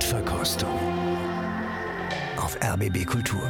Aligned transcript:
Blindverkostung 0.00 0.70
auf 2.38 2.56
RBB 2.62 3.04
Kultur. 3.04 3.42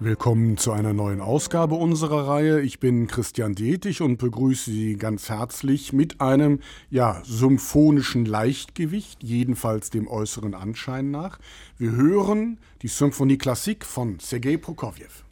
Willkommen 0.00 0.56
zu 0.56 0.72
einer 0.72 0.92
neuen 0.92 1.20
Ausgabe 1.20 1.76
unserer 1.76 2.26
Reihe. 2.26 2.60
Ich 2.62 2.80
bin 2.80 3.06
Christian 3.06 3.54
Detig 3.54 4.02
und 4.02 4.16
begrüße 4.16 4.72
Sie 4.72 4.96
ganz 4.96 5.28
herzlich 5.28 5.92
mit 5.92 6.20
einem 6.20 6.58
ja, 6.90 7.22
symphonischen 7.24 8.24
Leichtgewicht, 8.24 9.22
jedenfalls 9.22 9.90
dem 9.90 10.08
äußeren 10.08 10.54
Anschein 10.54 11.12
nach. 11.12 11.38
Wir 11.78 11.92
hören 11.92 12.58
die 12.82 12.88
Symphonie 12.88 13.38
Klassik 13.38 13.84
von 13.84 14.18
Sergei 14.18 14.56
Prokofjew. 14.56 15.29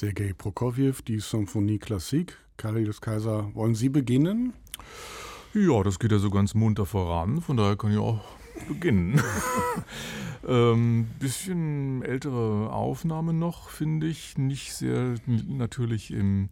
Sergei 0.00 0.32
Prokofjew, 0.32 1.02
die 1.06 1.18
Symphonie 1.18 1.78
Klassik. 1.78 2.38
Karius 2.56 3.02
Kaiser, 3.02 3.54
wollen 3.54 3.74
Sie 3.74 3.90
beginnen? 3.90 4.54
Ja, 5.52 5.82
das 5.82 5.98
geht 5.98 6.10
ja 6.10 6.18
so 6.18 6.30
ganz 6.30 6.54
munter 6.54 6.86
voran. 6.86 7.42
Von 7.42 7.58
daher 7.58 7.76
kann 7.76 7.92
ich 7.92 7.98
auch 7.98 8.24
beginnen. 8.66 9.20
ähm, 10.48 11.06
bisschen 11.18 12.02
ältere 12.02 12.72
Aufnahme 12.72 13.34
noch, 13.34 13.68
finde 13.68 14.06
ich. 14.06 14.38
Nicht 14.38 14.72
sehr 14.72 15.16
natürlich 15.26 16.12
im 16.12 16.48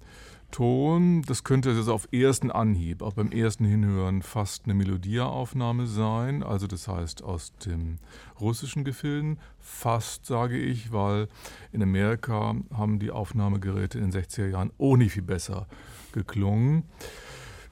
Ton. 0.51 1.23
Das 1.23 1.45
könnte 1.45 1.71
also 1.71 1.93
auf 1.93 2.09
ersten 2.13 2.51
Anhieb, 2.51 3.03
auch 3.03 3.15
beim 3.15 3.31
ersten 3.31 3.65
Hinhören, 3.65 4.23
fast 4.23 4.65
eine 4.65 4.75
Melodieraufnahme 4.75 5.87
sein. 5.87 6.43
Also 6.43 6.67
das 6.67 6.89
heißt 6.89 7.23
aus 7.23 7.55
dem 7.59 7.99
russischen 8.41 8.85
Gefilden. 8.85 9.39
Fast, 9.61 10.27
sage 10.27 10.59
ich, 10.59 10.93
weil 10.93 11.29
in 11.73 11.83
Amerika 11.83 12.55
haben 12.73 12.99
die 12.99 13.11
Aufnahmegeräte 13.11 13.99
in 13.99 14.11
den 14.11 14.23
60er 14.23 14.49
Jahren 14.49 14.73
ohne 14.79 15.09
viel 15.09 15.23
besser 15.23 15.67
geklungen. 16.13 16.85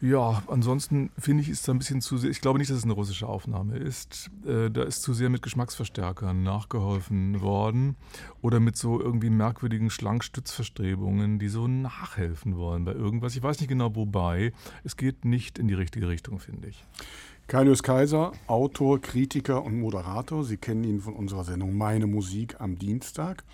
Ja, 0.01 0.43
ansonsten 0.49 1.11
finde 1.19 1.43
ich, 1.43 1.49
ist 1.49 1.67
da 1.67 1.73
ein 1.73 1.79
bisschen 1.79 2.03
zu 2.03 2.19
sehr. 2.19 2.31
Ich 2.31 2.43
glaube 2.43 2.59
nicht, 2.59 2.71
dass 2.71 2.77
es 2.77 2.85
eine 2.85 2.93
russische 2.93 3.27
Aufnahme 3.27 3.79
ist. 3.79 4.31
Äh, 4.47 4.71
da 4.71 4.83
ist 4.83 5.03
zu 5.03 5.15
sehr 5.15 5.31
mit 5.31 5.41
Geschmacksverstärkern 5.41 6.43
nachgeholfen 6.43 7.41
worden 7.41 7.97
oder 8.43 8.61
mit 8.61 8.77
so 8.77 9.01
irgendwie 9.01 9.31
merkwürdigen 9.31 9.89
Schlankstützverstrebungen, 9.89 11.39
die 11.39 11.49
so 11.49 11.67
nachhelfen 11.67 12.57
wollen 12.59 12.85
bei 12.85 12.93
irgendwas. 12.93 13.37
Ich 13.37 13.43
weiß 13.43 13.59
nicht 13.61 13.69
genau 13.69 13.95
wobei. 13.97 14.53
Es 14.85 14.97
geht 14.97 15.25
nicht 15.25 15.59
in 15.59 15.67
die 15.67 15.75
richtige 15.75 16.09
Richtung, 16.09 16.41
finde 16.41 16.69
ich. 16.69 16.85
Kaius 17.49 17.83
Kaiser, 17.83 18.33
Autor, 18.49 19.01
Kritiker 19.01 19.65
und 19.65 19.81
Moderator. 19.81 20.45
Sie 20.45 20.57
kennen 20.57 20.85
ihn 20.85 21.01
von 21.01 21.15
unserer 21.15 21.45
Sendung 21.45 21.77
Meine 21.79 22.07
Musik 22.07 22.57
am 22.61 22.77
Dienstag. 22.77 23.45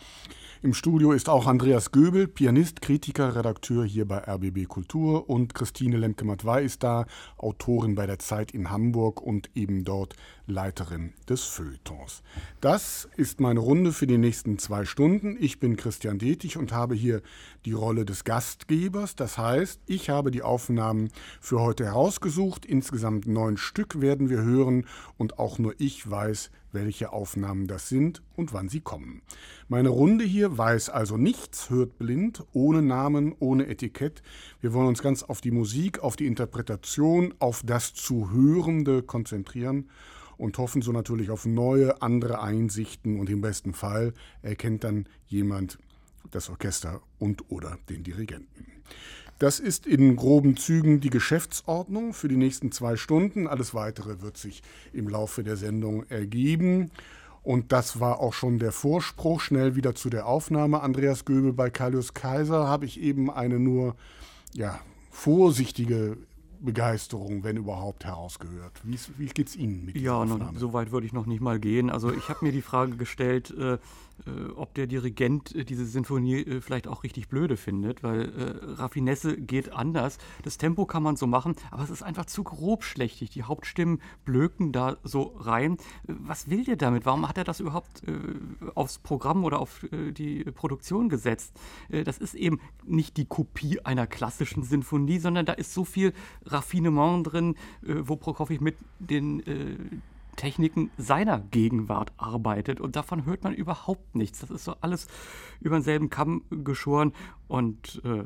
Im 0.65 0.75
Studio 0.75 1.11
ist 1.11 1.29
auch 1.29 1.49
Andreas 1.49 1.91
Göbel, 1.91 2.29
Pianist, 2.29 2.83
Kritiker, 2.83 3.35
Redakteur 3.35 3.85
hier 3.85 4.07
bei 4.07 4.19
RBB 4.19 4.69
Kultur 4.69 5.29
und 5.29 5.57
Christine 5.57 5.97
Lemke-Matwei 5.97 6.63
ist 6.63 6.85
da, 6.85 7.07
Autorin 7.37 7.97
bei 7.97 8.07
der 8.07 8.21
Zeit 8.21 8.53
in 8.53 8.71
Hamburg 8.71 9.21
und 9.21 9.51
eben 9.57 9.83
dort 9.83 10.15
Leiterin 10.47 11.15
des 11.29 11.43
Feuilletons. 11.43 12.23
Das 12.61 13.09
ist 13.17 13.41
meine 13.41 13.59
Runde 13.59 13.91
für 13.91 14.07
die 14.07 14.19
nächsten 14.19 14.57
zwei 14.61 14.85
Stunden. 14.85 15.37
Ich 15.41 15.59
bin 15.59 15.77
Christian 15.77 16.21
Detig 16.21 16.57
und 16.57 16.71
habe 16.71 16.95
hier 16.95 17.23
die 17.65 17.73
Rolle 17.73 18.05
des 18.05 18.23
Gastgebers. 18.23 19.17
Das 19.17 19.39
heißt, 19.39 19.81
ich 19.87 20.11
habe 20.11 20.31
die 20.31 20.43
Aufnahmen 20.43 21.11
für 21.41 21.61
heute 21.61 21.87
herausgesucht. 21.87 22.67
Insgesamt 22.67 23.27
neun 23.27 23.57
Stück 23.57 24.01
werden 24.01 24.31
wir 24.31 24.43
hören 24.43 24.87
und 25.19 25.41
auch 25.41 25.59
nur 25.59 25.75
ich 25.79 26.09
weiß, 26.09 26.53
welche 26.73 27.13
Aufnahmen 27.13 27.67
das 27.67 27.89
sind 27.89 28.23
und 28.35 28.53
wann 28.53 28.69
sie 28.69 28.81
kommen. 28.81 29.23
Meine 29.69 29.91
Runde 29.91 30.25
hier 30.25 30.59
weiß 30.59 30.89
also 30.89 31.17
nichts, 31.17 31.71
hört 31.71 31.99
blind, 31.99 32.45
ohne 32.53 32.83
Namen, 32.83 33.35
ohne 33.39 33.67
Etikett. 33.67 34.23
Wir 34.61 34.73
wollen 34.73 34.89
uns 34.89 35.03
ganz 35.03 35.23
auf 35.23 35.41
die 35.41 35.51
Musik, 35.51 36.01
auf 36.01 36.17
die 36.17 36.27
Interpretation, 36.27 37.35
auf 37.39 37.63
das 37.65 37.95
Zuhörende 37.95 39.03
konzentrieren 39.03 39.89
und 40.39 40.59
hoffen 40.59 40.83
so 40.83 40.93
natürlich 40.93 41.31
auf 41.31 41.47
neue, 41.47 42.03
andere 42.03 42.43
Einsichten 42.43 43.21
und 43.21 43.31
im 43.31 43.41
besten 43.41 43.75
Fall 43.75 44.13
erkennt 44.43 44.85
dann 44.85 45.07
jemand 45.27 45.79
das 46.31 46.51
Orchester 46.51 47.01
und 47.19 47.51
oder 47.51 47.79
den 47.89 48.03
Dirigenten. 48.03 48.67
Das 49.43 49.59
ist 49.59 49.89
in 49.89 50.15
groben 50.15 50.57
Zügen 50.57 51.01
die 51.01 51.11
Geschäftsordnung 51.11 52.15
für 52.15 52.29
die 52.29 52.37
nächsten 52.37 52.71
zwei 52.71 52.95
Stunden. 52.95 53.49
Alles 53.49 53.75
Weitere 53.75 54.23
wird 54.23 54.37
sich 54.37 54.63
im 54.93 55.09
Laufe 55.09 55.43
der 55.43 55.57
Sendung 55.57 56.05
ergeben. 56.09 56.93
Und 57.43 57.73
das 57.73 57.99
war 57.99 58.21
auch 58.21 58.35
schon 58.35 58.61
der 58.61 58.71
Vorspruch. 58.71 59.41
Schnell 59.41 59.75
wieder 59.75 59.97
zu 59.97 60.11
der 60.11 60.27
Aufnahme. 60.27 60.81
Andreas 60.81 61.25
Göbel 61.25 61.53
bei 61.53 61.71
Kalius 61.71 62.15
Kaiser 62.15 62.69
habe 62.69 62.85
ich 62.85 63.01
eben 63.01 63.33
eine 63.33 63.59
nur 63.59 63.97
ja, 64.53 64.79
vorsichtige 65.11 66.19
Begeisterung, 66.61 67.43
wenn 67.43 67.57
überhaupt, 67.57 68.05
herausgehört. 68.05 68.81
Wie, 68.85 68.97
wie 69.19 69.27
geht 69.27 69.49
es 69.49 69.57
Ihnen 69.57 69.85
mit 69.85 69.97
Ja, 69.97 70.25
noch, 70.25 70.57
so 70.57 70.73
weit 70.73 70.93
würde 70.93 71.09
ich 71.09 71.13
noch 71.13 71.27
nicht 71.27 71.41
mal 71.41 71.59
gehen. 71.59 71.91
Also 71.91 72.13
ich 72.13 72.29
habe 72.29 72.45
mir 72.45 72.53
die 72.53 72.63
Frage 72.63 72.97
gestellt, 72.97 73.51
äh, 73.59 73.79
ob 74.57 74.75
der 74.75 74.87
Dirigent 74.87 75.55
äh, 75.55 75.65
diese 75.65 75.85
Sinfonie 75.85 76.41
äh, 76.41 76.61
vielleicht 76.61 76.87
auch 76.87 77.03
richtig 77.03 77.29
blöde 77.29 77.57
findet, 77.57 78.03
weil 78.03 78.23
äh, 78.23 78.73
Raffinesse 78.75 79.37
geht 79.37 79.73
anders. 79.73 80.19
Das 80.43 80.59
Tempo 80.59 80.87
kann 80.87 81.03
man 81.03 81.17
so 81.17 81.27
machen, 81.27 81.57
aber 81.71 81.83
es 81.83 81.91
ist 81.91 82.03
einfach 82.03 82.27
zu 82.27 82.45
grobschlächtig. 82.45 83.31
Die 83.31 83.43
Hauptstimmen 83.43 84.01
blöken 84.25 84.73
da 84.73 84.97
so 85.03 85.35
rein. 85.39 85.77
Was 86.05 86.49
will 86.49 86.65
der 86.65 86.77
damit? 86.77 87.07
Warum 87.07 87.29
hat 87.29 87.39
er 87.39 87.45
das 87.45 87.61
überhaupt 87.61 88.03
äh, 88.07 88.13
aufs 88.75 88.99
Programm 88.99 89.45
oder 89.45 89.61
auf 89.61 89.85
die 89.93 90.45
Produktion 90.45 91.09
gesetzt? 91.09 91.59
das 91.89 92.19
ist 92.19 92.35
eben 92.35 92.61
nicht 92.85 93.17
die 93.17 93.25
Kopie 93.25 93.81
einer 93.81 94.07
klassischen 94.07 94.63
Sinfonie, 94.63 95.19
sondern 95.19 95.47
da 95.47 95.53
ist 95.53 95.75
so 95.75 95.85
viel 95.85 96.13
Raffinement 96.45 97.33
drin, 97.33 97.57
wo 97.83 98.17
Prokofjew 98.17 98.63
mit 98.63 98.77
den 98.99 100.03
Techniken 100.43 100.91
seiner 100.99 101.39
Gegenwart 101.39 102.13
arbeitet. 102.17 102.81
Und 102.81 102.97
davon 102.97 103.25
hört 103.27 103.45
man 103.45 103.55
überhaupt 103.55 104.17
nichts. 104.17 104.41
Das 104.41 104.51
ist 104.51 104.65
so 104.65 104.75
alles 104.81 105.07
über 105.61 105.77
denselben 105.77 106.11
Kamm 106.11 106.43
geschoren. 106.51 107.13
Und 107.47 108.03
äh, 108.05 108.25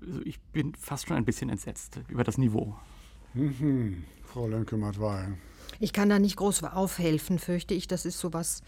also 0.00 0.20
ich 0.24 0.38
bin 0.40 0.76
fast 0.76 1.08
schon 1.08 1.16
ein 1.16 1.24
bisschen 1.24 1.50
entsetzt 1.50 1.98
über 2.06 2.22
das 2.22 2.38
Niveau. 2.38 2.76
Mhm. 3.32 4.04
Frau 4.22 4.46
Lönke-Matwei. 4.46 5.32
Ich 5.80 5.92
kann 5.92 6.08
da 6.08 6.20
nicht 6.20 6.36
groß 6.36 6.62
aufhelfen, 6.62 7.40
fürchte 7.40 7.74
ich. 7.74 7.88
Das 7.88 8.06
ist 8.06 8.20
so 8.20 8.32
was 8.32 8.62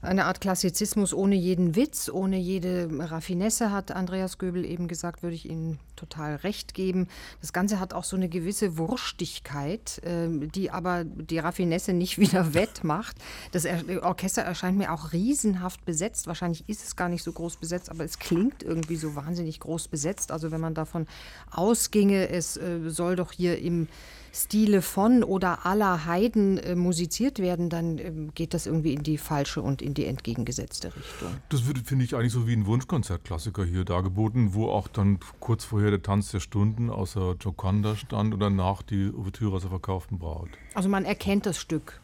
eine 0.00 0.26
Art 0.26 0.40
Klassizismus 0.40 1.12
ohne 1.12 1.34
jeden 1.34 1.74
Witz, 1.74 2.08
ohne 2.08 2.38
jede 2.38 2.88
Raffinesse, 2.90 3.72
hat 3.72 3.90
Andreas 3.90 4.38
Göbel 4.38 4.64
eben 4.64 4.86
gesagt, 4.86 5.22
würde 5.22 5.34
ich 5.34 5.48
Ihnen 5.48 5.78
total 5.96 6.36
recht 6.36 6.72
geben. 6.74 7.08
Das 7.40 7.52
Ganze 7.52 7.80
hat 7.80 7.92
auch 7.94 8.04
so 8.04 8.14
eine 8.14 8.28
gewisse 8.28 8.78
Wurstigkeit, 8.78 10.00
ähm, 10.04 10.52
die 10.52 10.70
aber 10.70 11.04
die 11.04 11.40
Raffinesse 11.40 11.92
nicht 11.92 12.18
wieder 12.18 12.54
wettmacht. 12.54 13.16
Das 13.50 13.66
Orchester 14.02 14.42
erscheint 14.42 14.78
mir 14.78 14.92
auch 14.92 15.12
riesenhaft 15.12 15.84
besetzt. 15.84 16.28
Wahrscheinlich 16.28 16.68
ist 16.68 16.84
es 16.84 16.94
gar 16.94 17.08
nicht 17.08 17.24
so 17.24 17.32
groß 17.32 17.56
besetzt, 17.56 17.90
aber 17.90 18.04
es 18.04 18.18
klingt 18.20 18.62
irgendwie 18.62 18.96
so 18.96 19.16
wahnsinnig 19.16 19.58
groß 19.58 19.88
besetzt. 19.88 20.30
Also 20.30 20.52
wenn 20.52 20.60
man 20.60 20.74
davon 20.74 21.06
ausginge, 21.50 22.28
es 22.28 22.56
äh, 22.56 22.88
soll 22.88 23.16
doch 23.16 23.32
hier 23.32 23.58
im 23.58 23.88
Stile 24.32 24.82
von 24.82 25.22
oder 25.24 25.66
aller 25.66 26.04
Heiden 26.04 26.58
äh, 26.58 26.74
musiziert 26.74 27.38
werden, 27.38 27.70
dann 27.70 27.98
äh, 27.98 28.12
geht 28.34 28.54
das 28.54 28.66
irgendwie 28.66 28.92
in 28.92 29.02
die 29.02 29.18
falsche 29.18 29.62
und 29.62 29.82
in 29.82 29.94
die 29.94 30.06
entgegengesetzte 30.06 30.88
Richtung. 30.88 31.28
Das 31.48 31.66
wird, 31.66 31.78
finde 31.78 32.04
ich, 32.04 32.14
eigentlich 32.14 32.32
so 32.32 32.46
wie 32.46 32.54
ein 32.54 32.66
Wunschkonzertklassiker 32.66 33.64
hier 33.64 33.84
dargeboten, 33.84 34.54
wo 34.54 34.68
auch 34.68 34.88
dann 34.88 35.18
kurz 35.40 35.64
vorher 35.64 35.90
der 35.90 36.02
Tanz 36.02 36.30
der 36.30 36.40
Stunden 36.40 36.90
außer 36.90 37.36
Gioconda 37.38 37.96
stand 37.96 38.34
und 38.34 38.40
danach 38.40 38.82
die 38.82 39.10
Ouvertüre 39.12 39.56
aus 39.56 39.62
der 39.62 39.70
verkauften 39.70 40.18
Braut. 40.18 40.50
Also 40.74 40.88
man 40.88 41.04
erkennt 41.04 41.46
das 41.46 41.58
Stück. 41.58 42.00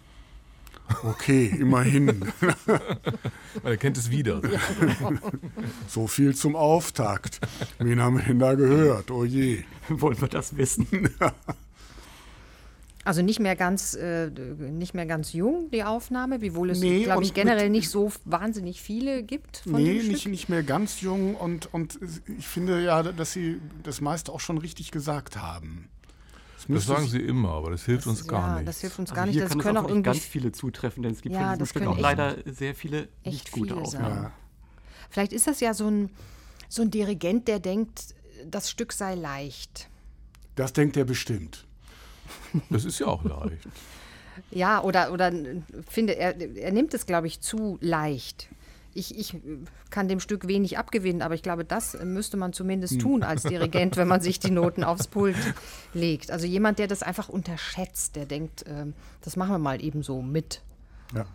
Okay, 1.03 1.47
immerhin. 1.47 2.07
Man 3.63 3.73
erkennt 3.73 3.97
es 3.97 4.11
wieder. 4.11 4.43
Ja, 4.45 4.61
genau. 4.79 5.19
So 5.89 6.07
viel 6.07 6.35
zum 6.35 6.57
Auftakt. 6.57 7.41
Wen 7.79 8.01
haben 8.01 8.19
wir 8.19 8.25
denn 8.25 8.39
da 8.39 8.55
gehört? 8.55 9.11
Oh 9.11 9.25
je. 9.25 9.65
Wollen 9.89 10.21
wir 10.21 10.29
das 10.29 10.57
wissen? 10.57 10.87
Also 13.05 13.21
nicht 13.21 13.39
mehr 13.39 13.55
ganz, 13.55 13.95
äh, 13.95 14.31
nicht 14.31 14.95
mehr 14.95 15.05
ganz 15.05 15.35
jung, 15.35 15.71
die 15.71 15.85
Aufnahme, 15.85 16.41
wiewohl 16.41 16.71
es, 16.71 16.81
nee, 16.81 17.03
glaube 17.03 17.23
ich, 17.23 17.35
generell 17.35 17.69
nicht 17.69 17.91
so 17.91 18.11
wahnsinnig 18.25 18.81
viele 18.81 19.23
gibt. 19.23 19.59
Von 19.59 19.83
nee, 19.83 20.03
nicht, 20.03 20.27
nicht 20.27 20.49
mehr 20.49 20.63
ganz 20.63 21.03
jung 21.03 21.35
und, 21.35 21.73
und 21.75 21.99
ich 22.39 22.47
finde 22.47 22.83
ja, 22.83 23.03
dass 23.03 23.33
Sie 23.33 23.61
das 23.83 24.01
meiste 24.01 24.33
auch 24.33 24.41
schon 24.41 24.57
richtig 24.57 24.91
gesagt 24.91 25.37
haben. 25.37 25.89
Das, 26.57 26.67
das 26.67 26.87
sagen 26.87 27.09
Sie 27.09 27.21
immer, 27.21 27.51
aber 27.51 27.73
das 27.73 27.85
hilft 27.85 28.07
das, 28.07 28.21
uns 28.21 28.27
gar 28.27 28.49
ja, 28.49 28.55
nicht. 28.57 28.69
Das 28.69 28.81
hilft 28.81 28.99
uns 28.99 29.11
also 29.11 29.17
gar 29.17 29.27
nicht. 29.27 29.35
Hier 29.35 29.43
das 29.43 29.53
kann 29.53 29.61
können 29.61 29.77
auch, 29.77 29.91
auch 29.91 30.03
ganz 30.03 30.21
viele 30.21 30.53
zutreffen, 30.53 31.03
denn 31.03 31.13
es 31.13 31.21
gibt 31.21 31.35
ja, 31.35 31.51
von 31.51 31.59
diesem 31.59 31.67
Stück 31.67 31.87
auch 31.87 31.99
leider 31.99 32.37
sehr 32.47 32.75
viele 32.75 33.09
nicht 33.25 33.53
gute 33.53 33.77
Aufnahmen. 33.77 34.25
Ja. 34.25 34.33
Vielleicht 35.11 35.35
ist 35.35 35.47
das 35.47 35.61
ja 35.61 35.75
so 35.75 35.89
ein, 35.89 36.11
so 36.71 36.81
ein 36.81 36.91
Dirigent, 36.91 37.49
der 37.49 37.61
denkt, 37.61 38.15
das 38.47 38.71
Stück 38.71 38.95
sei 38.95 39.15
leicht. 39.15 39.91
Das 40.55 40.73
denkt 40.73 40.97
er 40.97 41.05
bestimmt. 41.05 41.67
Das 42.71 42.85
ist 42.85 42.99
ja 42.99 43.07
auch 43.07 43.25
leicht. 43.25 43.69
ja, 44.51 44.83
oder, 44.83 45.13
oder 45.13 45.33
finde, 45.89 46.17
er, 46.17 46.41
er 46.41 46.73
nimmt 46.73 46.95
es, 46.95 47.07
glaube 47.07 47.27
ich, 47.27 47.41
zu 47.41 47.79
leicht. 47.81 48.49
Ich, 48.97 49.19
ich, 49.19 49.37
kann 49.91 50.09
dem 50.09 50.19
Stück 50.19 50.49
wenig 50.49 50.77
abgewinnen, 50.77 51.23
aber 51.23 51.35
ich 51.35 51.43
glaube, 51.43 51.65
das 51.65 51.97
müsste 52.03 52.37
man 52.37 52.53
zumindest 52.53 53.01
tun 53.01 53.23
als 53.23 53.43
Dirigent, 53.43 53.97
wenn 53.97 54.09
man 54.09 54.21
sich 54.21 54.41
die 54.41 54.51
Noten 54.53 54.83
aufs 54.83 55.07
Pult 55.07 55.37
legt. 55.93 56.33
Also 56.33 56.47
jemand, 56.47 56.81
der 56.81 56.89
das 56.89 57.05
einfach 57.05 57.29
unterschätzt, 57.29 58.17
der 58.17 58.27
denkt, 58.27 58.67
äh, 58.67 58.87
das 59.21 59.37
machen 59.37 59.53
wir 59.53 59.59
mal 59.59 59.83
eben 59.85 60.03
so 60.03 60.21
mit. 60.21 60.63
Ja, 61.15 61.27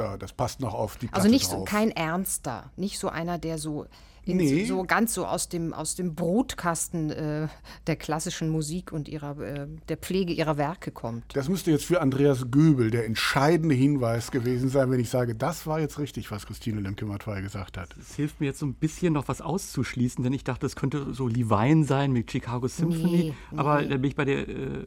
da, 0.00 0.16
das 0.16 0.32
passt 0.32 0.60
noch 0.60 0.74
auf 0.74 0.96
die 0.96 1.06
also 1.06 1.10
Platte 1.12 1.22
Also 1.22 1.28
nicht 1.28 1.46
so, 1.48 1.64
kein 1.64 1.90
Ernster, 1.90 2.70
nicht 2.76 2.98
so 2.98 3.08
einer, 3.08 3.38
der 3.38 3.58
so 3.58 3.86
nee. 4.26 4.64
so, 4.64 4.76
so, 4.76 4.84
ganz 4.84 5.14
so 5.14 5.26
aus 5.26 5.48
dem, 5.48 5.72
aus 5.72 5.94
dem 5.94 6.14
Brutkasten 6.14 7.10
äh, 7.10 7.48
der 7.86 7.96
klassischen 7.96 8.50
Musik 8.50 8.92
und 8.92 9.08
ihrer, 9.08 9.38
äh, 9.38 9.66
der 9.88 9.96
Pflege 9.96 10.32
ihrer 10.32 10.56
Werke 10.56 10.90
kommt. 10.90 11.24
Das 11.34 11.48
müsste 11.48 11.70
jetzt 11.70 11.84
für 11.84 12.00
Andreas 12.00 12.50
Göbel 12.50 12.90
der 12.90 13.06
entscheidende 13.06 13.74
Hinweis 13.74 14.30
gewesen 14.30 14.68
sein, 14.68 14.90
wenn 14.90 15.00
ich 15.00 15.10
sage, 15.10 15.34
das 15.34 15.66
war 15.66 15.80
jetzt 15.80 15.98
richtig, 15.98 16.30
was 16.30 16.46
Christine 16.46 16.80
Lemke-Matwei 16.80 17.40
gesagt 17.40 17.78
hat. 17.78 17.94
Es 17.98 18.14
hilft 18.14 18.40
mir 18.40 18.46
jetzt 18.46 18.58
so 18.58 18.66
ein 18.66 18.74
bisschen 18.74 19.12
noch 19.12 19.28
was 19.28 19.40
auszuschließen, 19.40 20.22
denn 20.22 20.32
ich 20.32 20.44
dachte, 20.44 20.66
es 20.66 20.76
könnte 20.76 21.12
so 21.14 21.28
Levine 21.28 21.84
sein 21.84 22.12
mit 22.12 22.30
Chicago 22.30 22.68
Symphony, 22.68 23.34
nee, 23.50 23.58
aber 23.58 23.82
nee. 23.82 23.88
da 23.88 23.96
bin 23.96 24.04
ich 24.04 24.16
bei 24.16 24.24
der 24.24 24.48
äh, 24.48 24.84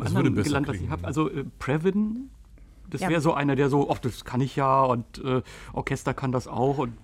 anderen 0.00 0.34
gelandet, 0.34 0.74
was 0.74 0.80
ich 0.80 0.88
habe. 0.88 1.06
Also 1.06 1.30
äh, 1.30 1.44
Previn 1.58 2.30
Das 2.90 3.00
Ja. 3.00 3.08
wäre 3.08 3.20
so 3.20 3.34
einer, 3.34 3.56
der 3.56 3.68
so, 3.68 3.90
ach, 3.90 3.98
das 3.98 4.24
kann 4.24 4.40
ich 4.40 4.56
ja 4.56 4.82
und 4.84 5.18
äh, 5.24 5.42
Orchester 5.72 6.14
kann 6.14 6.32
das 6.32 6.46
auch 6.46 6.78
und 6.78 6.94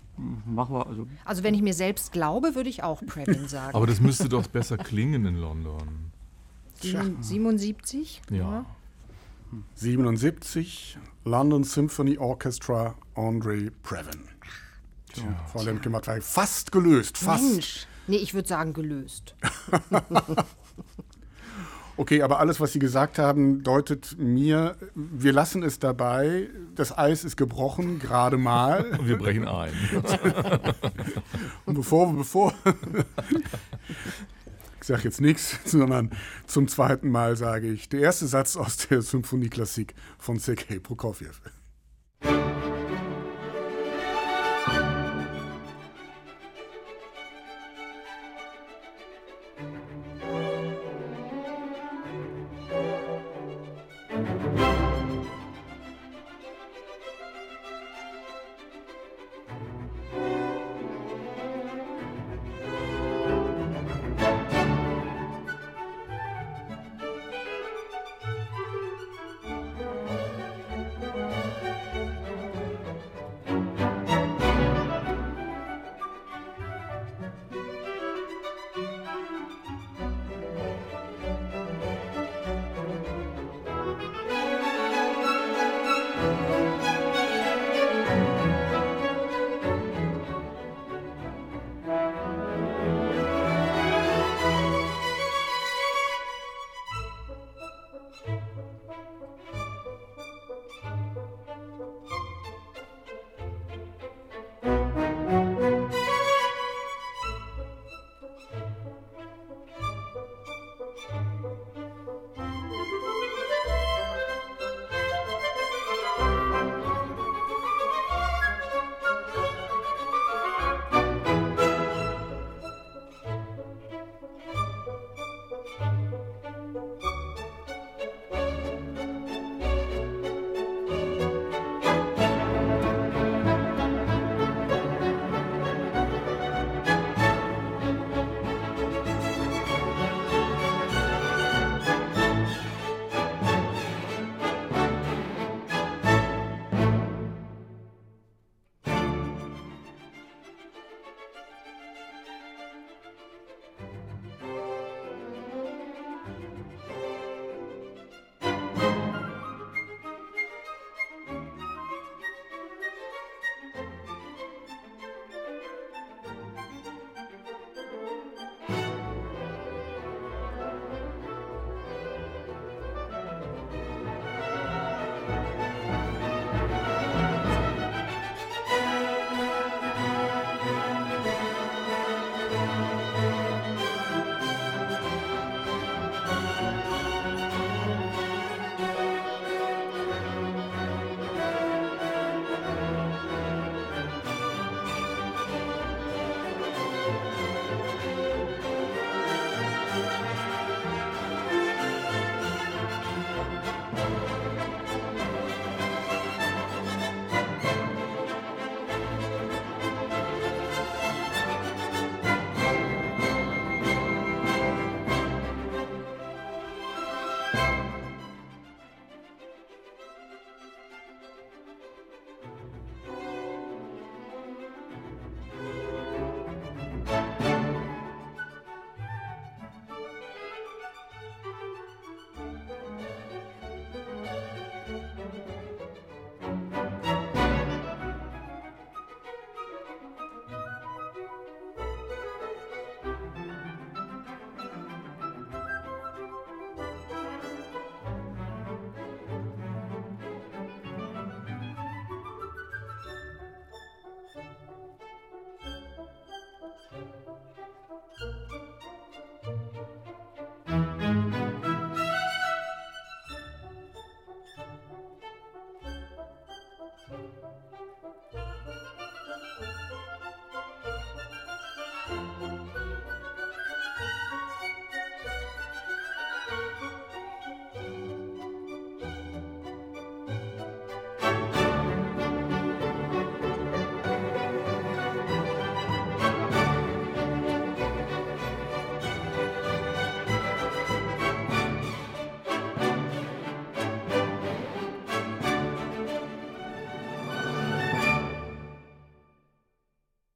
machen 0.46 0.74
wir. 0.74 0.86
Also 0.86 1.06
Also 1.24 1.42
wenn 1.42 1.54
ich 1.54 1.62
mir 1.62 1.74
selbst 1.74 2.12
glaube, 2.12 2.54
würde 2.54 2.68
ich 2.70 2.82
auch 2.82 3.00
Previn 3.04 3.48
sagen. 3.48 3.74
Aber 3.74 3.86
das 3.86 4.00
müsste 4.00 4.28
doch 4.28 4.46
besser 4.46 4.76
klingen 4.78 5.24
in 5.26 5.36
London. 5.36 6.12
Siebenund- 6.80 7.22
77? 7.22 8.22
Ja. 8.30 8.64
77, 9.74 10.98
London 11.24 11.62
Symphony 11.64 12.18
Orchestra, 12.18 12.94
Andre 13.14 13.70
Previn. 13.82 14.22
Tja, 15.12 15.24
Frau 15.52 15.62
Lemke-Matt 15.62 16.06
war 16.06 16.20
fast 16.22 16.72
gelöst, 16.72 17.18
fast. 17.18 17.44
Mensch. 17.52 17.86
Nee, 18.06 18.16
ich 18.16 18.32
würde 18.34 18.48
sagen 18.48 18.72
gelöst. 18.72 19.34
Okay, 21.96 22.22
aber 22.22 22.40
alles, 22.40 22.58
was 22.58 22.72
Sie 22.72 22.78
gesagt 22.78 23.18
haben, 23.18 23.62
deutet 23.62 24.16
mir, 24.18 24.76
wir 24.94 25.32
lassen 25.32 25.62
es 25.62 25.78
dabei. 25.78 26.48
Das 26.74 26.96
Eis 26.96 27.24
ist 27.24 27.36
gebrochen, 27.36 27.98
gerade 27.98 28.38
mal. 28.38 28.86
Und 28.98 29.08
wir 29.08 29.18
brechen 29.18 29.46
ein. 29.46 29.72
Und 31.66 31.74
bevor, 31.74 32.12
bevor, 32.14 32.54
ich 34.80 34.86
sage 34.86 35.02
jetzt 35.04 35.20
nichts, 35.20 35.58
sondern 35.64 36.10
zum 36.46 36.66
zweiten 36.66 37.10
Mal 37.10 37.36
sage 37.36 37.70
ich, 37.70 37.88
der 37.88 38.00
erste 38.00 38.26
Satz 38.26 38.56
aus 38.56 38.88
der 38.88 39.02
Symphonieklassik 39.02 39.94
von 40.18 40.38
Sergei 40.38 40.78
Prokofjew. 40.78 41.30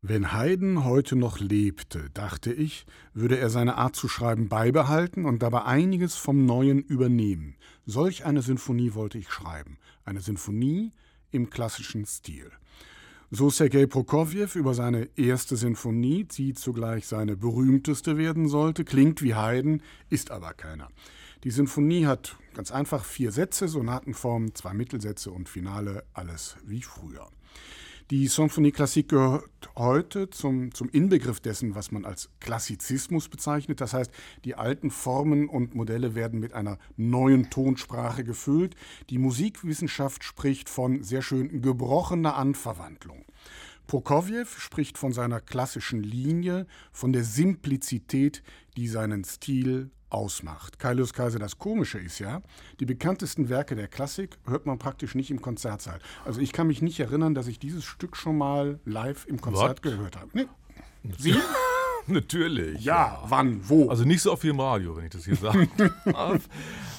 Wenn 0.08 0.32
Haydn 0.32 0.84
heute 0.84 1.16
noch 1.16 1.40
lebte, 1.40 2.10
dachte 2.14 2.52
ich, 2.52 2.86
würde 3.12 3.38
er 3.38 3.50
seine 3.50 3.75
Art 3.75 3.96
zu 3.96 4.06
schreiben 4.06 4.48
beibehalten 4.48 5.25
und 5.25 5.42
dabei 5.42 5.64
einiges 5.64 6.14
vom 6.14 6.46
Neuen 6.46 6.80
übernehmen. 6.80 7.56
Solch 7.86 8.25
eine 8.25 8.40
Sinfonie 8.40 8.94
wollte 8.94 9.18
ich 9.18 9.28
schreiben. 9.30 9.78
Eine 10.04 10.20
Sinfonie 10.20 10.92
im 11.32 11.50
klassischen 11.50 12.06
Stil. 12.06 12.52
So 13.32 13.50
Sergei 13.50 13.86
Prokofjew 13.86 14.50
über 14.54 14.75
seine 14.75 15.08
erste 15.16 15.56
Sinfonie, 15.56 16.22
die 16.22 16.54
zugleich 16.54 17.08
seine 17.08 17.36
berühmteste 17.36 18.16
werden 18.16 18.46
sollte, 18.46 18.84
klingt 18.84 19.22
wie 19.22 19.34
Haydn, 19.34 19.82
ist 20.08 20.30
aber 20.30 20.54
keiner. 20.54 20.88
Die 21.42 21.50
Sinfonie 21.50 22.06
hat 22.06 22.36
ganz 22.54 22.70
einfach 22.70 23.04
vier 23.04 23.32
Sätze, 23.32 23.66
Sonatenform, 23.66 24.54
zwei 24.54 24.72
Mittelsätze 24.72 25.32
und 25.32 25.48
Finale, 25.48 26.04
alles 26.14 26.58
wie 26.64 26.82
früher. 26.82 27.28
Die 28.12 28.28
Symphonie 28.28 28.70
Klassik 28.70 29.08
gehört 29.08 29.50
heute 29.76 30.30
zum, 30.30 30.72
zum 30.72 30.88
Inbegriff 30.90 31.40
dessen, 31.40 31.75
was 31.75 31.90
man 31.90 32.04
als 32.04 32.30
Klassizismus 32.38 33.28
bezeichnet. 33.28 33.80
Das 33.80 33.94
heißt, 33.94 34.12
die 34.44 34.54
alten 34.54 34.92
Formen 34.92 35.48
und 35.48 35.75
Modelle 35.75 36.14
werden 36.14 36.38
mit 36.38 36.52
einer 36.52 36.78
neuen 36.96 37.50
Tonsprache 37.50 38.22
gefüllt. 38.22 38.76
Die 39.10 39.18
Musikwissenschaft 39.18 40.22
spricht 40.22 40.68
von 40.68 41.02
sehr 41.02 41.20
schön 41.20 41.60
gebrochener 41.62 42.36
Anverwandlung. 42.36 43.25
Prokofjew 43.88 44.46
spricht 44.56 44.98
von 44.98 45.12
seiner 45.12 45.40
klassischen 45.40 46.04
Linie, 46.04 46.68
von 46.92 47.12
der 47.12 47.25
Simplizität, 47.25 48.44
die 48.76 48.86
seinen 48.86 49.25
Stil 49.25 49.90
ausmacht. 50.10 50.78
Kailius 50.78 51.12
Kaiser, 51.12 51.38
das 51.38 51.58
Komische 51.58 51.98
ist 51.98 52.18
ja, 52.18 52.42
die 52.80 52.86
bekanntesten 52.86 53.48
Werke 53.48 53.76
der 53.76 53.88
Klassik 53.88 54.38
hört 54.46 54.66
man 54.66 54.78
praktisch 54.78 55.14
nicht 55.14 55.30
im 55.30 55.40
Konzertsaal. 55.40 56.00
Also 56.25 56.40
ich 56.40 56.52
kann 56.52 56.66
mich 56.66 56.82
nicht 56.82 57.00
erinnern, 57.00 57.34
dass 57.34 57.46
ich 57.46 57.58
dieses 57.58 57.84
Stück 57.84 58.16
schon 58.16 58.38
mal 58.38 58.78
live 58.84 59.26
im 59.26 59.40
Konzert 59.40 59.78
What? 59.78 59.82
gehört 59.82 60.16
habe. 60.16 60.30
Nee. 60.32 60.46
Sie? 61.18 61.34
Natürlich. 62.06 62.84
Ja, 62.84 62.94
ja, 62.94 63.22
wann, 63.28 63.68
wo? 63.68 63.88
Also 63.88 64.04
nicht 64.04 64.22
so 64.22 64.32
oft 64.32 64.44
wie 64.44 64.48
im 64.48 64.60
Radio, 64.60 64.96
wenn 64.96 65.04
ich 65.04 65.10
das 65.10 65.25
hier 65.25 65.34
sage. 65.34 65.68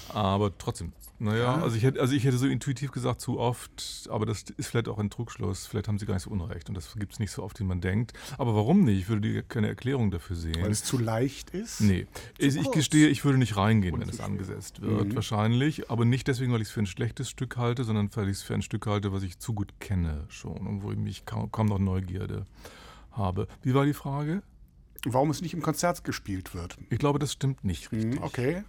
Aber 0.09 0.57
trotzdem, 0.57 0.91
naja, 1.19 1.61
also 1.61 1.75
ich, 1.75 1.83
hätte, 1.83 1.99
also 1.99 2.13
ich 2.13 2.23
hätte 2.23 2.37
so 2.37 2.45
intuitiv 2.45 2.91
gesagt, 2.91 3.21
zu 3.21 3.39
oft, 3.39 4.07
aber 4.11 4.25
das 4.25 4.43
ist 4.57 4.67
vielleicht 4.67 4.87
auch 4.87 4.99
ein 4.99 5.09
Trugschluss. 5.09 5.65
Vielleicht 5.65 5.87
haben 5.87 5.97
sie 5.97 6.05
gar 6.05 6.13
nicht 6.13 6.23
so 6.23 6.29
unrecht 6.29 6.69
und 6.69 6.75
das 6.75 6.93
gibt 6.95 7.13
es 7.13 7.19
nicht 7.19 7.31
so 7.31 7.43
oft, 7.43 7.59
wie 7.59 7.63
man 7.63 7.81
denkt. 7.81 8.13
Aber 8.37 8.55
warum 8.55 8.83
nicht? 8.83 8.99
Ich 8.99 9.09
würde 9.09 9.41
keine 9.43 9.67
Erklärung 9.67 10.11
dafür 10.11 10.35
sehen. 10.35 10.61
Weil 10.61 10.71
es 10.71 10.83
zu 10.83 10.99
leicht 10.99 11.49
ist? 11.49 11.81
Nee. 11.81 12.05
Ich, 12.37 12.55
ich 12.55 12.71
gestehe, 12.71 13.07
ich 13.07 13.25
würde 13.25 13.39
nicht 13.39 13.57
reingehen, 13.57 13.95
und 13.95 14.01
wenn 14.01 14.09
es 14.09 14.19
angesetzt 14.19 14.81
wird, 14.81 15.07
mhm. 15.07 15.15
wahrscheinlich. 15.15 15.89
Aber 15.89 16.05
nicht 16.05 16.27
deswegen, 16.27 16.53
weil 16.53 16.61
ich 16.61 16.67
es 16.67 16.73
für 16.73 16.81
ein 16.81 16.87
schlechtes 16.87 17.29
Stück 17.29 17.57
halte, 17.57 17.83
sondern 17.83 18.09
weil 18.15 18.29
ich 18.29 18.37
es 18.37 18.43
für 18.43 18.53
ein 18.53 18.61
Stück 18.61 18.85
halte, 18.85 19.11
was 19.11 19.23
ich 19.23 19.39
zu 19.39 19.53
gut 19.53 19.79
kenne 19.79 20.25
schon 20.29 20.67
und 20.67 20.83
wo 20.83 20.91
ich 20.91 20.97
mich 20.97 21.25
kaum, 21.25 21.51
kaum 21.51 21.65
noch 21.65 21.79
Neugierde 21.79 22.45
habe. 23.11 23.47
Wie 23.63 23.73
war 23.73 23.85
die 23.85 23.93
Frage? 23.93 24.43
Warum 25.03 25.31
es 25.31 25.41
nicht 25.41 25.53
im 25.53 25.61
Konzert 25.61 26.03
gespielt 26.03 26.53
wird. 26.53 26.77
Ich 26.89 26.99
glaube, 26.99 27.17
das 27.17 27.33
stimmt 27.33 27.63
nicht 27.63 27.91
mhm, 27.91 27.99
richtig. 27.99 28.21
Okay. 28.21 28.63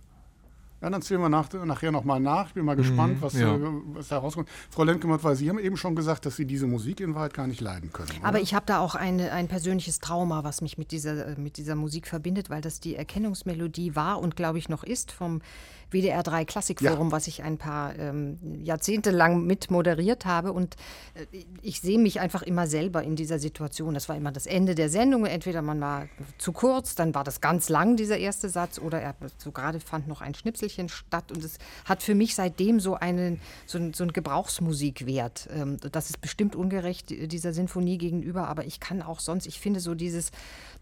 Ja, 0.81 0.91
dann 0.91 1.03
zählen 1.03 1.21
wir 1.21 1.29
nach, 1.29 1.53
nachher 1.53 1.91
nochmal 1.91 2.21
nach. 2.21 2.49
Ich 2.49 2.55
bin 2.55 2.65
mal 2.65 2.77
gespannt, 2.77 3.17
mhm, 3.17 3.23
was, 3.23 3.35
ja. 3.35 3.55
äh, 3.55 3.61
was 3.95 4.09
da 4.09 4.19
rauskommt. 4.19 4.49
Frau 4.71 4.85
Lendgematt, 4.85 5.25
weil 5.25 5.35
Sie 5.35 5.49
haben 5.49 5.59
eben 5.59 5.77
schon 5.77 5.97
gesagt, 5.97 6.25
dass 6.25 6.37
Sie 6.37 6.45
diese 6.45 6.67
Musik 6.67 7.01
in 7.01 7.15
Wahrheit 7.15 7.35
gar 7.35 7.49
nicht 7.49 7.61
leiden 7.61 7.93
können. 7.93 8.11
Oder? 8.21 8.29
Aber 8.29 8.41
ich 8.41 8.55
habe 8.55 8.67
da 8.67 8.79
auch 8.79 8.95
eine, 8.95 9.33
ein 9.33 9.49
persönliches 9.49 9.99
Trauma, 9.99 10.45
was 10.45 10.61
mich 10.61 10.79
mit 10.79 10.93
dieser, 10.93 11.37
mit 11.37 11.57
dieser 11.57 11.75
Musik 11.75 12.07
verbindet, 12.07 12.49
weil 12.49 12.61
das 12.61 12.79
die 12.79 12.95
Erkennungsmelodie 12.95 13.97
war 13.97 14.21
und 14.21 14.37
glaube 14.37 14.59
ich 14.59 14.69
noch 14.69 14.85
ist 14.85 15.11
vom 15.11 15.41
WDR 15.91 16.23
3 16.23 16.45
Klassikforum, 16.45 17.09
ja. 17.09 17.13
was 17.13 17.27
ich 17.27 17.43
ein 17.43 17.59
paar 17.59 17.99
ähm, 17.99 18.39
Jahrzehnte 18.63 19.11
lang 19.11 19.45
mit 19.45 19.71
moderiert 19.71 20.27
habe. 20.27 20.53
Und 20.53 20.77
äh, 21.15 21.45
ich 21.63 21.81
sehe 21.81 21.99
mich 21.99 22.21
einfach 22.21 22.43
immer 22.43 22.67
selber 22.67 23.03
in 23.03 23.17
dieser 23.17 23.39
Situation. 23.39 23.95
Das 23.95 24.09
war 24.09 24.17
immer 24.17 24.33
das 24.33 24.47
Ende 24.47 24.75
der 24.75 24.89
Sendung. 24.89 25.25
Entweder 25.27 25.63
man 25.63 25.81
war 25.81 26.09
zu 26.39 26.53
kurz, 26.53 26.95
dann 26.95 27.15
war 27.15 27.25
das 27.25 27.41
ganz 27.41 27.69
lang, 27.69 27.97
dieser 27.97 28.19
erste 28.19 28.49
Satz, 28.49 28.79
oder 28.79 29.01
er, 29.01 29.15
so 29.39 29.53
gerade 29.53 29.81
fand 29.81 30.09
noch 30.09 30.21
ein 30.21 30.35
Schnipselchen 30.35 30.89
statt. 30.89 31.33
Und 31.33 31.43
es 31.45 31.59
hat 31.85 32.03
für 32.03 32.15
mich 32.15 32.35
seitdem 32.35 32.81
so 32.81 32.95
einen, 32.95 33.41
so, 33.67 33.79
ein, 33.79 33.95
so 33.95 34.05
einen 34.05 34.13
Gebrauchsmusikwert. 34.13 35.49
Ähm, 35.53 35.79
das 35.93 36.11
ist 36.11 36.21
bestimmt 36.21 36.55
ungerecht 36.55 37.11
dieser 37.11 37.53
Sinfonie 37.53 37.99
gegenüber, 37.99 38.49
aber 38.49 38.65
ich 38.65 38.81
kann 38.81 39.03
auch 39.03 39.21
sonst, 39.21 39.47
ich 39.47 39.59
finde 39.59 39.81
so 39.81 39.95
dieses, 39.95 40.31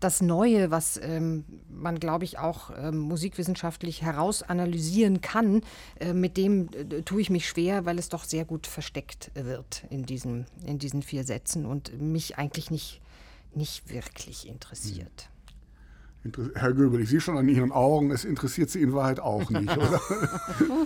das 0.00 0.20
Neue, 0.20 0.70
was 0.70 1.00
ähm, 1.02 1.44
man, 1.68 1.98
glaube 1.98 2.24
ich, 2.24 2.38
auch 2.38 2.70
ähm, 2.76 2.98
musikwissenschaftlich 2.98 4.02
herausanalysiert, 4.02 4.66
analysieren 4.66 5.20
kann, 5.20 5.62
äh, 6.00 6.12
mit 6.12 6.36
dem 6.36 6.68
äh, 6.72 7.02
tue 7.02 7.20
ich 7.20 7.30
mich 7.30 7.48
schwer, 7.48 7.84
weil 7.86 7.98
es 7.98 8.08
doch 8.08 8.24
sehr 8.24 8.44
gut 8.44 8.66
versteckt 8.66 9.30
wird 9.34 9.84
in 9.90 10.04
diesen, 10.04 10.46
in 10.64 10.78
diesen 10.78 11.02
vier 11.02 11.24
Sätzen 11.24 11.66
und 11.66 12.00
mich 12.00 12.38
eigentlich 12.38 12.70
nicht, 12.70 13.00
nicht 13.54 13.88
wirklich 13.90 14.48
interessiert. 14.48 15.30
Herr 16.54 16.72
Göbel, 16.72 17.00
ich 17.00 17.08
sehe 17.08 17.20
schon 17.20 17.38
an 17.38 17.48
Ihren 17.48 17.70
Augen, 17.70 18.10
es 18.10 18.24
interessiert 18.24 18.68
Sie 18.68 18.82
in 18.82 18.92
Wahrheit 18.92 19.20
auch 19.20 19.48
nicht, 19.48 19.76
oder? 19.76 20.00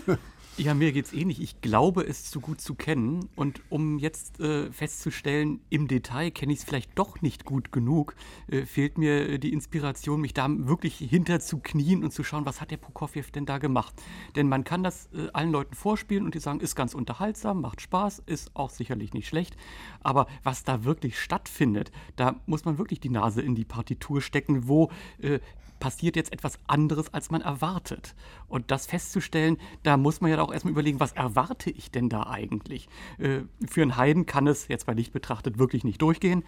Ja, 0.61 0.75
mir 0.75 0.92
geht 0.92 1.07
es 1.07 1.14
ähnlich. 1.14 1.40
Ich 1.40 1.62
glaube, 1.62 2.07
es 2.07 2.31
zu 2.31 2.38
gut 2.38 2.61
zu 2.61 2.75
kennen. 2.75 3.31
Und 3.35 3.62
um 3.70 3.99
jetzt 3.99 4.40
äh, 4.40 4.70
festzustellen, 4.70 5.61
im 5.70 5.88
Detail 5.88 6.31
kenne 6.31 6.53
ich 6.53 6.59
es 6.59 6.64
vielleicht 6.66 6.99
doch 6.99 7.23
nicht 7.23 7.46
gut 7.46 7.73
genug, 7.73 8.14
äh, 8.46 8.66
fehlt 8.66 8.99
mir 8.99 9.27
äh, 9.27 9.38
die 9.38 9.55
Inspiration, 9.55 10.20
mich 10.20 10.35
da 10.35 10.46
wirklich 10.51 10.99
hinter 10.99 11.40
zu 11.40 11.61
knien 11.61 12.05
und 12.05 12.12
zu 12.12 12.25
schauen, 12.25 12.44
was 12.44 12.61
hat 12.61 12.70
der 12.70 12.77
Prokofjew 12.77 13.25
denn 13.35 13.46
da 13.46 13.57
gemacht. 13.57 13.94
Denn 14.37 14.51
man 14.51 14.62
kann 14.62 14.83
das 14.83 15.09
äh, 15.14 15.29
allen 15.33 15.51
Leuten 15.51 15.75
vorspielen 15.75 16.27
und 16.27 16.35
die 16.35 16.40
sagen, 16.40 16.61
ist 16.61 16.77
ganz 16.77 16.92
unterhaltsam, 16.92 17.62
macht 17.62 17.81
Spaß, 17.81 18.23
ist 18.27 18.55
auch 18.55 18.68
sicherlich 18.68 19.14
nicht 19.14 19.29
schlecht. 19.29 19.57
Aber 20.03 20.27
was 20.42 20.62
da 20.62 20.85
wirklich 20.85 21.18
stattfindet, 21.18 21.90
da 22.16 22.38
muss 22.44 22.66
man 22.66 22.77
wirklich 22.77 23.01
die 23.01 23.09
Nase 23.09 23.40
in 23.40 23.55
die 23.55 23.64
Partitur 23.64 24.20
stecken, 24.20 24.68
wo 24.68 24.90
äh, 25.23 25.38
passiert 25.81 26.14
jetzt 26.14 26.33
etwas 26.33 26.59
anderes, 26.66 27.12
als 27.12 27.31
man 27.31 27.40
erwartet. 27.40 28.14
Und 28.47 28.71
das 28.71 28.87
festzustellen, 28.87 29.57
da 29.83 29.97
muss 29.97 30.21
man 30.21 30.31
ja 30.31 30.40
auch 30.40 30.53
erstmal 30.53 30.73
überlegen, 30.73 31.01
was 31.01 31.12
erwarte 31.12 31.71
ich 31.71 31.90
denn 31.90 32.09
da 32.09 32.27
eigentlich? 32.27 32.88
Äh, 33.19 33.40
für 33.69 33.83
einen 33.83 33.97
Heiden 33.97 34.27
kann 34.27 34.47
es 34.47 34.69
jetzt 34.69 34.87
bei 34.87 34.93
Licht 34.93 35.12
betrachtet 35.12 35.59
wirklich 35.59 35.83
nicht 35.83 36.01
durchgehen. 36.01 36.45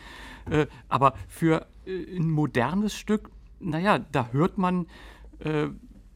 Äh, 0.48 0.66
aber 0.88 1.14
für 1.26 1.66
äh, 1.86 2.16
ein 2.16 2.30
modernes 2.30 2.94
Stück, 2.94 3.30
naja, 3.58 3.98
da 3.98 4.28
hört 4.28 4.58
man 4.58 4.86
äh, 5.40 5.68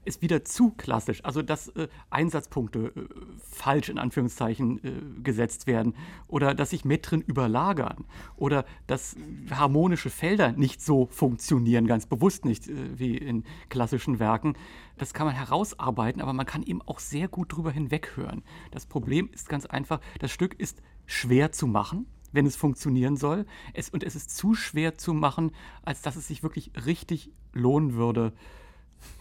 ist 0.07 0.23
wieder 0.23 0.45
zu 0.45 0.71
klassisch. 0.71 1.25
Also 1.25 1.43
dass 1.43 1.69
äh, 1.69 1.89
Einsatzpunkte 2.11 2.93
äh, 2.97 3.01
falsch 3.39 3.89
in 3.89 3.99
Anführungszeichen 3.99 4.85
äh, 4.85 5.23
gesetzt 5.23 5.67
werden 5.67 5.95
oder 6.29 6.55
dass 6.55 6.71
sich 6.71 6.85
Metren 6.85 7.21
überlagern 7.21 8.05
oder 8.37 8.65
dass 8.87 9.17
harmonische 9.51 10.11
Felder 10.11 10.53
nicht 10.53 10.81
so 10.81 11.07
funktionieren, 11.07 11.87
ganz 11.87 12.07
bewusst 12.07 12.45
nicht 12.45 12.69
äh, 12.69 12.99
wie 12.99 13.17
in 13.17 13.45
klassischen 13.69 14.19
Werken. 14.19 14.55
Das 14.97 15.13
kann 15.13 15.27
man 15.27 15.35
herausarbeiten, 15.35 16.23
aber 16.23 16.33
man 16.33 16.47
kann 16.47 16.63
eben 16.63 16.83
auch 16.83 17.01
sehr 17.01 17.29
gut 17.29 17.53
drüber 17.53 17.71
hinweghören. 17.71 18.43
Das 18.71 18.87
Problem 18.87 19.29
ist 19.33 19.49
ganz 19.49 19.67
einfach, 19.67 20.01
das 20.21 20.31
Stück 20.31 20.59
ist 20.59 20.83
schwer 21.07 21.53
zu 21.53 21.67
machen 21.67 22.07
wenn 22.33 22.45
es 22.45 22.57
funktionieren 22.57 23.17
soll. 23.17 23.47
Es, 23.73 23.89
und 23.89 24.05
es 24.05 24.15
ist 24.15 24.37
zu 24.37 24.55
schwer 24.55 24.99
zu 24.99 25.15
machen, 25.15 25.53
als 25.83 26.03
dass 26.03 26.17
es 26.17 26.29
sich 26.29 26.43
wirklich 26.43 26.71
richtig 26.85 27.31
lohnen 27.55 27.95
würde, 27.95 28.35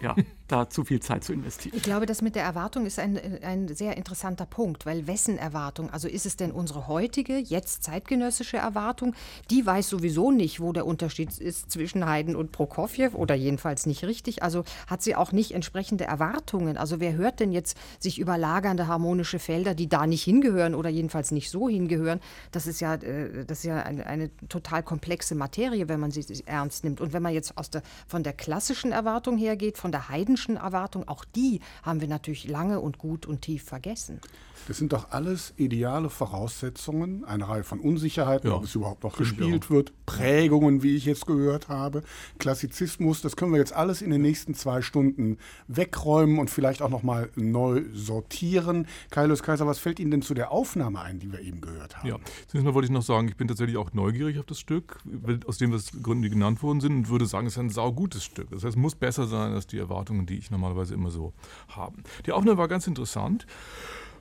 ja, 0.02 0.16
da 0.48 0.70
zu 0.70 0.84
viel 0.84 1.00
Zeit 1.00 1.24
zu 1.24 1.34
investieren. 1.34 1.76
Ich 1.76 1.84
glaube, 1.84 2.06
das 2.06 2.22
mit 2.22 2.36
der 2.36 2.44
Erwartung 2.44 2.86
ist 2.86 3.00
ein, 3.00 3.20
ein 3.42 3.68
sehr 3.68 3.98
interessanter 3.98 4.46
Punkt, 4.46 4.86
weil 4.86 5.08
wessen 5.08 5.38
Erwartung? 5.38 5.90
Also 5.90 6.08
ist 6.08 6.26
es 6.26 6.38
denn 6.38 6.52
unsere 6.52 6.88
heutige, 6.88 7.38
jetzt 7.38 7.84
zeitgenössische 7.84 8.58
Erwartung? 8.58 9.16
Die 9.50 9.66
weiß 9.66 9.90
sowieso 9.90 10.32
nicht, 10.32 10.60
wo 10.60 10.72
der 10.72 10.86
Unterschied 10.86 11.38
ist 11.40 11.72
zwischen 11.72 12.08
Haydn 12.08 12.36
und 12.36 12.52
Prokofjew 12.52 13.16
oder 13.16 13.34
jedenfalls 13.34 13.86
nicht 13.86 14.04
richtig. 14.04 14.44
Also 14.44 14.64
hat 14.88 15.02
sie 15.02 15.16
auch 15.16 15.32
nicht 15.32 15.54
entsprechende 15.54 16.06
Erwartungen. 16.06 16.78
Also 16.78 17.00
wer 17.00 17.14
hört 17.14 17.40
denn 17.40 17.52
jetzt 17.52 17.78
sich 18.00 18.20
überlagernde 18.20 18.88
harmonische 18.88 19.40
Felder, 19.40 19.74
die 19.74 19.90
da 19.90 20.06
nicht 20.06 20.24
hingehören 20.24 20.76
oder 20.76 20.90
jedenfalls 20.90 21.32
nicht 21.32 21.50
so 21.50 21.68
hingehören? 21.70 22.20
Das 22.52 22.68
ist 22.68 22.82
ja, 22.82 22.96
äh, 22.96 23.46
das 23.46 23.60
ist 23.60 23.66
ja 23.66 23.82
eine, 23.82 24.06
eine 24.06 24.30
total 24.48 24.84
komplexe 24.84 25.34
Materie, 25.34 25.90
wenn 25.90 26.00
man 26.00 26.12
sie 26.12 26.24
ernst 26.46 26.84
nimmt. 26.84 27.02
Und 27.02 27.14
wenn 27.14 27.24
man 27.24 27.34
jetzt 27.34 27.54
der, 27.74 27.82
von 28.08 28.22
der 28.24 28.34
klassischen 28.34 28.92
Erwartung 28.92 29.38
hergeht, 29.38 29.78
von 29.78 29.92
der 29.92 30.10
Haydn 30.10 30.35
Menschenschen 30.36 30.58
Erwartung, 30.58 31.08
auch 31.08 31.24
die 31.24 31.62
haben 31.84 32.02
wir 32.02 32.10
natürlich 32.10 32.46
lange 32.46 32.82
und 32.82 32.98
gut 32.98 33.26
und 33.26 33.42
tief 33.42 33.64
vergessen. 33.64 34.20
Das 34.68 34.78
sind 34.78 34.94
doch 34.94 35.12
alles 35.12 35.54
ideale 35.58 36.10
Voraussetzungen, 36.10 37.24
eine 37.26 37.48
Reihe 37.48 37.64
von 37.64 37.80
Unsicherheiten, 37.80 38.50
ja. 38.50 38.56
ob 38.56 38.64
es 38.64 38.76
überhaupt 38.76 39.04
noch 39.04 39.18
gespielt 39.18 39.70
wird, 39.70 39.94
Prägungen, 40.06 40.84
wie 40.84 40.96
ich 40.96 41.06
jetzt 41.06 41.28
gehört 41.28 41.70
habe, 41.70 42.04
Klassizismus, 42.40 43.22
das 43.22 43.36
können 43.36 43.52
wir 43.52 43.60
jetzt 43.60 43.74
alles 43.74 44.02
in 44.02 44.10
den 44.10 44.22
nächsten 44.22 44.54
zwei 44.54 44.82
Stunden 44.82 45.38
wegräumen 45.68 46.40
und 46.40 46.50
vielleicht 46.50 46.82
auch 46.82 46.90
nochmal 46.90 47.30
neu 47.36 47.84
sortieren. 47.94 48.88
Kaius 49.12 49.44
Kaiser, 49.44 49.68
was 49.68 49.80
fällt 49.80 50.00
Ihnen 50.00 50.12
denn 50.12 50.22
zu 50.22 50.34
der 50.34 50.52
Aufnahme 50.52 51.02
ein, 51.02 51.20
die 51.20 51.32
wir 51.32 51.42
eben 51.42 51.62
gehört 51.62 51.98
haben? 51.98 52.08
Ja, 52.08 52.18
zunächst 52.48 52.66
mal 52.66 52.74
wollte 52.74 52.86
ich 52.86 52.92
noch 52.92 53.04
sagen, 53.04 53.28
ich 53.28 53.38
bin 53.38 53.48
tatsächlich 53.48 53.78
auch 53.78 53.94
neugierig 53.94 54.40
auf 54.40 54.46
das 54.46 54.60
Stück, 54.60 55.00
aus 55.46 55.58
dem 55.58 55.72
was 55.72 55.92
Gründen, 56.02 56.24
die 56.24 56.30
genannt 56.30 56.64
worden 56.64 56.82
sind, 56.82 56.96
und 56.96 57.10
würde 57.10 57.26
sagen, 57.26 57.48
es 57.48 57.54
ist 57.54 57.60
ein 57.60 57.70
saugutes 57.70 58.24
Stück. 58.24 58.50
Das 58.50 58.64
heißt, 58.64 58.76
es 58.76 58.82
muss 58.82 58.96
besser 58.96 59.28
sein 59.28 59.54
als 59.54 59.68
die 59.68 59.78
Erwartungen, 59.78 60.26
die 60.26 60.38
ich 60.38 60.52
normalerweise 60.52 60.94
immer 60.94 61.12
so 61.12 61.34
habe. 61.70 61.98
Die 62.26 62.32
Aufnahme 62.32 62.58
war 62.58 62.68
ganz 62.68 62.88
interessant. 62.88 63.46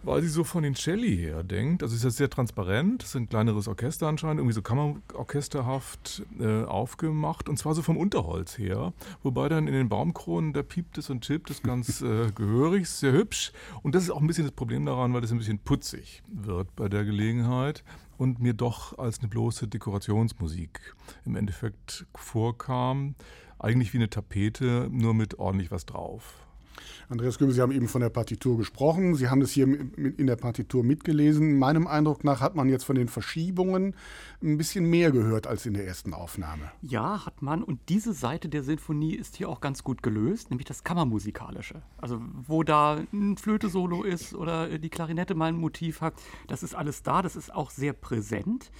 Weil 0.04 0.20
sie 0.20 0.28
so 0.28 0.44
von 0.44 0.62
den 0.62 0.74
Celli 0.74 1.16
her 1.16 1.42
denkt. 1.42 1.82
Also 1.82 1.94
ist 1.94 2.16
sehr 2.16 2.28
transparent, 2.28 3.02
es 3.02 3.10
ist 3.10 3.16
ein 3.16 3.28
kleineres 3.28 3.68
Orchester 3.68 4.06
anscheinend, 4.06 4.40
irgendwie 4.40 4.54
so 4.54 4.60
kammerorchesterhaft 4.62 6.22
äh, 6.38 6.64
aufgemacht 6.64 7.48
und 7.48 7.58
zwar 7.58 7.74
so 7.74 7.82
vom 7.82 7.96
Unterholz 7.96 8.58
her. 8.58 8.92
Wobei 9.22 9.48
dann 9.48 9.66
in 9.66 9.72
den 9.72 9.88
Baumkronen, 9.88 10.52
da 10.52 10.62
piept 10.62 10.98
es 10.98 11.08
und 11.08 11.24
chippt 11.24 11.50
es 11.50 11.62
ganz 11.62 12.00
äh, 12.02 12.30
gehörig, 12.34 12.88
sehr 12.88 13.12
hübsch. 13.12 13.52
Und 13.82 13.94
das 13.94 14.04
ist 14.04 14.10
auch 14.10 14.20
ein 14.20 14.26
bisschen 14.26 14.44
das 14.44 14.52
Problem 14.52 14.84
daran, 14.84 15.14
weil 15.14 15.24
es 15.24 15.32
ein 15.32 15.38
bisschen 15.38 15.58
putzig 15.58 16.22
wird 16.28 16.74
bei 16.76 16.88
der 16.88 17.04
Gelegenheit 17.04 17.82
und 18.18 18.40
mir 18.40 18.54
doch 18.54 18.98
als 18.98 19.20
eine 19.20 19.28
bloße 19.28 19.68
Dekorationsmusik 19.68 20.94
im 21.24 21.36
Endeffekt 21.36 22.06
vorkam. 22.14 23.14
Eigentlich 23.58 23.92
wie 23.94 23.98
eine 23.98 24.10
Tapete, 24.10 24.88
nur 24.90 25.14
mit 25.14 25.38
ordentlich 25.38 25.70
was 25.70 25.86
drauf. 25.86 26.43
Andreas 27.08 27.38
Göbel, 27.38 27.54
Sie 27.54 27.60
haben 27.60 27.72
eben 27.72 27.88
von 27.88 28.00
der 28.00 28.10
Partitur 28.10 28.56
gesprochen. 28.56 29.14
Sie 29.14 29.28
haben 29.28 29.40
das 29.40 29.50
hier 29.50 29.66
in 29.66 30.26
der 30.26 30.36
Partitur 30.36 30.84
mitgelesen. 30.84 31.58
Meinem 31.58 31.86
Eindruck 31.86 32.24
nach 32.24 32.40
hat 32.40 32.54
man 32.54 32.68
jetzt 32.68 32.84
von 32.84 32.96
den 32.96 33.08
Verschiebungen 33.08 33.94
ein 34.42 34.56
bisschen 34.58 34.88
mehr 34.88 35.10
gehört 35.10 35.46
als 35.46 35.66
in 35.66 35.74
der 35.74 35.86
ersten 35.86 36.14
Aufnahme. 36.14 36.70
Ja, 36.82 37.24
hat 37.26 37.42
man. 37.42 37.62
Und 37.62 37.80
diese 37.88 38.12
Seite 38.12 38.48
der 38.48 38.62
Sinfonie 38.62 39.14
ist 39.14 39.36
hier 39.36 39.48
auch 39.48 39.60
ganz 39.60 39.84
gut 39.84 40.02
gelöst, 40.02 40.50
nämlich 40.50 40.66
das 40.66 40.84
Kammermusikalische. 40.84 41.82
Also 41.98 42.20
wo 42.46 42.62
da 42.62 43.00
ein 43.12 43.36
Flöte-Solo 43.36 44.02
ist 44.02 44.34
oder 44.34 44.78
die 44.78 44.90
Klarinette 44.90 45.34
mal 45.34 45.46
ein 45.46 45.56
Motiv 45.56 46.00
hat, 46.00 46.14
das 46.48 46.62
ist 46.62 46.74
alles 46.74 47.02
da. 47.02 47.22
Das 47.22 47.36
ist 47.36 47.52
auch 47.54 47.70
sehr 47.70 47.92
präsent. 47.92 48.70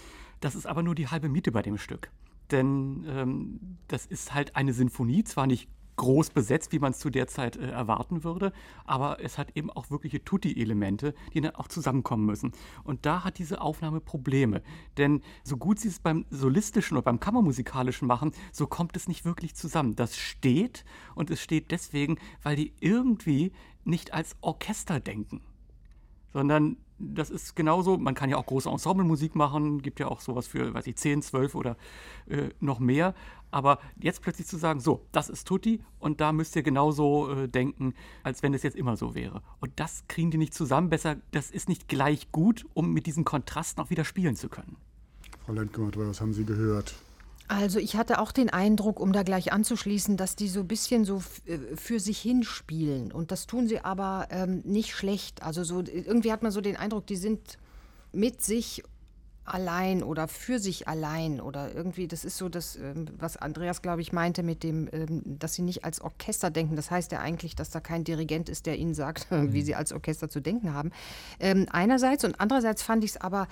Das 0.41 0.55
ist 0.55 0.67
aber 0.67 0.83
nur 0.83 0.95
die 0.95 1.09
halbe 1.09 1.29
Miete 1.29 1.53
bei 1.53 1.63
dem 1.63 1.79
Stück. 1.79 2.11
Denn 2.51 3.05
ähm, 3.09 3.61
das 3.89 4.07
ist 4.07 4.35
halt 4.35 4.57
eine 4.57 4.73
Sinfonie, 4.73 5.25
zwar 5.25 5.47
nicht 5.47 5.69
groß 5.97 6.31
besetzt, 6.31 6.73
wie 6.73 6.79
man 6.79 6.93
es 6.93 6.99
zu 6.99 7.11
der 7.11 7.27
Zeit 7.27 7.57
äh, 7.57 7.71
erwarten 7.71 8.25
würde. 8.25 8.53
Aber 8.85 9.23
es 9.23 9.39
hat 9.39 9.57
eben 9.57 9.71
auch 9.71 9.91
wirkliche 9.91 10.25
Tutti-Elemente, 10.25 11.15
die 11.33 11.41
dann 11.41 11.55
auch 11.55 11.69
zusammenkommen 11.69 12.27
müssen. 12.27 12.53
Und 12.85 13.07
da 13.07 13.25
hat 13.25 13.39
diese 13.39 13.61
Aufnahme 13.61 14.01
Probleme. 14.01 14.63
Denn 14.97 15.23
so 15.43 15.57
gut 15.57 15.79
sie 15.79 15.89
es 15.89 16.01
beim 16.01 16.27
solistischen 16.31 16.97
oder 16.97 17.05
beim 17.05 17.21
kammermusikalischen 17.21 18.09
machen, 18.09 18.33
so 18.53 18.67
kommt 18.67 18.97
es 18.97 19.09
nicht 19.09 19.25
wirklich 19.25 19.55
zusammen. 19.55 19.97
Das 19.97 20.17
steht 20.17 20.85
und 21.15 21.31
es 21.31 21.41
steht 21.41 21.71
deswegen, 21.71 22.19
weil 22.43 22.57
die 22.57 22.73
irgendwie 22.81 23.53
nicht 23.85 24.15
als 24.15 24.37
Orchester 24.41 25.01
denken 25.01 25.43
sondern 26.35 26.77
das 26.99 27.31
ist 27.31 27.57
genauso, 27.57 27.99
man 27.99 28.15
kann 28.15 28.31
ja 28.31 28.37
auch 28.37 28.47
große 28.47 28.69
Ensemblemusik 28.69 29.35
machen, 29.35 29.83
gibt 29.83 30.01
ja 30.01 30.09
auch 30.09 30.21
sowas 30.21 30.47
für, 30.47 30.73
weiß 30.73 30.87
ich, 30.87 30.97
10, 30.97 31.23
12 31.23 31.55
oder 31.55 31.77
äh, 32.27 32.51
noch 32.61 32.79
mehr. 32.79 33.15
Aber 33.51 33.79
jetzt 34.01 34.23
plötzlich 34.23 34.47
zu 34.47 34.57
sagen, 34.57 34.81
so, 34.81 35.07
das 35.13 35.29
ist 35.29 35.47
Tutti 35.47 35.81
und 35.99 36.21
da 36.21 36.33
müsst 36.33 36.57
ihr 36.57 36.63
genauso 36.63 37.31
äh, 37.31 37.49
denken, 37.49 37.95
als 38.23 38.43
wenn 38.43 38.55
es 38.55 38.63
jetzt 38.63 38.77
immer 38.77 38.97
so 38.97 39.15
wäre. 39.15 39.43
Und 39.61 39.73
das 39.77 40.05
kriegen 40.09 40.31
die 40.31 40.39
nicht 40.39 40.55
zusammen. 40.55 40.89
Besser, 40.89 41.17
das 41.31 41.51
ist 41.51 41.69
nicht 41.69 41.89
gleich 41.89 42.33
gut, 42.33 42.65
um 42.75 42.93
mit 42.93 43.07
diesen 43.07 43.25
Kontrasten 43.25 43.83
auch 43.83 43.91
wieder 43.91 44.05
spielen 44.05 44.37
zu 44.37 44.49
können. 44.49 44.77
Frau 45.45 45.53
Lendgematt, 45.53 45.97
was 45.97 46.21
haben 46.21 46.33
Sie 46.33 46.45
gehört? 46.45 46.95
Also 47.47 47.79
ich 47.79 47.97
hatte 47.97 48.21
auch 48.21 48.33
den 48.33 48.49
Eindruck, 48.51 48.99
um 49.01 49.13
da 49.13 49.23
gleich 49.23 49.53
anzuschließen, 49.53 50.17
dass 50.17 50.35
die 50.35 50.49
so 50.49 50.61
ein 50.61 50.69
bisschen 50.69 51.05
so 51.05 51.23
äh, 51.47 51.59
für 51.77 52.01
sich 52.01 52.19
hinspielen. 52.19 53.13
Und 53.13 53.31
das 53.31 53.47
tun 53.47 53.69
sie 53.69 53.81
aber 53.81 54.29
ähm, 54.31 54.63
nicht 54.65 54.95
schlecht. 54.95 55.43
Also 55.43 55.63
so 55.63 55.81
irgendwie 55.81 56.33
hat 56.33 56.43
man 56.43 56.53
so 56.53 56.61
den 56.61 56.77
Eindruck, 56.77 57.07
die 57.07 57.17
sind 57.17 57.59
mit 58.13 58.43
sich 58.43 58.83
allein 59.45 60.03
oder 60.03 60.27
für 60.27 60.59
sich 60.59 60.89
allein 60.89 61.41
oder 61.41 61.75
irgendwie, 61.75 62.09
das 62.09 62.25
ist 62.25 62.39
so 62.39 62.49
das, 62.49 62.77
ähm, 62.77 63.07
was 63.19 63.37
Andreas, 63.37 63.83
glaube 63.83 64.01
ich, 64.01 64.13
meinte 64.13 64.43
mit 64.43 64.63
dem, 64.63 64.89
ähm, 64.93 65.23
dass 65.25 65.55
sie 65.55 65.63
nicht 65.63 65.85
als 65.85 66.01
Orchester 66.01 66.51
denken. 66.51 66.77
Das 66.77 66.91
heißt 66.91 67.13
ja 67.13 67.21
eigentlich, 67.21 67.55
dass 67.55 67.69
da 67.71 67.81
kein 67.81 68.05
Dirigent 68.05 68.49
ist, 68.49 68.65
der 68.65 68.79
ihnen 68.79 68.95
sagt, 68.95 69.27
wie 69.31 69.61
mhm. 69.61 69.65
sie 69.65 69.75
als 69.75 69.93
Orchester 69.93 70.31
zu 70.31 70.41
denken 70.41 70.73
haben. 70.73 70.93
Ähm, 71.41 71.67
einerseits 71.71 72.25
und 72.25 72.41
andererseits 72.41 72.83
fand 72.83 73.05
ich 73.05 73.11
es 73.11 73.21
aber 73.21 73.49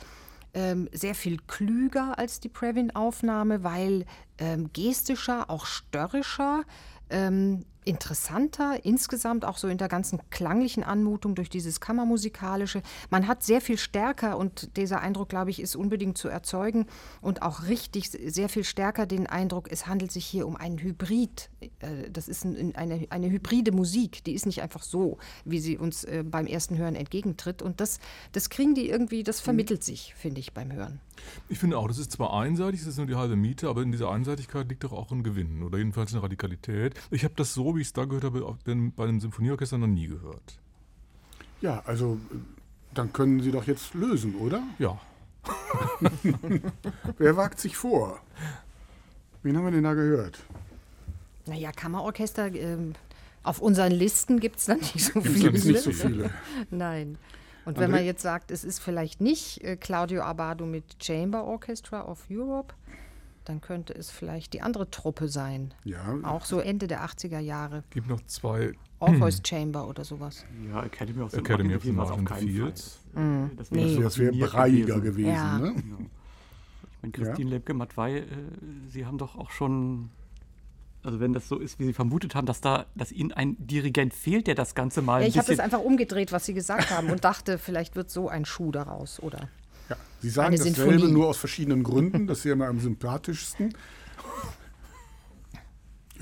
ähm, 0.54 0.88
sehr 0.92 1.14
viel 1.14 1.38
klüger 1.46 2.18
als 2.18 2.40
die 2.40 2.48
Previn-Aufnahme, 2.48 3.64
weil 3.64 4.04
ähm, 4.38 4.70
gestischer, 4.72 5.50
auch 5.50 5.66
störrischer. 5.66 6.64
Ähm, 7.10 7.64
interessanter, 7.84 8.84
insgesamt 8.84 9.44
auch 9.44 9.58
so 9.58 9.68
in 9.68 9.78
der 9.78 9.88
ganzen 9.88 10.20
klanglichen 10.30 10.82
Anmutung 10.82 11.34
durch 11.34 11.50
dieses 11.50 11.80
Kammermusikalische. 11.80 12.82
Man 13.10 13.26
hat 13.26 13.42
sehr 13.42 13.60
viel 13.60 13.78
stärker, 13.78 14.38
und 14.38 14.76
dieser 14.76 15.00
Eindruck, 15.00 15.28
glaube 15.28 15.50
ich, 15.50 15.60
ist 15.60 15.76
unbedingt 15.76 16.18
zu 16.18 16.28
erzeugen, 16.28 16.86
und 17.20 17.42
auch 17.42 17.64
richtig 17.64 18.10
sehr 18.10 18.48
viel 18.48 18.64
stärker 18.64 19.06
den 19.06 19.26
Eindruck, 19.26 19.70
es 19.70 19.86
handelt 19.86 20.12
sich 20.12 20.26
hier 20.26 20.46
um 20.46 20.56
einen 20.56 20.78
Hybrid. 20.78 21.50
Äh, 21.60 22.10
das 22.10 22.28
ist 22.28 22.44
eine, 22.44 23.06
eine 23.10 23.30
hybride 23.30 23.72
Musik, 23.72 24.24
die 24.24 24.32
ist 24.32 24.46
nicht 24.46 24.62
einfach 24.62 24.82
so, 24.82 25.18
wie 25.44 25.60
sie 25.60 25.78
uns 25.78 26.04
äh, 26.04 26.24
beim 26.24 26.46
ersten 26.46 26.76
Hören 26.76 26.94
entgegentritt. 26.94 27.62
Und 27.62 27.80
das, 27.80 27.98
das 28.32 28.50
kriegen 28.50 28.74
die 28.74 28.88
irgendwie, 28.88 29.22
das 29.22 29.40
vermittelt 29.40 29.82
sich, 29.82 30.14
finde 30.14 30.40
ich, 30.40 30.52
beim 30.52 30.72
Hören. 30.72 31.00
Ich 31.48 31.58
finde 31.58 31.78
auch, 31.78 31.86
das 31.88 31.98
ist 31.98 32.12
zwar 32.12 32.32
einseitig, 32.32 32.80
das 32.80 32.90
ist 32.90 32.96
nur 32.96 33.06
die 33.06 33.14
halbe 33.14 33.36
Miete, 33.36 33.68
aber 33.68 33.82
in 33.82 33.92
dieser 33.92 34.10
Einseitigkeit 34.10 34.68
liegt 34.68 34.84
doch 34.84 34.92
auch 34.92 35.10
ein 35.12 35.22
Gewinn 35.22 35.62
oder 35.62 35.78
jedenfalls 35.78 36.12
eine 36.12 36.22
Radikalität. 36.22 36.94
Ich 37.10 37.24
habe 37.24 37.34
das 37.36 37.54
so, 37.54 37.71
es 37.80 37.92
da 37.92 38.04
gehört 38.04 38.24
habe, 38.24 38.56
bei 38.64 39.04
einem 39.04 39.20
Symphonieorchester 39.20 39.78
noch 39.78 39.86
nie 39.86 40.06
gehört. 40.06 40.58
Ja, 41.60 41.82
also 41.86 42.18
dann 42.94 43.12
können 43.12 43.40
Sie 43.40 43.50
doch 43.50 43.66
jetzt 43.66 43.94
lösen, 43.94 44.34
oder? 44.36 44.62
Ja. 44.78 45.00
Wer 47.18 47.36
wagt 47.36 47.58
sich 47.58 47.76
vor? 47.76 48.20
Wen 49.42 49.56
haben 49.56 49.64
wir 49.64 49.72
denn 49.72 49.84
da 49.84 49.94
gehört? 49.94 50.38
Naja, 51.46 51.72
Kammerorchester, 51.72 52.54
ähm, 52.54 52.94
auf 53.42 53.60
unseren 53.60 53.92
Listen 53.92 54.38
gibt 54.38 54.58
es 54.58 54.66
da 54.66 54.74
nicht 54.74 55.00
so 55.00 55.20
viele. 55.20 55.50
Gibt's 55.50 55.64
nicht 55.64 55.80
so 55.80 55.90
viele. 55.90 56.30
Nein. 56.70 57.18
Und 57.64 57.78
wenn 57.78 57.90
man 57.90 58.04
jetzt 58.04 58.22
sagt, 58.22 58.50
es 58.50 58.64
ist 58.64 58.80
vielleicht 58.80 59.20
nicht 59.20 59.62
äh, 59.62 59.76
Claudio 59.76 60.22
Abado 60.22 60.66
mit 60.66 60.84
Chamber 61.00 61.44
Orchestra 61.44 62.02
of 62.02 62.24
Europe, 62.30 62.74
dann 63.44 63.60
könnte 63.60 63.94
es 63.94 64.10
vielleicht 64.10 64.52
die 64.52 64.62
andere 64.62 64.90
Truppe 64.90 65.28
sein. 65.28 65.74
Ja. 65.84 66.18
Auch 66.22 66.44
so 66.44 66.60
Ende 66.60 66.86
der 66.86 67.04
80er 67.04 67.38
Jahre. 67.38 67.84
Gibt 67.90 68.08
noch 68.08 68.20
zwei. 68.26 68.72
Orpheus 68.98 69.40
Chamber 69.46 69.88
oder 69.88 70.04
sowas. 70.04 70.44
Ja, 70.68 70.84
Academy 70.84 71.22
of 71.22 71.32
the 71.32 71.38
Academy 71.38 71.74
of 71.74 71.82
the 71.82 71.92
Martin 71.92 72.26
Fields. 72.26 73.00
Mhm. 73.14 73.50
Das 73.56 73.70
wäre 73.72 73.86
nee. 73.86 73.98
wär, 73.98 74.16
wär 74.16 74.46
breiiger 74.46 75.00
gewesen. 75.00 75.32
Ja. 75.32 75.58
Ne? 75.58 75.66
Ja. 75.66 75.72
Ich 75.74 77.02
meine, 77.02 77.12
Christine 77.12 77.50
ja. 77.50 77.56
Lemke-Matwei, 77.56 78.18
äh, 78.18 78.26
Sie 78.88 79.04
haben 79.06 79.18
doch 79.18 79.36
auch 79.36 79.50
schon 79.50 80.10
also 81.04 81.18
wenn 81.18 81.32
das 81.32 81.48
so 81.48 81.58
ist, 81.58 81.80
wie 81.80 81.86
Sie 81.86 81.92
vermutet 81.92 82.34
haben, 82.34 82.46
dass 82.46 82.60
da, 82.60 82.86
dass 82.94 83.10
Ihnen 83.10 83.32
ein 83.32 83.56
Dirigent 83.58 84.14
fehlt, 84.14 84.46
der 84.46 84.54
das 84.54 84.74
Ganze 84.74 85.02
mal. 85.02 85.22
Ja, 85.22 85.26
ich 85.26 85.36
habe 85.36 85.48
das 85.48 85.58
einfach 85.58 85.80
umgedreht, 85.80 86.30
was 86.30 86.46
Sie 86.46 86.54
gesagt 86.54 86.90
haben, 86.90 87.10
und 87.10 87.24
dachte, 87.24 87.58
vielleicht 87.58 87.96
wird 87.96 88.10
so 88.10 88.28
ein 88.28 88.44
Schuh 88.44 88.70
daraus, 88.70 89.20
oder? 89.20 89.48
Ja, 89.92 89.96
Sie 90.20 90.30
sagen 90.30 90.56
dasselbe 90.56 90.92
Sinfonie. 90.92 91.12
nur 91.12 91.28
aus 91.28 91.36
verschiedenen 91.36 91.82
Gründen. 91.82 92.26
Das 92.26 92.38
ist 92.38 92.44
ja 92.44 92.52
immer 92.52 92.68
am 92.68 92.80
sympathischsten. 92.80 93.74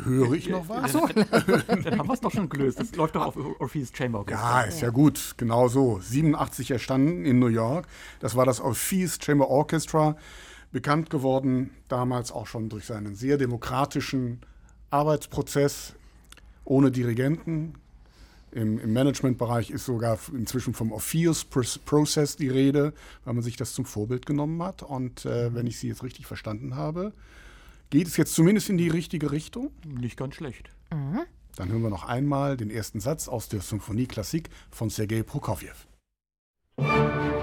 Höre 0.05 0.33
ich 0.33 0.49
noch 0.49 0.69
was? 0.69 0.95
Achso. 0.95 1.07
Dann 1.07 1.25
haben 1.99 2.09
wir 2.09 2.15
es 2.15 2.21
doch 2.21 2.33
schon 2.33 2.49
gelöst. 2.49 2.81
Das 2.81 2.95
läuft 2.95 3.15
doch 3.15 3.27
auf 3.27 3.37
Orpheus 3.61 3.91
Chamber 3.95 4.21
Orchestra. 4.21 4.63
Ja, 4.63 4.67
ist 4.67 4.81
ja 4.81 4.91
gut. 4.91 5.35
Genau 5.37 5.69
so. 5.69 6.01
87 6.01 6.71
erstanden 6.71 7.25
in 7.25 7.39
New 7.39 7.49
York. 7.49 7.87
Das 8.21 8.35
war 8.37 8.47
das 8.47 8.61
Orpheus 8.61 9.19
Chamber 9.23 9.49
Orchestra. 9.49 10.17
Bekannt 10.73 11.11
geworden 11.11 11.71
damals 11.89 12.33
auch 12.33 12.47
schon 12.47 12.69
durch 12.69 12.87
seinen 12.87 13.15
sehr 13.15 13.37
demokratischen 13.37 14.41
Arbeitsprozess 14.91 15.95
ohne 16.65 16.91
Dirigenten. 16.91 17.75
Im, 18.53 18.79
im 18.81 18.93
Managementbereich 18.93 19.71
ist 19.71 19.85
sogar 19.85 20.19
inzwischen 20.33 20.75
vom 20.75 20.93
Orpheus 20.93 21.45
Process 21.45 22.37
die 22.37 22.49
Rede, 22.49 22.93
weil 23.25 23.35
man 23.35 23.43
sich 23.43 23.57
das 23.57 23.75
zum 23.75 23.85
Vorbild 23.85 24.27
genommen 24.27 24.63
hat. 24.63 24.83
Und 24.83 25.25
äh, 25.25 25.51
mhm. 25.51 25.55
wenn 25.55 25.67
ich 25.67 25.79
Sie 25.79 25.89
jetzt 25.89 26.03
richtig 26.03 26.27
verstanden 26.27 26.75
habe, 26.75 27.13
geht 27.91 28.09
es 28.09 28.17
jetzt 28.17 28.35
zumindest 28.35 28.69
in 28.69 28.79
die 28.79 28.89
richtige 28.89 29.31
Richtung? 29.31 29.71
Nicht 29.87 30.17
ganz 30.17 30.35
schlecht. 30.35 30.71
Mhm. 30.93 31.21
Dann 31.57 31.69
hören 31.69 31.83
wir 31.83 31.91
noch 31.91 32.05
einmal 32.05 32.57
den 32.57 32.71
ersten 32.71 33.01
Satz 33.01 33.29
aus 33.29 33.49
der 33.49 33.61
Symphonie 33.61 34.07
Klassik 34.07 34.51
von 34.71 34.91
Sergei 34.91 35.23
Prokofjew. 35.23 35.75
Musik 36.77 37.41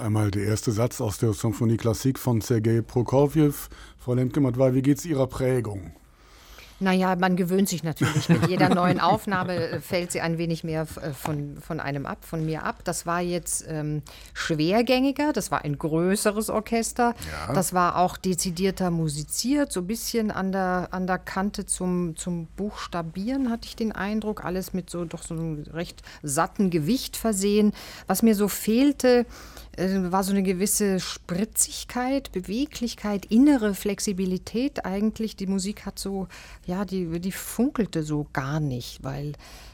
einmal 0.00 0.30
der 0.30 0.44
erste 0.44 0.72
Satz 0.72 1.00
aus 1.00 1.18
der 1.18 1.32
Symphonie 1.32 1.76
Klassik 1.76 2.18
von 2.18 2.40
Sergei 2.40 2.80
Prokofjew. 2.82 3.54
Frau 3.98 4.14
Lemke-Matwei, 4.14 4.74
wie 4.74 4.82
geht 4.82 4.98
es 4.98 5.04
Ihrer 5.04 5.26
Prägung? 5.26 5.92
Naja, 6.82 7.14
man 7.14 7.36
gewöhnt 7.36 7.68
sich 7.68 7.82
natürlich. 7.82 8.30
Mit 8.30 8.48
jeder 8.48 8.74
neuen 8.74 9.00
Aufnahme 9.00 9.54
äh, 9.54 9.80
fällt 9.80 10.12
sie 10.12 10.22
ein 10.22 10.38
wenig 10.38 10.64
mehr 10.64 10.86
äh, 11.02 11.12
von, 11.12 11.58
von 11.60 11.78
einem 11.78 12.06
ab, 12.06 12.24
von 12.24 12.44
mir 12.44 12.64
ab. 12.64 12.80
Das 12.84 13.04
war 13.04 13.20
jetzt 13.20 13.66
ähm, 13.68 14.02
schwergängiger, 14.32 15.34
das 15.34 15.50
war 15.50 15.62
ein 15.62 15.78
größeres 15.78 16.48
Orchester. 16.48 17.14
Ja. 17.46 17.52
Das 17.52 17.74
war 17.74 17.96
auch 17.96 18.16
dezidierter 18.16 18.90
musiziert, 18.90 19.72
so 19.72 19.80
ein 19.80 19.86
bisschen 19.86 20.30
an 20.30 20.52
der, 20.52 20.88
an 20.92 21.06
der 21.06 21.18
Kante 21.18 21.66
zum, 21.66 22.16
zum 22.16 22.46
Buchstabieren, 22.56 23.50
hatte 23.50 23.68
ich 23.68 23.76
den 23.76 23.92
Eindruck. 23.92 24.42
Alles 24.42 24.72
mit 24.72 24.88
so 24.88 25.04
doch 25.04 25.22
so 25.22 25.34
einem 25.34 25.64
recht 25.74 26.02
satten 26.22 26.70
Gewicht 26.70 27.18
versehen. 27.18 27.72
Was 28.06 28.22
mir 28.22 28.34
so 28.34 28.48
fehlte, 28.48 29.26
war 29.78 30.24
so 30.24 30.32
eine 30.32 30.42
gewisse 30.42 31.00
Spritzigkeit, 31.00 32.32
Beweglichkeit, 32.32 33.26
innere 33.26 33.74
Flexibilität 33.74 34.84
eigentlich. 34.84 35.36
Die 35.36 35.46
Musik 35.46 35.86
hat 35.86 35.98
so, 35.98 36.28
ja, 36.66 36.84
die, 36.84 37.20
die 37.20 37.32
funkelte 37.32 38.02
so 38.02 38.26
gar 38.32 38.60
nicht, 38.60 39.02
weil 39.02 39.32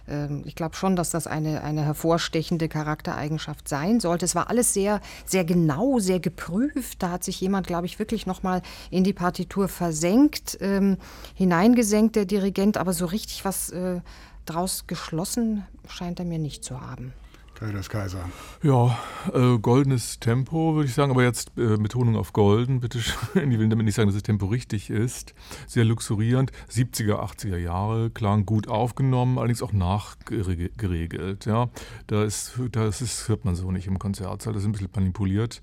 ähm, 0.08 0.42
ich 0.44 0.54
glaube 0.54 0.76
schon, 0.76 0.96
dass 0.96 1.10
das 1.10 1.26
eine, 1.26 1.62
eine 1.62 1.84
hervorstechende 1.84 2.68
Charaktereigenschaft 2.68 3.68
sein 3.68 4.00
sollte. 4.00 4.26
Es 4.26 4.34
war 4.34 4.50
alles 4.50 4.74
sehr, 4.74 5.00
sehr 5.24 5.44
genau, 5.44 5.98
sehr 5.98 6.20
geprüft. 6.20 7.02
Da 7.02 7.10
hat 7.10 7.24
sich 7.24 7.40
jemand, 7.40 7.66
glaube 7.66 7.86
ich, 7.86 7.98
wirklich 7.98 8.26
nochmal 8.26 8.62
in 8.90 9.02
die 9.02 9.14
Partitur 9.14 9.68
versenkt, 9.68 10.58
ähm, 10.60 10.98
hineingesenkt, 11.34 12.16
der 12.16 12.26
Dirigent, 12.26 12.76
aber 12.76 12.92
so 12.92 13.06
richtig 13.06 13.44
was 13.44 13.70
äh, 13.70 14.00
draus 14.44 14.86
geschlossen 14.86 15.66
scheint 15.88 16.20
er 16.20 16.26
mir 16.26 16.38
nicht 16.38 16.64
zu 16.64 16.80
haben. 16.80 17.12
Kaidas 17.58 17.88
Kaiser. 17.88 18.28
Ja, 18.62 18.98
äh, 19.32 19.58
goldenes 19.58 20.20
Tempo, 20.20 20.74
würde 20.74 20.88
ich 20.88 20.94
sagen, 20.94 21.10
aber 21.10 21.22
jetzt 21.22 21.52
äh, 21.56 21.78
Betonung 21.78 22.16
auf 22.16 22.34
golden, 22.34 22.80
bitte 22.80 23.00
schön. 23.00 23.50
Ich 23.50 23.58
will 23.58 23.68
damit 23.70 23.86
nicht 23.86 23.94
sagen, 23.94 24.08
dass 24.08 24.14
das 24.14 24.22
Tempo 24.22 24.44
richtig 24.44 24.90
ist. 24.90 25.34
Sehr 25.66 25.86
luxurierend. 25.86 26.52
70er, 26.70 27.14
80er 27.14 27.56
Jahre, 27.56 28.10
klang 28.10 28.44
gut 28.44 28.68
aufgenommen, 28.68 29.38
allerdings 29.38 29.62
auch 29.62 29.72
nachgeregelt. 29.72 31.46
Ja. 31.46 31.70
Da 32.08 32.24
das 32.24 33.00
ist, 33.00 33.28
hört 33.28 33.46
man 33.46 33.56
so 33.56 33.72
nicht 33.72 33.86
im 33.86 33.98
Konzertsaal, 33.98 34.52
das 34.52 34.62
ist 34.62 34.68
ein 34.68 34.72
bisschen 34.72 34.90
manipuliert 34.94 35.62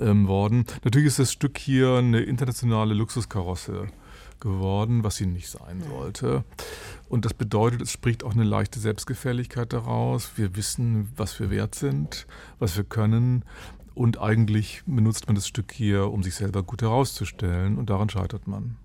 ähm, 0.00 0.26
worden. 0.26 0.64
Natürlich 0.82 1.06
ist 1.06 1.20
das 1.20 1.30
Stück 1.30 1.56
hier 1.56 1.98
eine 1.98 2.20
internationale 2.20 2.94
Luxuskarosse 2.94 3.86
geworden, 4.40 5.04
was 5.04 5.16
sie 5.16 5.26
nicht 5.26 5.48
sein 5.48 5.82
sollte. 5.88 6.44
Und 7.12 7.26
das 7.26 7.34
bedeutet, 7.34 7.82
es 7.82 7.92
spricht 7.92 8.24
auch 8.24 8.32
eine 8.32 8.42
leichte 8.42 8.80
Selbstgefälligkeit 8.80 9.74
daraus. 9.74 10.30
Wir 10.36 10.56
wissen, 10.56 11.10
was 11.14 11.38
wir 11.38 11.50
wert 11.50 11.74
sind, 11.74 12.26
was 12.58 12.74
wir 12.74 12.84
können. 12.84 13.44
Und 13.94 14.18
eigentlich 14.18 14.82
benutzt 14.86 15.26
man 15.26 15.34
das 15.34 15.46
Stück 15.46 15.72
hier, 15.72 16.10
um 16.10 16.22
sich 16.22 16.34
selber 16.34 16.62
gut 16.62 16.80
herauszustellen. 16.80 17.76
Und 17.76 17.90
daran 17.90 18.08
scheitert 18.08 18.48
man. 18.48 18.76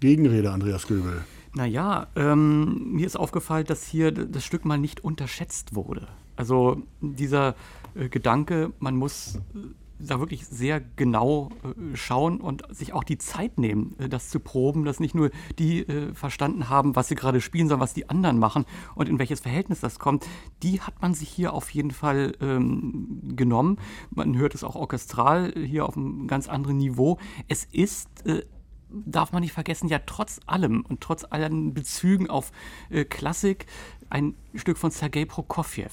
Gegenrede, 0.00 0.50
Andreas 0.50 0.88
Göbel. 0.88 1.24
Naja, 1.54 2.08
ähm, 2.16 2.90
mir 2.92 3.06
ist 3.06 3.14
aufgefallen, 3.14 3.66
dass 3.66 3.86
hier 3.86 4.10
das 4.10 4.44
Stück 4.44 4.64
mal 4.64 4.76
nicht 4.76 5.04
unterschätzt 5.04 5.76
wurde. 5.76 6.08
Also 6.34 6.82
dieser 7.00 7.54
äh, 7.94 8.08
Gedanke, 8.08 8.72
man 8.80 8.96
muss 8.96 9.36
äh, 9.36 9.58
da 10.00 10.20
wirklich 10.20 10.46
sehr 10.46 10.80
genau 10.80 11.50
äh, 11.62 11.96
schauen 11.96 12.40
und 12.40 12.62
sich 12.74 12.92
auch 12.92 13.04
die 13.04 13.18
Zeit 13.18 13.58
nehmen, 13.58 13.96
äh, 13.98 14.08
das 14.08 14.30
zu 14.30 14.40
proben, 14.40 14.84
dass 14.84 15.00
nicht 15.00 15.14
nur 15.14 15.30
die 15.58 15.80
äh, 15.80 16.14
verstanden 16.14 16.68
haben, 16.68 16.96
was 16.96 17.08
sie 17.08 17.14
gerade 17.14 17.40
spielen, 17.40 17.68
sondern 17.68 17.82
was 17.82 17.94
die 17.94 18.08
anderen 18.08 18.38
machen 18.38 18.64
und 18.94 19.08
in 19.08 19.18
welches 19.18 19.40
Verhältnis 19.40 19.80
das 19.80 19.98
kommt. 19.98 20.26
Die 20.62 20.80
hat 20.80 21.00
man 21.02 21.14
sich 21.14 21.28
hier 21.28 21.52
auf 21.52 21.70
jeden 21.70 21.90
Fall 21.90 22.34
ähm, 22.40 23.36
genommen. 23.36 23.78
Man 24.10 24.36
hört 24.36 24.54
es 24.54 24.64
auch 24.64 24.76
orchestral 24.76 25.52
hier 25.56 25.86
auf 25.86 25.96
einem 25.96 26.26
ganz 26.26 26.48
anderen 26.48 26.78
Niveau. 26.78 27.18
Es 27.48 27.64
ist 27.64 28.26
äh, 28.26 28.42
darf 28.90 29.32
man 29.32 29.42
nicht 29.42 29.52
vergessen, 29.52 29.88
ja 29.88 30.00
trotz 30.04 30.40
allem 30.46 30.84
und 30.88 31.00
trotz 31.00 31.24
allen 31.28 31.74
Bezügen 31.74 32.28
auf 32.28 32.52
äh, 32.90 33.04
Klassik 33.04 33.66
ein 34.10 34.34
Stück 34.54 34.76
von 34.76 34.90
Sergei 34.90 35.24
Prokofjew. 35.24 35.88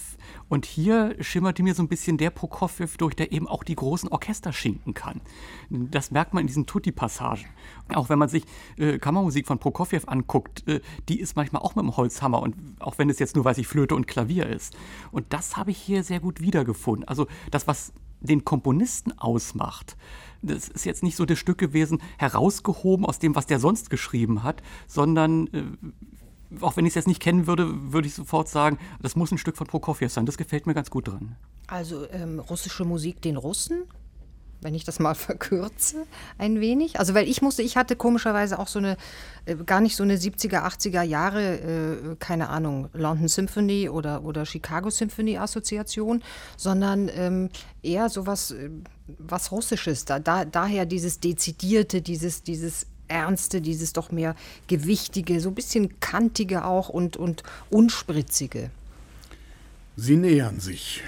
Und 0.50 0.66
hier 0.66 1.16
schimmerte 1.22 1.64
mir 1.64 1.76
so 1.76 1.84
ein 1.84 1.88
bisschen 1.88 2.18
der 2.18 2.32
Prokofjew 2.32 2.90
durch, 2.98 3.16
der 3.16 3.32
eben 3.32 3.48
auch 3.48 3.64
die 3.64 3.76
großen 3.76 4.10
Orchester 4.10 4.52
schinken 4.52 4.94
kann. 4.94 5.22
Das 5.70 6.12
merkt 6.12 6.34
man 6.34 6.42
in 6.42 6.48
diesen 6.48 6.66
Tutti-Passagen. 6.66 7.46
Auch 7.94 8.10
wenn 8.10 8.20
man 8.20 8.30
sich 8.30 8.44
äh, 8.78 8.98
Kammermusik 8.98 9.46
von 9.46 9.60
Prokofjew 9.60 10.02
anguckt, 10.08 10.68
äh, 10.68 10.82
die 11.08 11.20
ist 11.20 11.36
manchmal 11.36 11.62
auch 11.62 11.76
mit 11.76 11.84
dem 11.84 11.96
Holzhammer 11.96 12.42
und 12.42 12.56
auch 12.80 12.98
wenn 12.98 13.10
es 13.10 13.20
jetzt 13.20 13.36
nur, 13.36 13.46
weiß 13.46 13.60
ich, 13.60 13.68
Flöte 13.68 13.96
und 13.96 14.08
Klavier 14.08 14.48
ist. 14.48 14.76
Und 15.12 15.32
das 15.32 15.56
habe 15.56 15.72
ich 15.72 15.78
hier 15.78 16.04
sehr 16.04 16.20
gut 16.20 16.42
wiedergefunden. 16.42 17.08
Also 17.08 17.28
das, 17.52 17.68
was 17.68 17.94
den 18.20 18.44
Komponisten 18.44 19.18
ausmacht, 19.20 19.96
das 20.42 20.68
ist 20.70 20.86
jetzt 20.86 21.04
nicht 21.04 21.16
so 21.16 21.26
das 21.26 21.38
Stück 21.38 21.58
gewesen, 21.58 22.02
herausgehoben 22.18 23.06
aus 23.06 23.20
dem, 23.20 23.36
was 23.36 23.46
der 23.46 23.60
sonst 23.60 23.90
geschrieben 23.90 24.44
hat, 24.44 24.64
sondern 24.88 25.48
äh, 25.48 25.64
auch 26.62 26.78
wenn 26.78 26.86
ich 26.86 26.92
es 26.92 26.96
jetzt 26.96 27.08
nicht 27.08 27.22
kennen 27.22 27.48
würde, 27.48 27.92
würde 27.92 28.08
ich 28.08 28.14
sofort 28.14 28.48
sagen, 28.48 28.78
das 29.02 29.16
muss 29.16 29.32
ein 29.32 29.38
Stück 29.38 29.58
von 29.58 29.68
Prokofjew 29.68 30.10
sein. 30.10 30.26
Das 30.26 30.38
gefällt 30.38 30.68
mir 30.68 30.74
ganz 30.74 30.90
gut 30.90 31.08
dran. 31.08 31.36
Also 31.68 32.10
ähm, 32.12 32.40
russische 32.40 32.86
Musik 32.86 33.22
den 33.22 33.38
Russen? 33.38 33.84
wenn 34.62 34.76
ich 34.76 34.84
das 34.84 35.00
mal 35.00 35.16
verkürze, 35.16 36.06
ein 36.38 36.60
wenig. 36.60 37.00
Also 37.00 37.14
weil 37.14 37.28
ich 37.28 37.42
musste, 37.42 37.62
ich 37.62 37.78
hatte 37.78 37.96
komischerweise 37.96 38.60
auch 38.60 38.68
so 38.68 38.80
eine, 38.80 38.98
äh, 39.46 39.56
gar 39.56 39.82
nicht 39.82 39.96
so 39.96 40.04
eine 40.04 40.16
70er, 40.16 40.64
80er 40.64 41.02
Jahre, 41.02 41.60
äh, 41.60 42.16
keine 42.20 42.50
Ahnung, 42.50 42.90
London 42.94 43.28
Symphony 43.28 43.90
oder, 43.90 44.24
oder 44.24 44.46
Chicago 44.46 44.90
Symphony 44.90 45.38
Assoziation, 45.38 46.24
sondern 46.56 47.10
ähm, 47.14 47.50
eher 47.82 48.10
sowas, 48.10 48.52
äh, 48.52 48.70
was 49.18 49.52
Russisches. 49.52 50.06
Da, 50.06 50.20
da, 50.20 50.46
daher 50.46 50.86
dieses 50.86 51.20
Dezidierte, 51.20 52.02
dieses, 52.02 52.44
dieses 52.44 52.88
Ernste, 53.08 53.62
dieses 53.62 53.94
doch 53.94 54.12
mehr 54.12 54.36
Gewichtige, 54.68 55.40
so 55.40 55.50
ein 55.50 55.56
bisschen 55.56 56.00
Kantige 56.00 56.66
auch 56.66 56.90
und, 56.90 57.18
und 57.18 57.44
Unspritzige. 57.70 58.70
Sie 59.96 60.16
nähern 60.16 60.60
sich. 60.60 61.02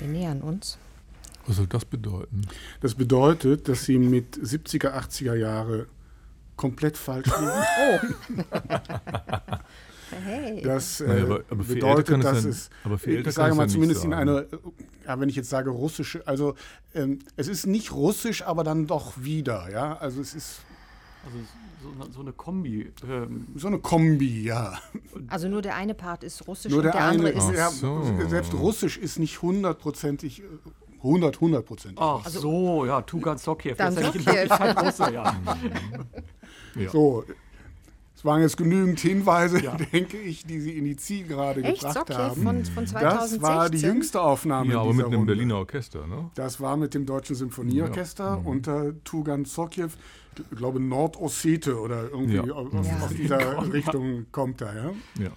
Wir 0.00 0.08
nähern 0.08 0.40
uns. 0.42 0.78
Was 1.46 1.56
soll 1.56 1.66
das 1.66 1.84
bedeuten? 1.84 2.42
Das 2.80 2.94
bedeutet, 2.94 3.68
dass 3.68 3.84
Sie 3.84 3.98
mit 3.98 4.36
70er, 4.36 4.92
80er 4.98 5.34
Jahre 5.34 5.86
komplett 6.56 6.96
falsch 6.96 7.26
liegen. 7.26 7.50
Oh. 8.40 8.44
hey. 10.24 10.62
Das 10.62 11.00
äh, 11.00 11.06
Naja, 11.08 11.24
aber- 11.24 11.44
aber 11.50 11.64
bedeutet, 11.64 12.18
es 12.18 12.22
dass 12.24 12.42
dann- 12.42 12.50
es, 12.50 12.70
aber 12.84 12.98
für 12.98 13.10
Ältere 13.10 13.28
ich 13.30 13.34
sage 13.34 13.54
mal 13.54 13.68
zumindest 13.68 14.04
in 14.04 14.10
sein. 14.10 14.20
einer, 14.20 14.44
ja, 15.06 15.20
wenn 15.20 15.28
ich 15.28 15.36
jetzt 15.36 15.50
sage 15.50 15.70
russische, 15.70 16.26
also 16.26 16.54
ähm, 16.94 17.18
es 17.36 17.48
ist 17.48 17.66
nicht 17.66 17.92
russisch, 17.92 18.42
aber 18.42 18.64
dann 18.64 18.86
doch 18.86 19.14
wieder, 19.18 19.70
ja, 19.70 19.96
also 19.96 20.20
es 20.20 20.34
ist 20.34 20.60
Also 21.24 21.38
so, 21.82 22.02
eine- 22.04 22.12
so 22.12 22.20
eine 22.20 22.32
Kombi. 22.32 22.90
Ähm, 23.08 23.46
so 23.56 23.66
eine 23.68 23.78
Kombi, 23.78 24.42
ja. 24.44 24.78
Also 25.28 25.48
nur 25.48 25.62
der 25.62 25.74
eine 25.76 25.94
Part 25.94 26.24
ist 26.24 26.46
russisch 26.48 26.70
Nur 26.70 26.78
und 26.80 26.84
der, 26.84 26.92
der, 26.92 27.00
eine, 27.02 27.10
andere 27.10 27.30
ist 27.30 27.50
ja, 27.56 27.70
so. 27.70 28.02
selbst 28.28 28.54
russisch 28.54 28.96
ist 28.98 29.18
nicht 29.18 29.42
hundertprozentig, 29.42 30.40
äh, 30.40 30.44
100, 31.02 31.40
hundertprozentig. 31.40 32.00
ach 32.00 32.26
so, 32.28 32.86
ja, 32.86 33.02
Tugan 33.02 33.36
Sokiev. 33.38 33.76
Dann 33.76 33.94
das 33.94 34.04
ist 34.04 34.14
ja 34.14 34.22
Sokiev. 34.22 34.26
wirklich 34.26 34.58
kein 34.58 34.78
Russe, 34.78 35.12
ja. 35.12 35.36
Ja. 36.76 36.90
So, 36.90 37.22
es 38.16 38.24
waren 38.24 38.40
jetzt 38.40 38.56
genügend 38.56 38.98
Hinweise, 38.98 39.62
Ja. 39.62 39.76
denke 39.92 40.16
ich, 40.16 40.44
die 40.44 40.58
Sie 40.60 40.76
in 40.76 40.84
die 40.84 40.96
Zielgerade 40.96 41.62
Echt 41.62 41.80
gebracht 41.82 41.94
Sokjev 41.98 42.18
haben. 42.18 42.42
von, 42.42 42.64
von 42.64 42.86
2016? 42.86 43.40
Das 43.40 43.48
war 43.48 43.70
die 43.70 43.78
jüngste 43.78 44.20
Aufnahme 44.20 44.72
Ja, 44.72 44.80
aber 44.80 44.92
mit 44.94 45.04
einem 45.04 45.14
Runde. 45.18 45.34
Berliner 45.34 45.58
Orchester, 45.58 46.06
ne? 46.06 46.30
Das 46.34 46.60
war 46.60 46.76
mit 46.76 46.94
dem 46.94 47.06
Deutschen 47.06 47.36
Symphonieorchester 47.36 48.40
unter 48.44 48.92
Tugan 49.04 49.44
Sokjew, 49.44 49.90
ich 50.40 50.56
glaube 50.56 50.80
Nordossete 50.80 51.78
oder 51.78 52.04
irgendwie 52.10 52.36
Ja. 52.36 52.42
aus, 52.54 52.72
Ja. 52.86 53.08
dieser 53.08 53.72
Richtung 53.72 54.26
kommt 54.32 54.60
er, 54.60 54.74
ja. 54.74 54.90
Ja. 55.24 55.30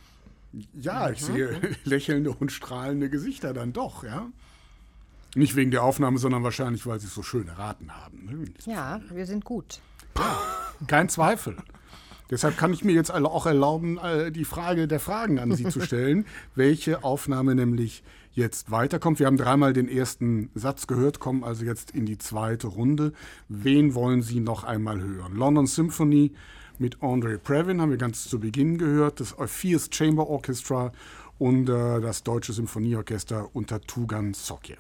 Ja, 0.74 1.10
ich 1.10 1.24
sehe 1.24 1.60
lächelnde 1.84 2.32
und 2.32 2.52
strahlende 2.52 3.10
Gesichter 3.10 3.54
dann 3.54 3.74
doch, 3.74 4.04
ja. 4.04 4.28
Nicht 5.36 5.56
wegen 5.56 5.72
der 5.72 5.84
Aufnahme, 5.84 6.18
sondern 6.18 6.44
wahrscheinlich, 6.44 6.88
weil 6.88 7.00
sie 7.00 7.08
es 7.08 7.14
so 7.14 7.22
schön 7.22 7.48
erraten 7.48 7.92
haben. 7.96 8.26
Ne? 8.26 8.46
Ja, 8.72 9.02
wir 9.12 9.26
sind 9.26 9.46
gut. 9.46 9.80
Kein 10.88 11.10
Zweifel. 11.10 11.58
Deshalb 12.32 12.58
kann 12.58 12.74
ich 12.74 12.84
mir 12.84 12.94
jetzt 12.94 13.12
auch 13.12 13.46
erlauben, 13.46 14.00
die 14.32 14.46
Frage 14.46 14.88
der 14.88 15.00
Fragen 15.00 15.38
an 15.38 15.54
Sie 15.56 15.66
zu 15.66 15.80
stellen, 15.82 16.26
welche 16.56 17.04
Aufnahme 17.04 17.54
nämlich 17.56 18.04
jetzt 18.38 18.70
weiterkommt. 18.72 19.20
Wir 19.20 19.26
haben 19.26 19.36
dreimal 19.38 19.74
den 19.74 19.90
ersten 19.90 20.50
Satz 20.54 20.88
gehört, 20.88 21.20
kommen 21.20 21.44
also 21.44 21.66
jetzt 21.66 21.92
in 21.92 22.06
die 22.06 22.18
zweite 22.20 22.68
Runde. 22.68 23.12
Wen 23.50 23.96
wollen 23.96 24.22
Sie 24.22 24.40
noch 24.40 24.64
einmal 24.64 25.02
hören? 25.02 25.36
London 25.36 25.66
Symphony 25.66 26.34
mit 26.78 27.02
Andre 27.02 27.40
Previn 27.40 27.82
haben 27.82 27.90
wir 27.90 27.98
ganz 27.98 28.30
zu 28.30 28.40
Beginn 28.40 28.78
gehört, 28.78 29.20
das 29.20 29.38
Orpheus 29.38 29.90
Chamber 29.92 30.28
Orchestra 30.28 30.92
und 31.40 31.68
äh, 31.68 32.00
das 32.00 32.22
Deutsche 32.24 32.54
Symphonieorchester 32.54 33.50
unter 33.54 33.82
Tugan 33.82 34.36
Sokjew. 34.36 34.76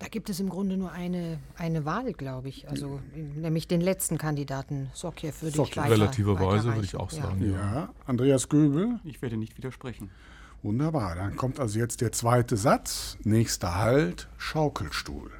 Da 0.00 0.08
gibt 0.08 0.28
es 0.28 0.40
im 0.40 0.48
Grunde 0.48 0.76
nur 0.76 0.90
eine, 0.90 1.38
eine 1.56 1.84
Wahl, 1.84 2.12
glaube 2.12 2.48
ich. 2.48 2.68
Also 2.68 3.00
nämlich 3.36 3.68
den 3.68 3.80
letzten 3.80 4.18
Kandidaten, 4.18 4.90
Sokjew, 4.92 5.30
würde 5.40 5.48
ich 5.50 5.54
Sokjew. 5.54 5.80
weiter, 5.82 5.90
Relativerweise 5.92 6.74
würde 6.74 6.84
ich 6.84 6.96
auch 6.96 7.12
Ja. 7.12 7.22
sagen. 7.22 7.50
Ja. 7.52 7.56
Ja, 7.74 7.88
Andreas 8.04 8.48
Göbel. 8.48 8.98
Ich 9.04 9.22
werde 9.22 9.36
nicht 9.36 9.56
widersprechen. 9.56 10.10
Wunderbar, 10.64 11.14
dann 11.14 11.36
kommt 11.36 11.60
also 11.60 11.78
jetzt 11.78 12.00
der 12.00 12.10
zweite 12.10 12.56
Satz. 12.56 13.18
Nächster 13.22 13.74
Halt, 13.74 14.30
Schaukelstuhl. 14.38 15.30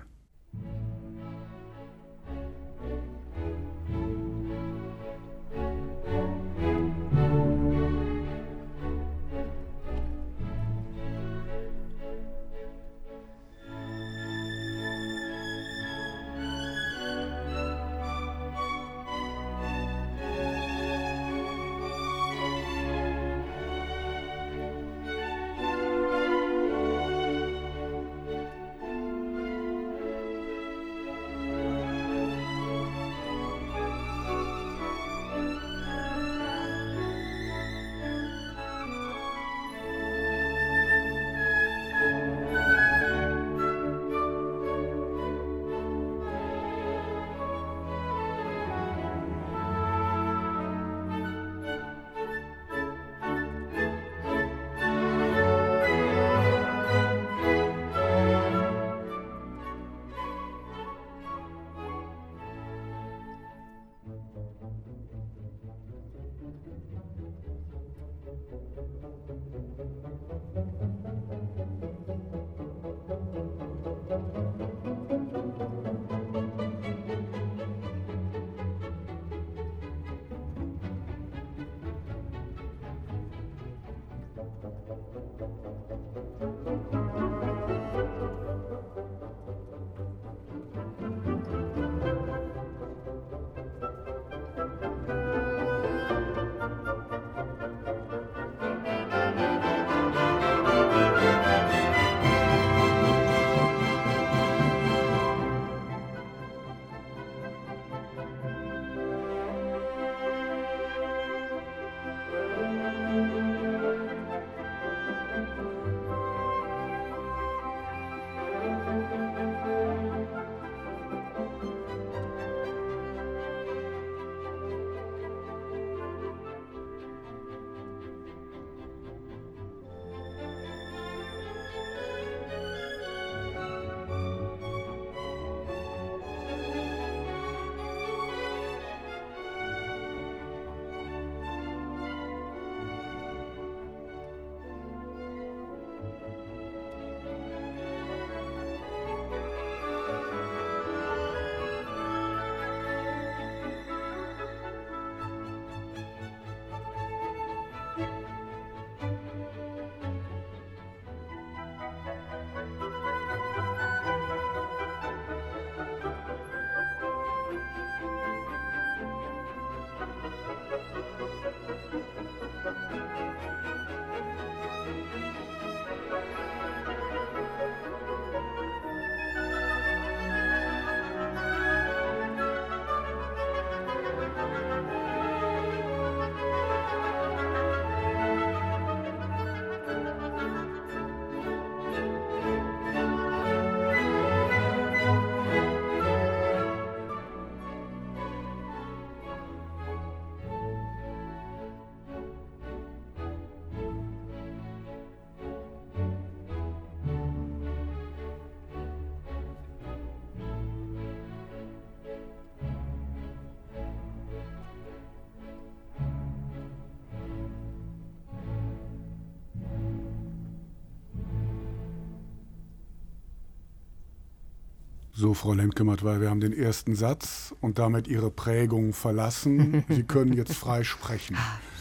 So, 225.16 225.32
Frau 225.32 225.52
Lemkemert, 225.52 226.02
weil 226.02 226.20
wir 226.20 226.28
haben 226.28 226.40
den 226.40 226.52
ersten 226.52 226.96
Satz 226.96 227.54
und 227.60 227.78
damit 227.78 228.08
Ihre 228.08 228.32
Prägung 228.32 228.92
verlassen. 228.92 229.84
Sie 229.88 230.02
können 230.02 230.32
jetzt 230.32 230.54
frei 230.54 230.82
sprechen. 230.82 231.36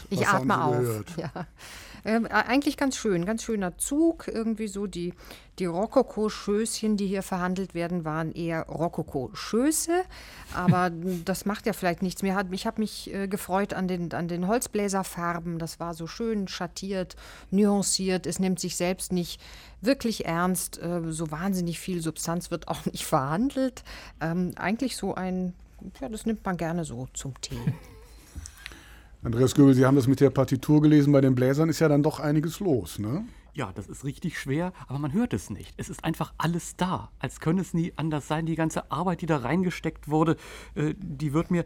Ich 0.08 0.20
Was 0.20 0.34
atme 0.34 0.62
auf. 0.62 1.04
Ja. 1.16 1.30
Ähm, 2.06 2.26
eigentlich 2.26 2.76
ganz 2.76 2.96
schön, 2.96 3.24
ganz 3.24 3.42
schöner 3.42 3.78
Zug. 3.78 4.28
Irgendwie 4.28 4.68
so 4.68 4.86
die, 4.86 5.14
die 5.58 5.64
Rokoko-Schößchen, 5.64 6.96
die 6.96 7.06
hier 7.06 7.22
verhandelt 7.22 7.74
werden, 7.74 8.04
waren 8.04 8.32
eher 8.32 8.66
Rokoko-Schöße. 8.66 10.02
Aber 10.54 10.90
das 11.24 11.46
macht 11.46 11.66
ja 11.66 11.72
vielleicht 11.72 12.02
nichts 12.02 12.22
mehr. 12.22 12.44
Ich 12.50 12.66
habe 12.66 12.80
mich 12.80 13.12
äh, 13.12 13.26
gefreut 13.26 13.72
an 13.72 13.88
den, 13.88 14.12
an 14.12 14.28
den 14.28 14.46
Holzbläserfarben. 14.46 15.58
Das 15.58 15.80
war 15.80 15.94
so 15.94 16.06
schön 16.06 16.46
schattiert, 16.46 17.16
nuanciert. 17.50 18.26
Es 18.26 18.38
nimmt 18.38 18.60
sich 18.60 18.76
selbst 18.76 19.12
nicht 19.12 19.40
wirklich 19.80 20.26
ernst. 20.26 20.80
Äh, 20.82 21.00
so 21.10 21.30
wahnsinnig 21.30 21.80
viel 21.80 22.02
Substanz 22.02 22.50
wird 22.50 22.68
auch 22.68 22.84
nicht 22.92 23.06
verhandelt. 23.06 23.82
Ähm, 24.20 24.52
eigentlich 24.56 24.96
so 24.96 25.14
ein, 25.14 25.54
ja, 26.02 26.10
das 26.10 26.26
nimmt 26.26 26.44
man 26.44 26.58
gerne 26.58 26.84
so 26.84 27.08
zum 27.14 27.40
Tee. 27.40 27.56
Andreas 29.24 29.54
Göbel, 29.54 29.72
Sie 29.72 29.86
haben 29.86 29.96
das 29.96 30.06
mit 30.06 30.20
der 30.20 30.28
Partitur 30.28 30.82
gelesen. 30.82 31.10
Bei 31.10 31.22
den 31.22 31.34
Bläsern 31.34 31.70
ist 31.70 31.80
ja 31.80 31.88
dann 31.88 32.02
doch 32.02 32.20
einiges 32.20 32.60
los, 32.60 32.98
ne? 32.98 33.24
Ja, 33.54 33.72
das 33.72 33.86
ist 33.86 34.04
richtig 34.04 34.38
schwer, 34.38 34.74
aber 34.86 34.98
man 34.98 35.14
hört 35.14 35.32
es 35.32 35.48
nicht. 35.48 35.72
Es 35.78 35.88
ist 35.88 36.04
einfach 36.04 36.34
alles 36.36 36.76
da, 36.76 37.10
als 37.20 37.40
könne 37.40 37.62
es 37.62 37.72
nie 37.72 37.94
anders 37.96 38.28
sein. 38.28 38.44
Die 38.44 38.54
ganze 38.54 38.90
Arbeit, 38.90 39.22
die 39.22 39.26
da 39.26 39.38
reingesteckt 39.38 40.08
wurde, 40.08 40.36
äh, 40.74 40.92
die 40.98 41.32
wird 41.32 41.50
mir 41.50 41.64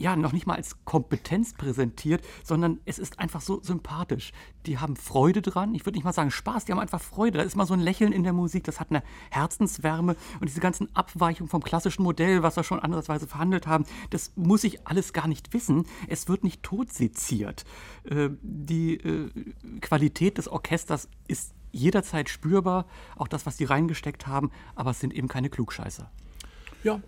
ja 0.00 0.16
noch 0.16 0.32
nicht 0.32 0.46
mal 0.46 0.54
als 0.54 0.76
Kompetenz 0.84 1.52
präsentiert, 1.52 2.24
sondern 2.42 2.80
es 2.86 2.98
ist 2.98 3.18
einfach 3.18 3.40
so 3.40 3.62
sympathisch. 3.62 4.32
Die 4.66 4.78
haben 4.78 4.96
Freude 4.96 5.42
dran. 5.42 5.74
Ich 5.74 5.84
würde 5.84 5.96
nicht 5.96 6.04
mal 6.04 6.12
sagen 6.12 6.30
Spaß, 6.30 6.64
die 6.64 6.72
haben 6.72 6.78
einfach 6.78 7.00
Freude. 7.00 7.38
Da 7.38 7.44
ist 7.44 7.54
mal 7.54 7.66
so 7.66 7.74
ein 7.74 7.80
Lächeln 7.80 8.12
in 8.12 8.22
der 8.22 8.32
Musik, 8.32 8.64
das 8.64 8.80
hat 8.80 8.90
eine 8.90 9.02
Herzenswärme 9.30 10.16
und 10.40 10.48
diese 10.48 10.60
ganzen 10.60 10.94
Abweichungen 10.96 11.50
vom 11.50 11.62
klassischen 11.62 12.02
Modell, 12.02 12.42
was 12.42 12.56
wir 12.56 12.64
schon 12.64 12.80
andersweise 12.80 13.26
verhandelt 13.26 13.66
haben, 13.66 13.84
das 14.08 14.32
muss 14.36 14.64
ich 14.64 14.86
alles 14.86 15.12
gar 15.12 15.28
nicht 15.28 15.52
wissen. 15.52 15.86
Es 16.08 16.28
wird 16.28 16.44
nicht 16.44 16.62
totseziert. 16.62 17.64
Äh, 18.04 18.30
die 18.42 18.94
äh, 18.94 19.30
Qualität 19.80 20.38
des 20.38 20.48
Orchesters 20.48 21.08
ist 21.28 21.52
jederzeit 21.72 22.28
spürbar, 22.28 22.86
auch 23.16 23.28
das, 23.28 23.44
was 23.46 23.56
die 23.56 23.64
reingesteckt 23.64 24.26
haben, 24.26 24.50
aber 24.74 24.90
es 24.90 25.00
sind 25.00 25.14
eben 25.14 25.28
keine 25.28 25.50
Klugscheißer. 25.50 26.10
Ja, 26.82 27.00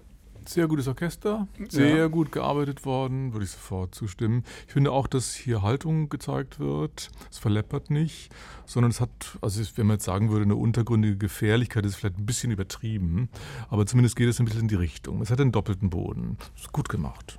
sehr 0.49 0.69
gutes 0.69 0.89
Orchester, 0.89 1.49
sehr 1.69 1.97
ja. 1.97 2.07
gut 2.07 2.33
gearbeitet 2.33 2.85
worden, 2.85 3.33
würde 3.33 3.45
ich 3.45 3.51
sofort 3.51 3.95
zustimmen. 3.95 4.45
Ich 4.67 4.73
finde 4.73 4.93
auch, 4.93 5.07
dass 5.07 5.35
hier 5.35 5.63
Haltung 5.63 6.09
gezeigt 6.09 6.59
wird. 6.59 7.11
Es 7.31 7.39
verleppert 7.39 7.91
nicht, 7.91 8.31
sondern 8.67 8.91
es 8.91 9.01
hat, 9.01 9.39
also 9.41 9.63
wenn 9.77 9.87
man 9.87 9.97
jetzt 9.97 10.05
sagen 10.05 10.31
würde, 10.31 10.45
eine 10.45 10.57
untergründige 10.57 11.17
Gefährlichkeit 11.17 11.85
ist 11.87 11.97
vielleicht 11.97 12.19
ein 12.19 12.27
bisschen 12.27 12.51
übertrieben, 12.51 13.29
aber 13.69 13.87
zumindest 13.87 14.17
geht 14.17 14.29
es 14.29 14.39
ein 14.39 14.45
bisschen 14.45 14.63
in 14.63 14.69
die 14.69 14.75
Richtung. 14.75 15.21
Es 15.23 15.31
hat 15.31 15.41
einen 15.41 15.53
doppelten 15.53 15.91
Boden. 15.91 16.37
Das 16.55 16.63
ist 16.63 16.73
gut 16.73 16.89
gemacht. 16.89 17.39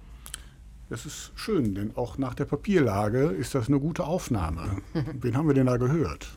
Das 0.90 1.06
ist 1.06 1.32
schön, 1.36 1.74
denn 1.74 1.96
auch 1.96 2.18
nach 2.18 2.36
der 2.36 2.46
Papierlage 2.46 3.24
ist 3.24 3.56
das 3.56 3.68
eine 3.68 3.80
gute 3.80 4.06
Aufnahme. 4.06 4.78
Wen 5.22 5.36
haben 5.36 5.48
wir 5.48 5.56
denn 5.56 5.66
da 5.66 5.78
gehört? 5.78 6.30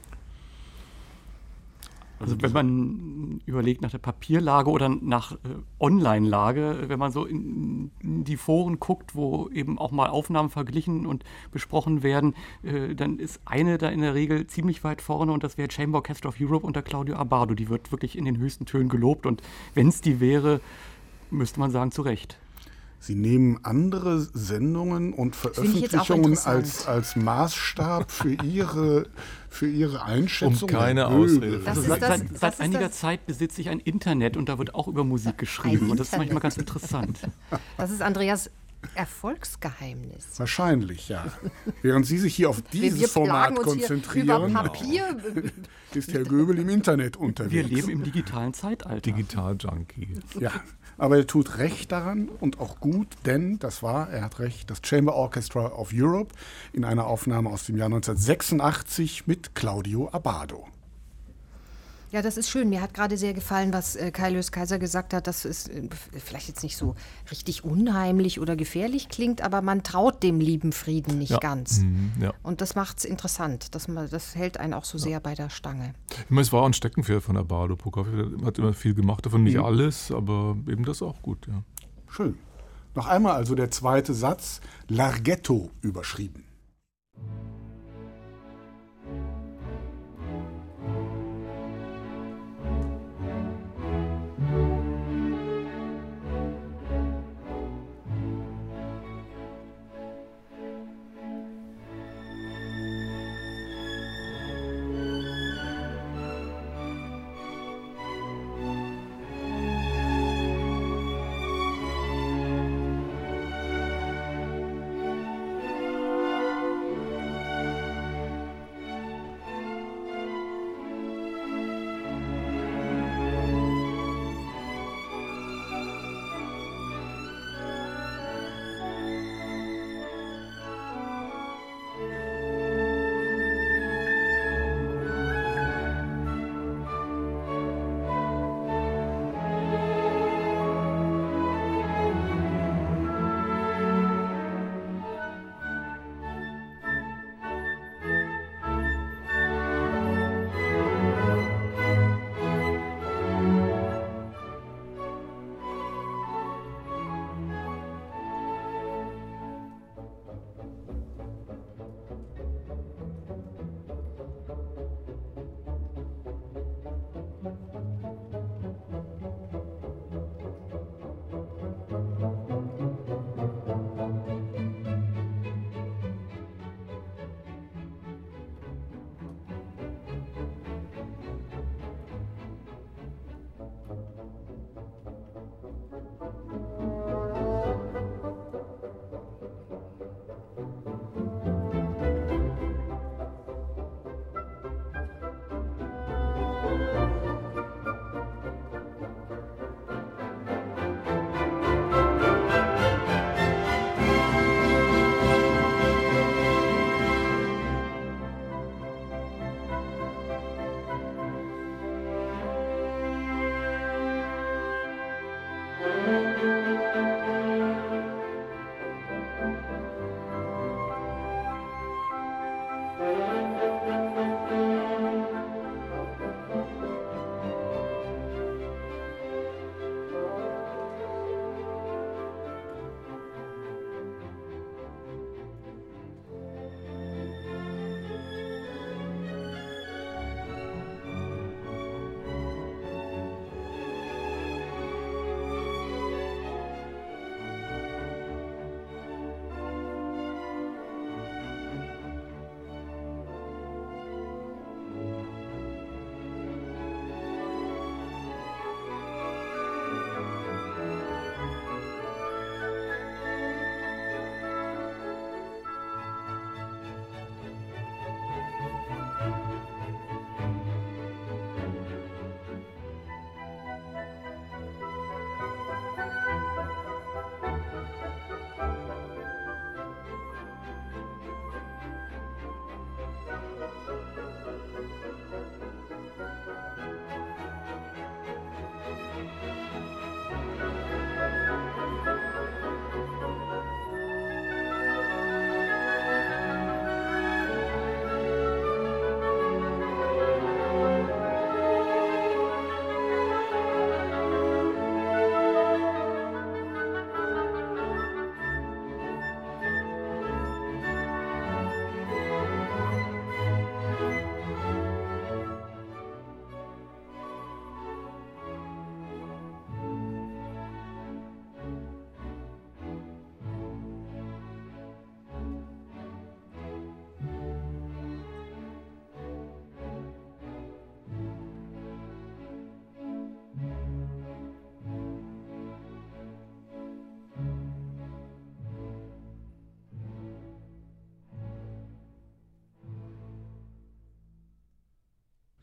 Also 2.19 2.41
wenn 2.41 2.53
man 2.53 3.43
überlegt 3.45 3.83
nach 3.83 3.91
der 3.91 3.99
Papierlage 3.99 4.71
oder 4.71 4.89
nach 4.89 5.33
äh, 5.33 5.37
Online-Lage, 5.79 6.85
wenn 6.87 6.99
man 6.99 7.13
so 7.13 7.27
in, 7.27 7.91
in, 8.01 8.25
die 8.25 8.37
Foren 8.37 8.81
guckt, 8.81 9.15
wo 9.15 9.51
eben 9.51 9.79
auch 9.79 9.91
mal 9.91 10.09
Aufnahmen 10.09 10.49
verglichen 10.49 11.05
und 11.05 11.25
besprochen 11.53 12.03
werden, 12.03 12.35
äh, 12.63 12.95
dann 12.95 13.19
ist 13.19 13.41
eine 13.45 13.77
da 13.77 13.91
in 13.91 14.01
der 14.01 14.15
Regel 14.15 14.47
ziemlich 14.47 14.83
weit 14.83 15.03
vorne 15.03 15.33
und 15.33 15.45
das 15.45 15.59
wäre 15.59 15.71
Chamber 15.71 15.99
Orchestra 15.99 16.31
of 16.31 16.37
Europe 16.41 16.67
unter 16.67 16.83
Claudio 16.83 17.17
Abbado. 17.17 17.55
Die 17.55 17.69
wird 17.69 17.93
wirklich 17.93 18.17
in 18.17 18.25
den 18.25 18.39
höchsten 18.39 18.65
Tönen 18.65 18.89
gelobt 18.89 19.27
und 19.27 19.43
wenn 19.75 19.89
es 19.89 20.01
die 20.01 20.19
wäre, 20.19 20.61
müsste 21.31 21.61
man 21.61 21.71
sagen, 21.71 21.91
zu 21.91 22.03
Recht. 22.03 22.39
Sie 22.99 23.15
nehmen 23.15 23.61
andere 23.63 24.21
Sendungen 24.21 25.13
und 25.13 25.37
Veröffentlichungen 25.37 26.37
als, 26.45 26.87
als 26.87 27.15
Maßstab 27.15 28.11
für 28.11 28.33
Ihre, 28.43 29.07
für 29.57 29.69
Ihre 29.69 30.05
Einschätzung. 30.05 30.69
Um 30.69 30.77
keine 30.77 31.09
Ausrede. 31.09 31.63
Also 31.67 31.83
seit, 31.83 32.03
das, 32.03 32.19
seit, 32.19 32.39
seit 32.39 32.61
einiger? 32.61 32.91
Zeit 32.91 33.27
besitze 33.27 33.61
ich 33.61 33.69
ein 33.69 33.81
Internet 33.81 34.37
und 34.37 34.49
da 34.49 34.59
wird 34.59 34.75
auch 34.75 34.89
über 34.89 35.05
Musik 35.05 35.39
geschrieben. 35.39 35.91
und 35.91 35.99
das 35.99 36.13
ist 36.13 36.19
manchmal 36.19 36.41
ganz 36.41 36.57
interessant. 36.57 37.21
Das 37.77 37.91
ist 37.91 38.03
Andreas 38.03 38.51
Erfolgsgeheimnis. 38.95 40.39
Wahrscheinlich, 40.39 41.09
ja. 41.09 41.27
Während 41.83 42.07
Sie 42.07 42.19
sich 42.19 42.35
hier 42.35 42.51
auf 42.51 42.63
dieses 42.63 43.11
Format 43.11 43.55
konzentrieren, 43.57 44.53
Papier. 44.53 45.17
ist 45.95 46.13
Herr 46.13 46.25
Göbel 46.25 46.59
im 46.59 46.69
Internet 46.69 47.17
unterwegs. 47.17 47.53
Wir 47.53 47.63
leben 47.65 47.89
im 47.89 48.05
digitalen 48.05 48.55
Zeitalter. 48.55 49.01
Digital-Junkie. 49.01 50.21
Ja, 50.39 50.53
aber 50.99 51.19
er 51.19 51.27
tut 51.27 51.59
recht 51.59 51.93
daran 51.93 52.29
und 52.41 52.61
auch 52.61 52.81
gut, 52.81 53.09
denn 53.25 53.59
das 53.59 53.83
war, 53.83 54.11
er 54.11 54.23
hat 54.23 54.39
recht, 54.39 54.71
das 54.71 54.81
Chamber 54.85 55.15
Orchestra 55.15 55.67
of 55.73 55.91
Europe 55.93 56.35
in 56.73 56.85
einer 56.85 57.07
Aufnahme 57.07 57.51
aus 57.51 57.67
dem 57.67 57.77
Jahr 57.77 57.87
1986 57.87 59.27
mit 59.27 59.55
Claudio 59.55 60.09
Abbado. 60.11 60.67
Ja, 62.13 62.23
das 62.23 62.37
ist 62.37 62.49
schön. 62.49 62.69
Mir 62.69 62.81
hat 62.81 62.95
gerade 62.95 63.17
sehr 63.17 63.35
gefallen, 63.35 63.73
was 63.73 63.97
äh, 63.97 64.11
Kai 64.11 64.31
Lös 64.31 64.53
Kaiser 64.53 64.79
gesagt 64.79 65.13
hat, 65.13 65.27
dass 65.27 65.45
es 65.45 65.69
äh, 65.69 65.89
vielleicht 66.25 66.49
jetzt 66.49 66.63
nicht 66.63 66.77
so 66.77 66.95
richtig 67.31 67.65
unheimlich 67.65 68.41
oder 68.41 68.55
gefährlich 68.55 69.09
klingt, 69.09 69.43
aber 69.43 69.61
man 69.61 69.83
traut 69.83 70.23
dem 70.23 70.41
lieben 70.41 70.73
Frieden 70.73 71.19
nicht 71.19 71.31
ja. 71.31 71.39
ganz. 71.39 71.81
Mhm, 71.81 72.13
ja. 72.21 72.33
Und 72.43 72.61
das 72.61 72.77
macht 72.77 72.99
es 72.99 73.05
interessant. 73.05 73.75
Das, 73.75 73.89
das 74.11 74.37
hält 74.37 74.59
einen 74.59 74.73
auch 74.73 74.85
so 74.85 74.99
sehr 74.99 75.21
bei 75.21 75.35
der 75.35 75.51
Stange. 75.51 75.95
Ich 76.11 76.31
meine, 76.31 76.43
es 76.43 76.53
war 76.53 76.65
ein 76.65 76.73
Steckenpferd 76.73 77.23
von 77.23 77.35
der 77.35 77.43
Bardo. 77.43 77.77
Prokofiev 77.77 78.45
hat 78.45 78.59
immer 78.59 78.73
viel 78.73 78.95
gemacht, 78.95 79.27
davon 79.27 79.43
nicht 79.43 79.57
mhm. 79.57 79.65
alles, 79.65 80.13
aber 80.13 80.57
eben 80.69 80.85
das 80.85 81.03
auch 81.03 81.21
gut. 81.23 81.47
Ja. 81.49 81.63
Schön. 82.09 82.37
Noch 82.95 83.07
einmal 83.07 83.33
also 83.33 83.55
der 83.55 83.71
zweite 83.71 84.15
Satz, 84.15 84.61
Larghetto 84.89 85.71
überschrieben. 85.83 86.46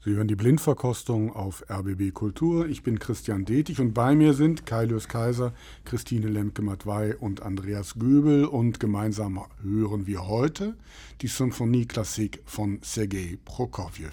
Sie 0.05 0.15
hören 0.15 0.27
die 0.27 0.35
Blindverkostung 0.35 1.33
auf 1.33 1.63
RBB 1.69 2.13
Kultur. 2.13 2.67
Ich 2.67 2.83
bin 2.83 2.99
Christian 2.99 3.45
Detig 3.45 3.79
und 3.79 3.93
bei 3.93 4.15
mir 4.15 4.33
sind 4.33 4.65
Kailius 4.65 5.07
Kaiser, 5.07 5.53
Christine 5.85 6.27
Lemke-Matwei 6.27 7.15
und 7.15 7.41
Andreas 7.41 7.93
Göbel 7.97 8.43
und 8.43 8.81
gemeinsam 8.81 9.39
hören 9.63 10.05
wir 10.05 10.27
heute 10.27 10.75
die 11.21 11.27
Symphonieklassik 11.27 12.41
von 12.45 12.79
Sergei 12.81 13.37
Prokofjew. 13.45 14.11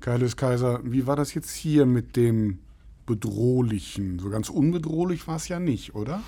Kailius 0.00 0.36
Kaiser, 0.36 0.80
wie 0.82 1.06
war 1.06 1.14
das 1.14 1.34
jetzt 1.34 1.54
hier 1.54 1.86
mit 1.86 2.16
dem 2.16 2.58
Bedrohlichen? 3.06 4.18
So 4.18 4.30
ganz 4.30 4.48
unbedrohlich 4.48 5.28
war 5.28 5.36
es 5.36 5.46
ja 5.46 5.60
nicht, 5.60 5.94
oder? 5.94 6.20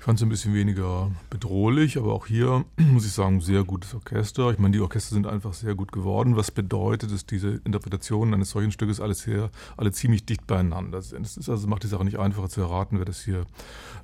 Ich 0.00 0.06
fand 0.06 0.18
es 0.18 0.22
ein 0.22 0.30
bisschen 0.30 0.54
weniger 0.54 1.10
bedrohlich, 1.28 1.98
aber 1.98 2.14
auch 2.14 2.26
hier 2.26 2.64
muss 2.78 3.04
ich 3.04 3.12
sagen, 3.12 3.42
sehr 3.42 3.64
gutes 3.64 3.92
Orchester. 3.92 4.50
Ich 4.50 4.58
meine, 4.58 4.72
die 4.72 4.80
Orchester 4.80 5.14
sind 5.14 5.26
einfach 5.26 5.52
sehr 5.52 5.74
gut 5.74 5.92
geworden, 5.92 6.36
was 6.36 6.50
bedeutet, 6.50 7.12
dass 7.12 7.26
diese 7.26 7.60
Interpretationen 7.64 8.32
eines 8.32 8.48
solchen 8.48 8.72
Stückes 8.72 8.98
alles 8.98 9.20
sehr, 9.20 9.50
alle 9.76 9.92
ziemlich 9.92 10.24
dicht 10.24 10.46
beieinander 10.46 11.02
sind. 11.02 11.26
Es 11.26 11.50
also 11.50 11.68
macht 11.68 11.82
die 11.82 11.86
Sache 11.86 12.02
nicht 12.06 12.18
einfacher 12.18 12.48
zu 12.48 12.62
erraten, 12.62 12.96
wer 12.96 13.04
das 13.04 13.20
hier 13.20 13.44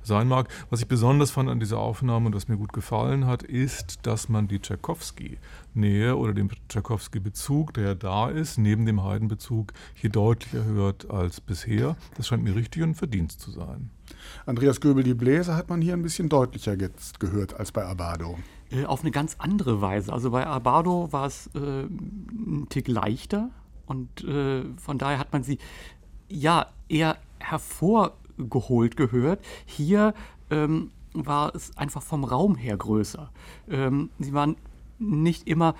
sein 0.03 0.27
mag. 0.27 0.49
Was 0.69 0.81
ich 0.81 0.87
besonders 0.87 1.31
fand 1.31 1.49
an 1.49 1.59
dieser 1.59 1.79
Aufnahme 1.79 2.27
und 2.27 2.35
was 2.35 2.47
mir 2.47 2.57
gut 2.57 2.73
gefallen 2.73 3.25
hat, 3.25 3.41
ist, 3.41 4.05
dass 4.05 4.29
man 4.29 4.47
die 4.47 4.59
Tchaikovsky-Nähe 4.59 6.15
oder 6.15 6.35
den 6.35 6.51
Tchaikovsky-Bezug, 6.69 7.73
der 7.73 7.95
da 7.95 8.29
ist, 8.29 8.59
neben 8.59 8.85
dem 8.85 9.03
Haydn-Bezug, 9.03 9.73
hier 9.95 10.11
deutlicher 10.11 10.63
hört 10.63 11.09
als 11.09 11.41
bisher. 11.41 11.95
Das 12.17 12.27
scheint 12.27 12.43
mir 12.43 12.55
richtig 12.55 12.83
und 12.83 12.93
Verdienst 12.93 13.41
zu 13.41 13.49
sein. 13.49 13.89
Andreas 14.45 14.81
Göbel, 14.81 15.03
die 15.03 15.13
Bläser 15.13 15.55
hat 15.55 15.69
man 15.69 15.81
hier 15.81 15.93
ein 15.93 16.01
bisschen 16.01 16.29
deutlicher 16.29 16.79
jetzt 16.79 17.19
gehört 17.19 17.59
als 17.59 17.71
bei 17.71 17.85
Abado. 17.85 18.37
Äh, 18.69 18.85
auf 18.85 19.01
eine 19.01 19.11
ganz 19.11 19.35
andere 19.39 19.81
Weise. 19.81 20.11
Also 20.11 20.31
bei 20.31 20.45
Abado 20.45 21.11
war 21.11 21.25
es 21.25 21.47
äh, 21.55 21.59
ein 21.59 22.67
Tick 22.69 22.87
leichter 22.87 23.49
und 23.85 24.23
äh, 24.23 24.63
von 24.77 24.97
daher 24.97 25.19
hat 25.19 25.31
man 25.31 25.43
sie 25.43 25.57
ja 26.29 26.67
eher 26.89 27.17
hervorgeholt 27.39 28.97
gehört. 28.97 29.43
Hier 29.65 30.13
ähm, 30.49 30.91
war 31.13 31.55
es 31.55 31.75
einfach 31.77 32.03
vom 32.03 32.23
Raum 32.23 32.55
her 32.55 32.77
größer. 32.77 33.31
Ähm, 33.69 34.09
sie 34.19 34.33
waren 34.33 34.57
nicht 34.99 35.47
immer 35.47 35.75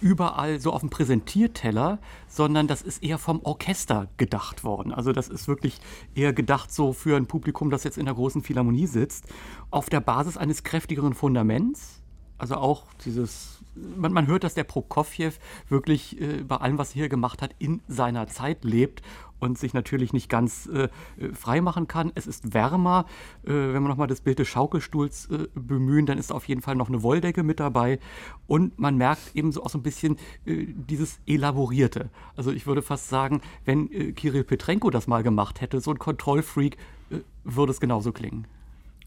überall 0.00 0.60
so 0.60 0.72
auf 0.72 0.80
dem 0.80 0.90
Präsentierteller, 0.90 1.98
sondern 2.28 2.66
das 2.66 2.82
ist 2.82 3.02
eher 3.02 3.18
vom 3.18 3.40
Orchester 3.42 4.08
gedacht 4.16 4.64
worden. 4.64 4.92
Also 4.92 5.12
das 5.12 5.28
ist 5.28 5.48
wirklich 5.48 5.80
eher 6.14 6.32
gedacht 6.32 6.72
so 6.72 6.92
für 6.92 7.16
ein 7.16 7.26
Publikum, 7.26 7.70
das 7.70 7.84
jetzt 7.84 7.98
in 7.98 8.04
der 8.04 8.14
großen 8.14 8.42
Philharmonie 8.42 8.86
sitzt, 8.86 9.26
auf 9.70 9.88
der 9.88 10.00
Basis 10.00 10.36
eines 10.36 10.62
kräftigeren 10.64 11.14
Fundaments. 11.14 12.02
Also 12.38 12.56
auch 12.56 12.84
dieses, 13.04 13.62
man, 13.74 14.12
man 14.12 14.26
hört, 14.26 14.44
dass 14.44 14.54
der 14.54 14.64
Prokofjew 14.64 15.32
wirklich 15.68 16.20
äh, 16.20 16.42
bei 16.42 16.56
allem, 16.56 16.76
was 16.76 16.90
er 16.90 16.94
hier 16.94 17.08
gemacht 17.08 17.40
hat, 17.40 17.54
in 17.58 17.80
seiner 17.88 18.26
Zeit 18.26 18.64
lebt 18.64 19.02
und 19.38 19.58
sich 19.58 19.74
natürlich 19.74 20.12
nicht 20.12 20.28
ganz 20.28 20.66
äh, 20.66 20.88
frei 21.34 21.60
machen 21.60 21.88
kann. 21.88 22.12
Es 22.14 22.26
ist 22.26 22.54
wärmer. 22.54 23.06
Äh, 23.44 23.50
wenn 23.50 23.82
wir 23.82 23.88
nochmal 23.88 24.06
das 24.06 24.20
Bild 24.20 24.38
des 24.38 24.48
Schaukelstuhls 24.48 25.30
äh, 25.30 25.48
bemühen, 25.54 26.06
dann 26.06 26.18
ist 26.18 26.32
auf 26.32 26.48
jeden 26.48 26.62
Fall 26.62 26.74
noch 26.74 26.88
eine 26.88 27.02
Wolldecke 27.02 27.42
mit 27.42 27.60
dabei. 27.60 27.98
Und 28.46 28.78
man 28.78 28.96
merkt 28.96 29.34
eben 29.34 29.52
so 29.52 29.62
auch 29.62 29.70
so 29.70 29.78
ein 29.78 29.82
bisschen 29.82 30.16
äh, 30.44 30.66
dieses 30.66 31.20
Elaborierte. 31.26 32.10
Also 32.36 32.50
ich 32.52 32.66
würde 32.66 32.82
fast 32.82 33.08
sagen, 33.08 33.40
wenn 33.64 33.90
äh, 33.92 34.12
Kirill 34.12 34.44
Petrenko 34.44 34.90
das 34.90 35.06
mal 35.06 35.22
gemacht 35.22 35.60
hätte, 35.60 35.80
so 35.80 35.90
ein 35.90 35.98
Kontrollfreak, 35.98 36.76
äh, 37.10 37.18
würde 37.44 37.72
es 37.72 37.80
genauso 37.80 38.12
klingen. 38.12 38.46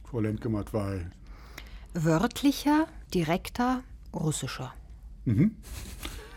Frau 0.04 0.20
Lendgematt-Wey. 0.20 1.06
Wörtlicher, 1.94 2.88
direkter, 3.14 3.84
russischer. 4.14 4.74
Mhm. 5.26 5.56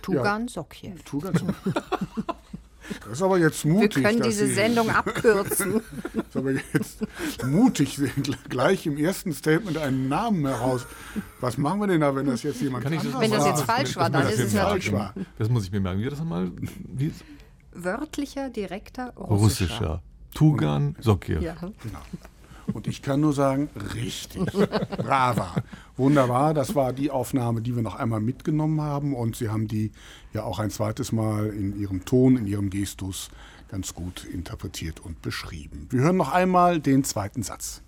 Tugan 0.02 0.42
ja. 0.42 0.48
Sokjew. 0.48 0.94
Tugan 1.04 1.34
Sokjew. 1.34 1.72
Das 3.04 3.12
ist 3.12 3.22
aber 3.22 3.38
jetzt 3.38 3.64
mutig. 3.64 3.96
Wir 3.96 4.02
können 4.02 4.22
diese 4.22 4.46
Sie, 4.46 4.54
Sendung 4.54 4.90
abkürzen. 4.90 5.80
Das 6.14 6.24
ist 6.28 6.36
aber 6.36 6.50
jetzt 6.52 7.44
mutig, 7.44 8.00
gleich 8.48 8.86
im 8.86 8.96
ersten 8.96 9.32
Statement 9.32 9.78
einen 9.78 10.08
Namen 10.08 10.46
heraus. 10.46 10.86
Was 11.40 11.58
machen 11.58 11.80
wir 11.80 11.86
denn 11.86 12.00
da, 12.00 12.14
wenn 12.14 12.26
das 12.26 12.42
jetzt 12.42 12.60
jemand 12.60 12.84
Kann 12.84 12.92
ich 12.92 13.02
das 13.02 13.20
Wenn 13.20 13.30
das 13.30 13.46
jetzt 13.46 13.62
falsch 13.62 13.96
war, 13.96 14.10
dann 14.10 14.26
ist 14.28 14.38
es 14.38 14.54
falsch 14.54 14.90
natürlich. 14.90 14.92
war. 14.92 15.14
Das 15.38 15.48
muss 15.48 15.64
ich 15.64 15.72
mir 15.72 15.80
merken. 15.80 16.00
Wie 16.00 16.08
das 16.08 16.18
nochmal? 16.18 16.50
Wie? 16.60 17.12
Wörtlicher, 17.74 18.50
direkter, 18.50 19.12
russischer. 19.16 19.74
Russischer. 19.74 20.02
Tugan 20.34 20.96
Sokjew. 21.00 21.40
Ja. 21.40 21.54
Genau. 21.54 22.00
Und 22.72 22.86
ich 22.86 23.02
kann 23.02 23.20
nur 23.20 23.32
sagen, 23.32 23.68
richtig. 23.94 24.44
Brava. 24.96 25.54
Wunderbar. 25.96 26.54
Das 26.54 26.74
war 26.74 26.92
die 26.92 27.10
Aufnahme, 27.10 27.60
die 27.60 27.74
wir 27.74 27.82
noch 27.82 27.96
einmal 27.96 28.20
mitgenommen 28.20 28.80
haben. 28.80 29.14
Und 29.14 29.36
Sie 29.36 29.48
haben 29.48 29.68
die 29.68 29.92
ja 30.32 30.44
auch 30.44 30.58
ein 30.58 30.70
zweites 30.70 31.12
Mal 31.12 31.48
in 31.48 31.78
Ihrem 31.78 32.04
Ton, 32.04 32.36
in 32.36 32.46
Ihrem 32.46 32.70
Gestus 32.70 33.30
ganz 33.68 33.94
gut 33.94 34.24
interpretiert 34.24 35.00
und 35.00 35.22
beschrieben. 35.22 35.86
Wir 35.90 36.02
hören 36.02 36.16
noch 36.16 36.32
einmal 36.32 36.78
den 36.78 37.04
zweiten 37.04 37.42
Satz. 37.42 37.82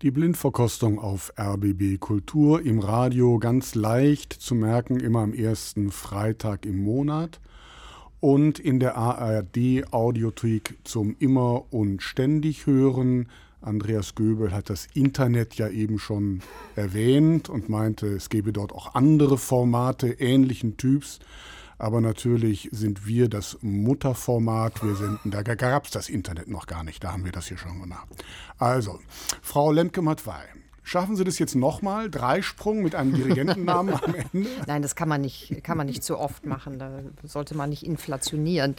Die 0.00 0.12
Blindverkostung 0.12 1.00
auf 1.00 1.32
RBB 1.36 1.98
Kultur 1.98 2.64
im 2.64 2.78
Radio 2.78 3.40
ganz 3.40 3.74
leicht 3.74 4.32
zu 4.32 4.54
merken, 4.54 5.00
immer 5.00 5.22
am 5.22 5.34
ersten 5.34 5.90
Freitag 5.90 6.66
im 6.66 6.84
Monat 6.84 7.40
und 8.20 8.60
in 8.60 8.78
der 8.78 8.96
ARD 8.96 9.92
Audiothek 9.92 10.78
zum 10.84 11.16
immer 11.18 11.72
und 11.72 12.00
ständig 12.00 12.66
hören. 12.66 13.26
Andreas 13.60 14.14
Göbel 14.14 14.52
hat 14.52 14.70
das 14.70 14.86
Internet 14.94 15.56
ja 15.56 15.68
eben 15.68 15.98
schon 15.98 16.42
erwähnt 16.76 17.48
und 17.48 17.68
meinte, 17.68 18.06
es 18.06 18.28
gebe 18.28 18.52
dort 18.52 18.70
auch 18.70 18.94
andere 18.94 19.36
Formate 19.36 20.12
ähnlichen 20.20 20.76
Typs. 20.76 21.18
Aber 21.78 22.00
natürlich 22.00 22.68
sind 22.72 23.06
wir 23.06 23.28
das 23.28 23.58
Mutterformat. 23.62 24.82
Wir 24.82 24.96
senden, 24.96 25.30
da 25.30 25.42
gab 25.42 25.84
es 25.84 25.90
das 25.92 26.08
Internet 26.08 26.48
noch 26.48 26.66
gar 26.66 26.82
nicht. 26.82 27.04
Da 27.04 27.12
haben 27.12 27.24
wir 27.24 27.32
das 27.32 27.46
hier 27.46 27.58
schon 27.58 27.80
gemacht. 27.80 28.08
Also, 28.58 28.98
Frau 29.42 29.72
Lemke-Matwei, 29.72 30.42
Schaffen 30.88 31.16
Sie 31.16 31.24
das 31.24 31.38
jetzt 31.38 31.54
nochmal? 31.54 32.08
Dreisprung 32.10 32.82
mit 32.82 32.94
einem 32.94 33.12
Dirigentennamen 33.12 33.92
am 33.92 34.14
Ende? 34.32 34.48
Nein, 34.66 34.80
das 34.80 34.96
kann 34.96 35.06
man 35.06 35.20
nicht, 35.20 35.62
kann 35.62 35.76
man 35.76 35.86
nicht 35.86 36.02
so 36.02 36.18
oft 36.18 36.46
machen. 36.46 36.78
Da 36.78 37.00
sollte 37.24 37.54
man 37.54 37.68
nicht 37.68 37.84
inflationieren. 37.84 38.74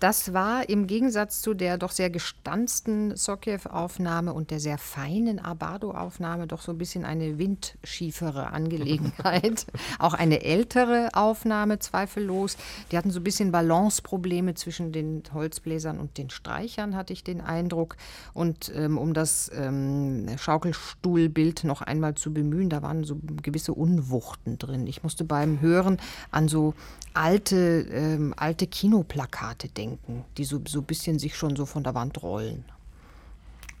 Das 0.00 0.32
war 0.32 0.68
im 0.68 0.86
Gegensatz 0.86 1.42
zu 1.42 1.54
der 1.54 1.76
doch 1.76 1.90
sehr 1.90 2.08
gestanzten 2.08 3.16
Sokjew-Aufnahme 3.16 4.32
und 4.32 4.50
der 4.52 4.60
sehr 4.60 4.78
feinen 4.78 5.40
Abado-Aufnahme 5.40 6.46
doch 6.46 6.62
so 6.62 6.72
ein 6.72 6.78
bisschen 6.78 7.04
eine 7.04 7.38
windschiefere 7.38 8.52
Angelegenheit. 8.52 9.66
Auch 9.98 10.14
eine 10.14 10.44
ältere 10.44 11.08
Aufnahme, 11.14 11.80
zweifellos. 11.80 12.56
Die 12.92 12.96
hatten 12.96 13.10
so 13.10 13.18
ein 13.18 13.24
bisschen 13.24 13.50
Balanceprobleme 13.50 14.54
zwischen 14.54 14.92
den 14.92 15.22
Holzbläsern 15.32 15.98
und 15.98 16.16
den 16.16 16.30
Streichern, 16.30 16.94
hatte 16.94 17.12
ich 17.12 17.24
den 17.24 17.40
Eindruck. 17.40 17.96
Und 18.34 18.70
ähm, 18.76 18.98
um 18.98 19.14
das 19.14 19.50
ähm, 19.54 20.26
Schaukelstuhlbild 20.38 21.64
noch 21.64 21.82
einmal 21.82 22.14
zu 22.14 22.32
bemühen, 22.32 22.70
da 22.70 22.82
waren 22.82 23.02
so 23.02 23.18
gewisse 23.42 23.74
Unwuchten 23.74 24.58
drin. 24.58 24.86
Ich 24.86 25.02
musste 25.02 25.24
beim 25.24 25.60
Hören 25.60 25.98
an 26.30 26.46
so 26.46 26.74
alte, 27.14 27.86
ähm, 27.90 28.32
alte 28.36 28.66
Kinoplakate 28.66 29.68
denken, 29.68 29.87
die 30.36 30.44
so, 30.44 30.60
so 30.66 30.80
ein 30.80 30.84
bisschen 30.84 31.18
sich 31.18 31.36
schon 31.36 31.56
so 31.56 31.66
von 31.66 31.84
der 31.84 31.94
Wand 31.94 32.22
rollen. 32.22 32.64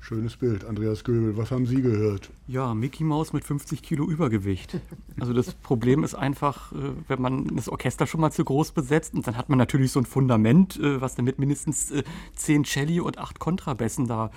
Schönes 0.00 0.36
Bild, 0.36 0.64
Andreas 0.64 1.04
Göbel. 1.04 1.36
Was 1.36 1.50
haben 1.50 1.66
Sie 1.66 1.82
gehört? 1.82 2.30
Ja, 2.46 2.72
Mickey 2.72 3.04
Mouse 3.04 3.34
mit 3.34 3.44
50 3.44 3.82
Kilo 3.82 4.08
Übergewicht. 4.08 4.80
Also 5.20 5.34
das 5.34 5.52
Problem 5.52 6.04
ist 6.04 6.14
einfach, 6.14 6.72
äh, 6.72 6.92
wenn 7.08 7.20
man 7.20 7.56
das 7.56 7.68
Orchester 7.68 8.06
schon 8.06 8.22
mal 8.22 8.30
zu 8.30 8.44
groß 8.44 8.72
besetzt 8.72 9.12
und 9.12 9.26
dann 9.26 9.36
hat 9.36 9.48
man 9.50 9.58
natürlich 9.58 9.92
so 9.92 10.00
ein 10.00 10.06
Fundament, 10.06 10.78
äh, 10.78 11.00
was 11.00 11.16
dann 11.16 11.26
mit 11.26 11.38
mindestens 11.38 11.92
10 12.36 12.62
äh, 12.62 12.64
Celli 12.64 13.00
und 13.00 13.18
8 13.18 13.38
Kontrabässen 13.38 14.06
da 14.06 14.30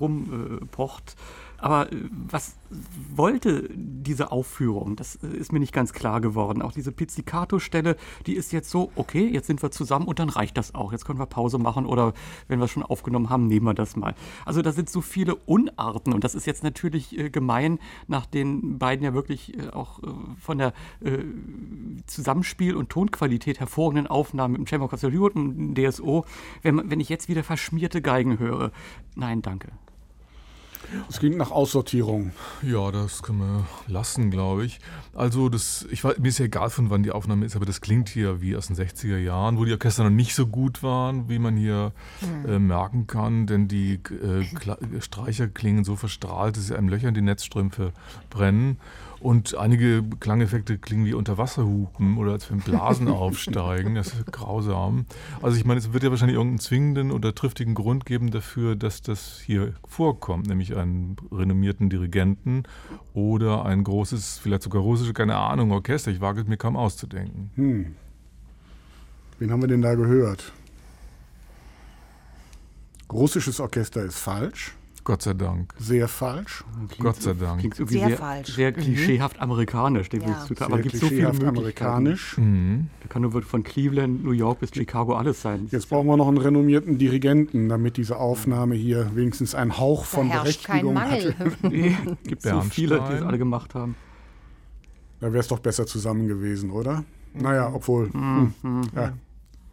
rumpocht. 0.00 1.16
Aber 1.64 1.90
äh, 1.90 1.96
was 2.10 2.56
wollte 3.14 3.70
diese 3.72 4.30
Aufführung? 4.30 4.96
Das 4.96 5.16
äh, 5.22 5.28
ist 5.28 5.50
mir 5.50 5.60
nicht 5.60 5.72
ganz 5.72 5.94
klar 5.94 6.20
geworden. 6.20 6.60
Auch 6.60 6.72
diese 6.72 6.92
Pizzicato-Stelle, 6.92 7.96
die 8.26 8.34
ist 8.34 8.52
jetzt 8.52 8.68
so, 8.68 8.92
okay, 8.96 9.26
jetzt 9.26 9.46
sind 9.46 9.62
wir 9.62 9.70
zusammen 9.70 10.06
und 10.06 10.18
dann 10.18 10.28
reicht 10.28 10.58
das 10.58 10.74
auch. 10.74 10.92
Jetzt 10.92 11.06
können 11.06 11.18
wir 11.18 11.24
Pause 11.24 11.56
machen 11.56 11.86
oder 11.86 12.12
wenn 12.48 12.58
wir 12.58 12.66
es 12.66 12.70
schon 12.70 12.82
aufgenommen 12.82 13.30
haben, 13.30 13.46
nehmen 13.46 13.64
wir 13.64 13.72
das 13.72 13.96
mal. 13.96 14.14
Also 14.44 14.60
da 14.60 14.72
sind 14.72 14.90
so 14.90 15.00
viele 15.00 15.36
Unarten 15.36 16.12
und 16.12 16.22
das 16.22 16.34
ist 16.34 16.46
jetzt 16.46 16.64
natürlich 16.64 17.18
äh, 17.18 17.30
gemein 17.30 17.78
nach 18.08 18.26
den 18.26 18.78
beiden 18.78 19.02
ja 19.02 19.14
wirklich 19.14 19.56
äh, 19.56 19.70
auch 19.70 20.02
äh, 20.02 20.08
von 20.38 20.58
der 20.58 20.74
äh, 21.00 21.24
Zusammenspiel- 22.04 22.74
und 22.74 22.90
Tonqualität 22.90 23.58
hervorragenden 23.58 24.06
Aufnahmen 24.06 24.52
mit 24.52 24.58
dem 24.58 24.66
Chamber 24.66 24.92
of 24.92 25.02
und 25.02 25.74
dem 25.74 25.74
DSO. 25.74 26.26
Wenn, 26.60 26.90
wenn 26.90 27.00
ich 27.00 27.08
jetzt 27.08 27.30
wieder 27.30 27.42
verschmierte 27.42 28.02
Geigen 28.02 28.38
höre, 28.38 28.70
nein, 29.16 29.40
danke. 29.40 29.72
Es 31.08 31.20
ging 31.20 31.36
nach 31.36 31.50
Aussortierung. 31.50 32.32
Ja, 32.62 32.90
das 32.90 33.22
können 33.22 33.38
wir 33.38 33.66
lassen, 33.86 34.30
glaube 34.30 34.64
ich. 34.64 34.80
Also, 35.14 35.48
das, 35.48 35.86
ich 35.90 36.04
war, 36.04 36.14
mir 36.18 36.28
ist 36.28 36.38
ja 36.38 36.46
egal, 36.46 36.70
von 36.70 36.90
wann 36.90 37.02
die 37.02 37.12
Aufnahme 37.12 37.46
ist, 37.46 37.56
aber 37.56 37.66
das 37.66 37.80
klingt 37.80 38.08
hier 38.08 38.40
wie 38.40 38.56
aus 38.56 38.68
den 38.68 38.76
60er 38.76 39.18
Jahren, 39.18 39.58
wo 39.58 39.64
die 39.64 39.72
Orchester 39.72 40.04
noch 40.04 40.10
nicht 40.10 40.34
so 40.34 40.46
gut 40.46 40.82
waren, 40.82 41.28
wie 41.28 41.38
man 41.38 41.56
hier 41.56 41.92
mhm. 42.20 42.48
äh, 42.48 42.58
merken 42.58 43.06
kann, 43.06 43.46
denn 43.46 43.68
die 43.68 44.00
äh, 44.22 45.00
Streicher 45.00 45.48
klingen 45.48 45.84
so 45.84 45.96
verstrahlt, 45.96 46.56
dass 46.56 46.66
sie 46.66 46.76
einem 46.76 46.88
Löcher 46.88 47.08
in 47.08 47.14
die 47.14 47.22
Netzstrümpfe 47.22 47.92
brennen. 48.30 48.78
Und 49.24 49.54
einige 49.54 50.04
Klangeffekte 50.20 50.76
klingen 50.76 51.06
wie 51.06 51.14
Unterwasserhupen 51.14 52.18
oder 52.18 52.32
als 52.32 52.50
wenn 52.50 52.58
Blasen 52.58 53.08
aufsteigen. 53.08 53.94
Das 53.94 54.08
ist 54.08 54.30
grausam. 54.30 55.06
Also 55.40 55.56
ich 55.56 55.64
meine, 55.64 55.78
es 55.78 55.94
wird 55.94 56.02
ja 56.02 56.10
wahrscheinlich 56.10 56.36
irgendeinen 56.36 56.58
zwingenden 56.58 57.10
oder 57.10 57.34
triftigen 57.34 57.74
Grund 57.74 58.04
geben 58.04 58.30
dafür, 58.32 58.76
dass 58.76 59.00
das 59.00 59.40
hier 59.40 59.72
vorkommt, 59.88 60.46
nämlich 60.46 60.76
einen 60.76 61.16
renommierten 61.32 61.88
Dirigenten 61.88 62.64
oder 63.14 63.64
ein 63.64 63.82
großes, 63.82 64.40
vielleicht 64.42 64.62
sogar 64.62 64.82
russische, 64.82 65.14
keine 65.14 65.36
Ahnung, 65.36 65.72
Orchester. 65.72 66.10
Ich 66.10 66.20
wage 66.20 66.42
es 66.42 66.46
mir 66.46 66.58
kaum 66.58 66.76
auszudenken. 66.76 67.50
Hm. 67.54 67.96
Wen 69.38 69.50
haben 69.50 69.62
wir 69.62 69.68
denn 69.68 69.80
da 69.80 69.94
gehört? 69.94 70.52
Russisches 73.10 73.58
Orchester 73.58 74.02
ist 74.04 74.18
falsch. 74.18 74.74
Gott 75.04 75.20
sei 75.20 75.34
Dank. 75.34 75.74
Sehr 75.78 76.08
falsch. 76.08 76.64
Klingt 76.88 76.98
Gott 76.98 77.22
sei 77.22 77.34
Dank. 77.34 77.60
Klingt 77.60 77.78
irgendwie 77.78 77.98
sehr, 77.98 78.08
sehr 78.08 78.16
falsch. 78.16 78.54
Sehr 78.54 78.70
mhm. 78.70 78.76
klischeehaft 78.76 79.40
amerikanisch. 79.40 80.08
Ja. 80.12 80.46
Sehr 80.46 80.62
aber 80.62 80.80
gibt 80.80 80.96
so 80.96 81.08
viele 81.08 81.28
amerikanisch. 81.28 82.38
Mhm. 82.38 82.88
Da 83.02 83.08
kann 83.08 83.22
nur 83.22 83.42
von 83.42 83.62
Cleveland, 83.62 84.24
New 84.24 84.32
York 84.32 84.60
bis 84.60 84.70
Chicago 84.72 85.14
alles 85.14 85.42
sein. 85.42 85.68
Jetzt 85.70 85.90
brauchen 85.90 86.06
wir 86.06 86.16
noch 86.16 86.28
einen 86.28 86.38
renommierten 86.38 86.96
Dirigenten, 86.96 87.68
damit 87.68 87.98
diese 87.98 88.16
Aufnahme 88.16 88.74
hier 88.74 89.14
wenigstens 89.14 89.54
einen 89.54 89.78
Hauch 89.78 90.06
von 90.06 90.30
da 90.30 90.40
Berechtigung 90.40 90.94
kein 90.94 91.10
Mangel. 91.10 91.38
hat. 91.38 91.62
nee, 91.70 91.96
gibt 92.24 92.42
so 92.42 92.60
viele, 92.62 93.00
die 93.08 93.14
es 93.14 93.22
alle 93.22 93.38
gemacht 93.38 93.74
haben. 93.74 93.96
Da 95.20 95.28
wäre 95.28 95.40
es 95.40 95.48
doch 95.48 95.58
besser 95.58 95.86
zusammen 95.86 96.28
gewesen, 96.28 96.70
oder? 96.70 97.04
Naja, 97.34 97.70
obwohl. 97.74 98.08
Mhm. 98.12 98.54
Hm, 98.62 98.82
ja. 98.94 99.12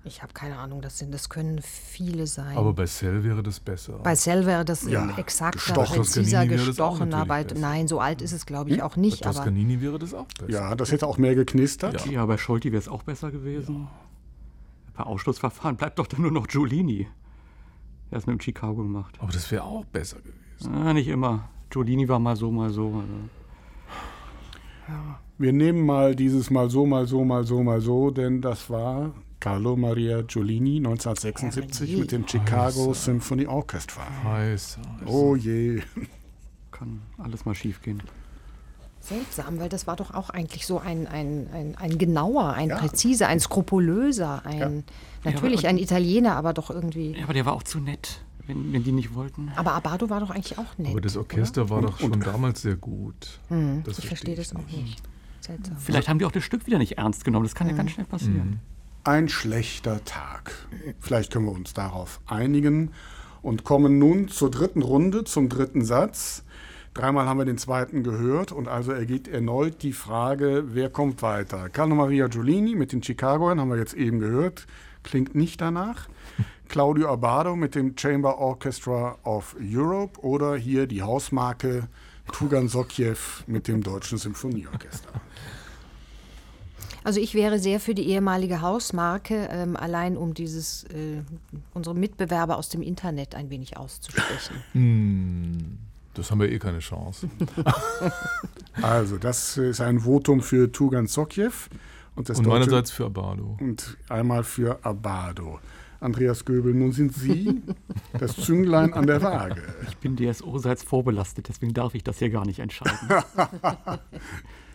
Ich 0.03 0.23
habe 0.23 0.33
keine 0.33 0.57
Ahnung, 0.57 0.81
das, 0.81 0.97
sind, 0.97 1.13
das 1.13 1.29
können 1.29 1.61
viele 1.61 2.25
sein. 2.25 2.57
Aber 2.57 2.73
bei 2.73 2.85
Cell 2.85 3.23
wäre 3.23 3.43
das 3.43 3.59
besser. 3.59 3.99
Bei 3.99 4.15
Cell 4.15 4.47
wäre 4.47 4.65
das 4.65 4.83
ja, 4.83 5.15
exakter, 5.17 5.73
präziser, 5.73 6.47
gestochener. 6.47 7.25
Nein, 7.55 7.87
so 7.87 7.99
alt 7.99 8.23
ist 8.23 8.31
es, 8.31 8.47
glaube 8.47 8.71
ich, 8.71 8.77
hm? 8.77 8.81
auch 8.81 8.95
nicht. 8.95 9.23
Bei 9.23 9.29
Toscanini 9.29 9.79
wäre 9.79 9.99
das 9.99 10.15
auch 10.15 10.25
besser. 10.25 10.51
Ja, 10.51 10.75
das 10.75 10.91
hätte 10.91 11.05
auch 11.05 11.19
mehr 11.19 11.35
geknistert. 11.35 12.05
Ja, 12.07 12.11
ja 12.11 12.25
bei 12.25 12.37
Scholti 12.37 12.71
wäre 12.71 12.81
es 12.81 12.87
auch 12.87 13.03
besser 13.03 13.29
gewesen. 13.29 13.81
Ja. 13.81 13.91
Bei 14.95 15.03
Ausschlussverfahren 15.03 15.77
bleibt 15.77 15.99
doch 15.99 16.07
dann 16.07 16.21
nur 16.21 16.31
noch 16.31 16.47
Giolini. 16.47 17.07
Er 18.09 18.15
hat 18.15 18.23
es 18.23 18.27
mit 18.27 18.39
dem 18.39 18.41
Chicago 18.41 18.81
gemacht. 18.81 19.15
Aber 19.19 19.31
das 19.31 19.51
wäre 19.51 19.63
auch 19.63 19.85
besser 19.85 20.17
gewesen. 20.17 20.73
Ah, 20.73 20.93
nicht 20.93 21.07
immer. 21.09 21.47
Giolini 21.69 22.09
war 22.09 22.17
mal 22.17 22.35
so, 22.35 22.51
mal 22.51 22.71
so. 22.71 22.87
Also. 22.87 23.03
Ja. 24.87 25.19
Wir 25.37 25.53
nehmen 25.53 25.85
mal 25.85 26.15
dieses 26.15 26.49
mal 26.49 26.71
so, 26.71 26.87
mal 26.87 27.05
so, 27.05 27.23
mal 27.23 27.45
so, 27.45 27.61
mal 27.61 27.81
so, 27.81 28.09
denn 28.09 28.41
das 28.41 28.69
war 28.69 29.13
Carlo 29.41 29.75
Maria 29.75 30.21
Giolini 30.21 30.77
1976 30.77 31.97
mit 31.97 32.11
dem 32.11 32.27
Chicago 32.27 32.91
Heiße. 32.91 33.05
Symphony 33.05 33.47
Orchestra. 33.47 34.03
Heiß, 34.23 34.77
Oh 35.07 35.35
je. 35.35 35.81
Kann 36.69 37.01
alles 37.17 37.43
mal 37.43 37.55
schief 37.55 37.81
gehen. 37.81 38.03
Seltsam, 38.99 39.59
weil 39.59 39.67
das 39.67 39.87
war 39.87 39.95
doch 39.95 40.13
auch 40.13 40.29
eigentlich 40.29 40.67
so 40.67 40.77
ein, 40.77 41.07
ein, 41.07 41.47
ein, 41.51 41.75
ein 41.75 41.97
genauer, 41.97 42.53
ein 42.53 42.69
ja. 42.69 42.77
präziser, 42.77 43.27
ein 43.29 43.39
skrupulöser, 43.39 44.45
ein 44.45 44.83
ja. 45.23 45.31
natürlich 45.31 45.63
ja, 45.63 45.71
ein 45.71 45.79
Italiener, 45.79 46.35
aber 46.35 46.53
doch 46.53 46.69
irgendwie. 46.69 47.17
Ja, 47.17 47.23
aber 47.23 47.33
der 47.33 47.47
war 47.47 47.53
auch 47.53 47.63
zu 47.63 47.79
nett, 47.79 48.21
wenn, 48.45 48.71
wenn 48.71 48.83
die 48.83 48.91
nicht 48.91 49.15
wollten. 49.15 49.51
Aber 49.55 49.73
Abado 49.73 50.11
war 50.11 50.19
doch 50.19 50.29
eigentlich 50.29 50.59
auch 50.59 50.77
nett. 50.77 50.91
Aber 50.91 51.01
das 51.01 51.17
Orchester 51.17 51.63
oder? 51.63 51.69
war 51.71 51.81
doch 51.81 51.99
schon 51.99 52.11
und, 52.11 52.27
damals 52.27 52.61
sehr 52.61 52.75
gut. 52.75 53.39
Hm, 53.47 53.83
ich 53.87 54.05
verstehe 54.05 54.35
das 54.35 54.55
auch 54.55 54.67
nicht. 54.67 55.01
Seltsam. 55.39 55.77
Vielleicht 55.77 56.07
haben 56.07 56.19
die 56.19 56.25
auch 56.25 56.31
das 56.31 56.43
Stück 56.43 56.67
wieder 56.67 56.77
nicht 56.77 56.99
ernst 56.99 57.25
genommen. 57.25 57.45
Das 57.45 57.55
kann 57.55 57.67
hm. 57.67 57.75
ja 57.75 57.81
ganz 57.81 57.91
schnell 57.91 58.05
passieren. 58.05 58.59
Ein 59.03 59.29
schlechter 59.29 60.05
Tag. 60.05 60.53
Vielleicht 60.99 61.33
können 61.33 61.45
wir 61.45 61.53
uns 61.53 61.73
darauf 61.73 62.19
einigen 62.27 62.91
und 63.41 63.63
kommen 63.63 63.97
nun 63.97 64.27
zur 64.27 64.51
dritten 64.51 64.83
Runde, 64.83 65.23
zum 65.23 65.49
dritten 65.49 65.83
Satz. 65.83 66.43
Dreimal 66.93 67.25
haben 67.25 67.39
wir 67.39 67.45
den 67.45 67.57
zweiten 67.57 68.03
gehört 68.03 68.51
und 68.51 68.67
also 68.67 68.91
ergeht 68.91 69.27
erneut 69.27 69.81
die 69.81 69.93
Frage, 69.93 70.65
wer 70.67 70.91
kommt 70.91 71.23
weiter? 71.23 71.69
Carlo 71.69 71.95
Maria 71.95 72.27
Giulini 72.27 72.75
mit 72.75 72.91
den 72.91 73.01
Chicagoern 73.01 73.59
haben 73.59 73.71
wir 73.71 73.79
jetzt 73.79 73.95
eben 73.95 74.19
gehört, 74.19 74.67
klingt 75.01 75.33
nicht 75.33 75.61
danach. 75.61 76.07
Claudio 76.67 77.09
Abado 77.11 77.55
mit 77.55 77.73
dem 77.73 77.97
Chamber 77.97 78.37
Orchestra 78.37 79.17
of 79.23 79.55
Europe 79.59 80.19
oder 80.21 80.55
hier 80.55 80.85
die 80.85 81.01
Hausmarke 81.01 81.87
Tugan 82.31 82.67
Sokjew 82.67 83.17
mit 83.47 83.67
dem 83.67 83.81
Deutschen 83.81 84.19
Symphonieorchester. 84.19 85.09
Also 87.03 87.19
ich 87.19 87.33
wäre 87.33 87.59
sehr 87.59 87.79
für 87.79 87.95
die 87.95 88.07
ehemalige 88.07 88.61
Hausmarke, 88.61 89.49
ähm, 89.51 89.75
allein 89.75 90.17
um 90.17 90.33
dieses 90.33 90.83
äh, 90.85 91.21
unsere 91.73 91.95
Mitbewerber 91.95 92.57
aus 92.57 92.69
dem 92.69 92.81
Internet 92.81 93.35
ein 93.35 93.49
wenig 93.49 93.77
auszusprechen. 93.77 94.55
Hm, 94.73 95.77
das 96.13 96.29
haben 96.29 96.39
wir 96.39 96.51
eh 96.51 96.59
keine 96.59 96.79
Chance. 96.79 97.29
also 98.81 99.17
das 99.17 99.57
ist 99.57 99.81
ein 99.81 100.01
Votum 100.01 100.41
für 100.41 100.71
Tugan 100.71 101.07
Sokjew. 101.07 101.51
Und, 102.15 102.29
und 102.29 102.45
meinerseits 102.45 102.91
für 102.91 103.05
Abado. 103.05 103.57
Und 103.59 103.97
einmal 104.09 104.43
für 104.43 104.83
Abado. 104.83 105.59
Andreas 106.01 106.43
Göbel, 106.45 106.73
nun 106.73 106.91
sind 106.91 107.13
Sie 107.13 107.61
das 108.17 108.35
Zünglein 108.35 108.91
an 108.93 109.05
der 109.05 109.21
Waage. 109.21 109.61
Ich 109.87 109.97
bin 109.97 110.17
DSO-seits 110.17 110.83
vorbelastet, 110.83 111.47
deswegen 111.47 111.73
darf 111.73 111.93
ich 111.93 112.03
das 112.03 112.17
hier 112.17 112.31
gar 112.31 112.45
nicht 112.45 112.59
entscheiden. 112.59 112.97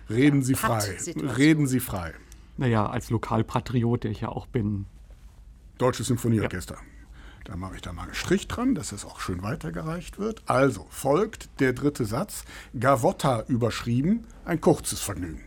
Reden 0.09 0.43
Sie 0.43 0.55
frei. 0.55 0.97
Reden 1.37 1.67
Sie 1.67 1.81
frei. 1.81 2.15
Naja, 2.57 2.87
als 2.87 3.11
Lokalpatriot, 3.11 4.05
der 4.05 4.11
ich 4.11 4.21
ja 4.21 4.29
auch 4.29 4.47
bin. 4.47 4.87
Deutsches 5.79 6.07
Symphonieorchester. 6.07 6.75
Ja. 6.75 6.81
Da 7.45 7.57
mache 7.57 7.77
ich 7.77 7.83
da 7.83 7.93
mal 7.93 8.05
einen 8.05 8.15
Strich 8.15 8.49
dran, 8.49 8.75
dass 8.75 8.91
es 8.91 9.05
auch 9.05 9.21
schön 9.21 9.43
weitergereicht 9.43 10.19
wird. 10.19 10.43
Also 10.47 10.87
folgt 10.91 11.49
der 11.61 11.73
dritte 11.75 12.05
Satz, 12.05 12.45
Gavotta 12.79 13.45
überschrieben, 13.47 14.25
ein 14.45 14.61
kurzes 14.61 15.01
Vergnügen. 15.01 15.43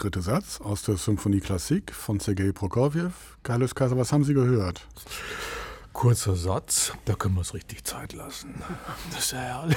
Dritte 0.00 0.22
Satz 0.22 0.62
aus 0.62 0.82
der 0.82 0.96
Symphonie 0.96 1.40
Klassik 1.40 1.92
von 1.92 2.20
Sergei 2.20 2.52
Prokofjew. 2.52 3.10
Carlos 3.42 3.74
Kaiser, 3.74 3.98
was 3.98 4.12
haben 4.12 4.24
Sie 4.24 4.32
gehört? 4.32 4.86
Kurzer 5.92 6.36
Satz, 6.36 6.94
da 7.04 7.14
können 7.14 7.34
wir 7.34 7.42
es 7.42 7.52
richtig 7.52 7.84
Zeit 7.84 8.14
lassen. 8.14 8.54
Das 9.10 9.24
ist 9.24 9.32
ja 9.32 9.40
herrlich. 9.40 9.76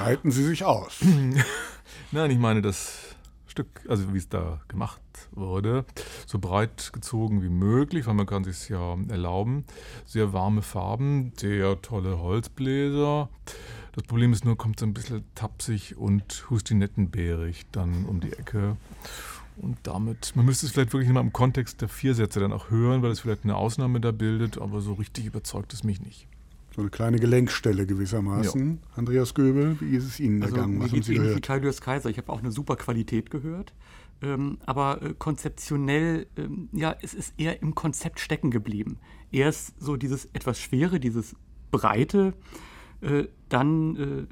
Reiten 0.00 0.32
Sie 0.32 0.42
sich 0.42 0.64
aus. 0.64 0.98
Nein, 2.10 2.30
ich 2.32 2.38
meine 2.38 2.62
das 2.62 3.14
Stück, 3.46 3.68
also 3.88 4.12
wie 4.12 4.18
es 4.18 4.28
da 4.28 4.60
gemacht 4.66 5.00
wurde, 5.30 5.84
so 6.26 6.40
breit 6.40 6.90
gezogen 6.92 7.40
wie 7.40 7.48
möglich, 7.48 8.08
weil 8.08 8.14
man 8.14 8.26
kann 8.26 8.42
sich 8.42 8.68
ja 8.68 8.96
erlauben. 9.08 9.64
Sehr 10.04 10.32
warme 10.32 10.62
Farben, 10.62 11.32
sehr 11.36 11.80
tolle 11.80 12.18
Holzbläser. 12.18 13.28
Das 13.92 14.02
Problem 14.02 14.32
ist 14.32 14.44
nur, 14.44 14.58
kommt 14.58 14.80
so 14.80 14.86
ein 14.86 14.94
bisschen 14.94 15.22
tapsig 15.36 15.96
und 15.96 16.50
hustinettenbärig 16.50 17.66
dann 17.70 18.04
um 18.06 18.18
die 18.18 18.32
Ecke. 18.32 18.76
Und 19.56 19.78
damit, 19.84 20.32
man 20.34 20.44
müsste 20.44 20.66
es 20.66 20.72
vielleicht 20.72 20.92
wirklich 20.92 21.10
mal 21.10 21.20
im 21.20 21.32
Kontext 21.32 21.80
der 21.80 21.88
vier 21.88 22.14
Sätze 22.14 22.40
dann 22.40 22.52
auch 22.52 22.70
hören, 22.70 23.02
weil 23.02 23.10
es 23.10 23.20
vielleicht 23.20 23.44
eine 23.44 23.56
Ausnahme 23.56 24.00
da 24.00 24.10
bildet, 24.10 24.58
aber 24.58 24.80
so 24.80 24.94
richtig 24.94 25.26
überzeugt 25.26 25.72
es 25.72 25.84
mich 25.84 26.00
nicht. 26.00 26.26
So 26.74 26.80
eine 26.80 26.90
kleine 26.90 27.20
Gelenkstelle 27.20 27.86
gewissermaßen. 27.86 28.80
Ja. 28.82 28.96
Andreas 28.96 29.34
Göbel, 29.34 29.76
wie 29.80 29.94
ist 29.94 30.04
es 30.04 30.18
Ihnen 30.18 30.42
also, 30.42 30.56
ergangen? 30.56 30.80
Was 30.80 30.90
haben 30.90 31.02
Sie 31.02 31.14
gehört? 31.14 31.42
Claudius 31.42 31.80
Kaiser. 31.80 32.10
Ich 32.10 32.18
habe 32.18 32.32
auch 32.32 32.40
eine 32.40 32.50
super 32.50 32.74
Qualität 32.74 33.30
gehört. 33.30 33.72
Ähm, 34.22 34.58
aber 34.66 35.02
äh, 35.02 35.14
konzeptionell, 35.16 36.26
ähm, 36.36 36.68
ja, 36.72 36.96
es 37.00 37.14
ist 37.14 37.34
eher 37.36 37.62
im 37.62 37.76
Konzept 37.76 38.18
stecken 38.18 38.50
geblieben. 38.50 38.98
Erst 39.30 39.80
so 39.80 39.96
dieses 39.96 40.26
etwas 40.32 40.58
Schwere, 40.58 40.98
dieses 40.98 41.36
Breite, 41.70 42.34
äh, 43.02 43.24
dann 43.48 43.96
äh, 43.96 44.26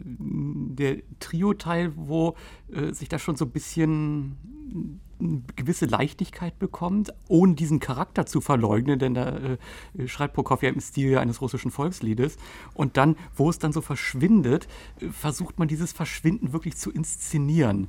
der 0.74 1.02
Trio-Teil, 1.20 1.92
wo 1.94 2.36
äh, 2.72 2.92
sich 2.92 3.08
da 3.08 3.18
schon 3.18 3.36
so 3.36 3.44
ein 3.44 3.50
bisschen 3.50 5.00
eine 5.22 5.42
gewisse 5.56 5.86
Leichtigkeit 5.86 6.58
bekommt, 6.58 7.12
ohne 7.28 7.54
diesen 7.54 7.80
Charakter 7.80 8.26
zu 8.26 8.40
verleugnen, 8.40 8.98
denn 8.98 9.14
da 9.14 9.36
äh, 9.36 10.08
schreibt 10.08 10.34
Prokofjew 10.34 10.68
im 10.72 10.80
Stil 10.80 11.18
eines 11.18 11.40
russischen 11.40 11.70
Volksliedes. 11.70 12.36
Und 12.74 12.96
dann, 12.96 13.16
wo 13.34 13.50
es 13.50 13.58
dann 13.58 13.72
so 13.72 13.80
verschwindet, 13.80 14.68
äh, 15.00 15.08
versucht 15.08 15.58
man 15.58 15.68
dieses 15.68 15.92
Verschwinden 15.92 16.52
wirklich 16.52 16.76
zu 16.76 16.90
inszenieren. 16.90 17.88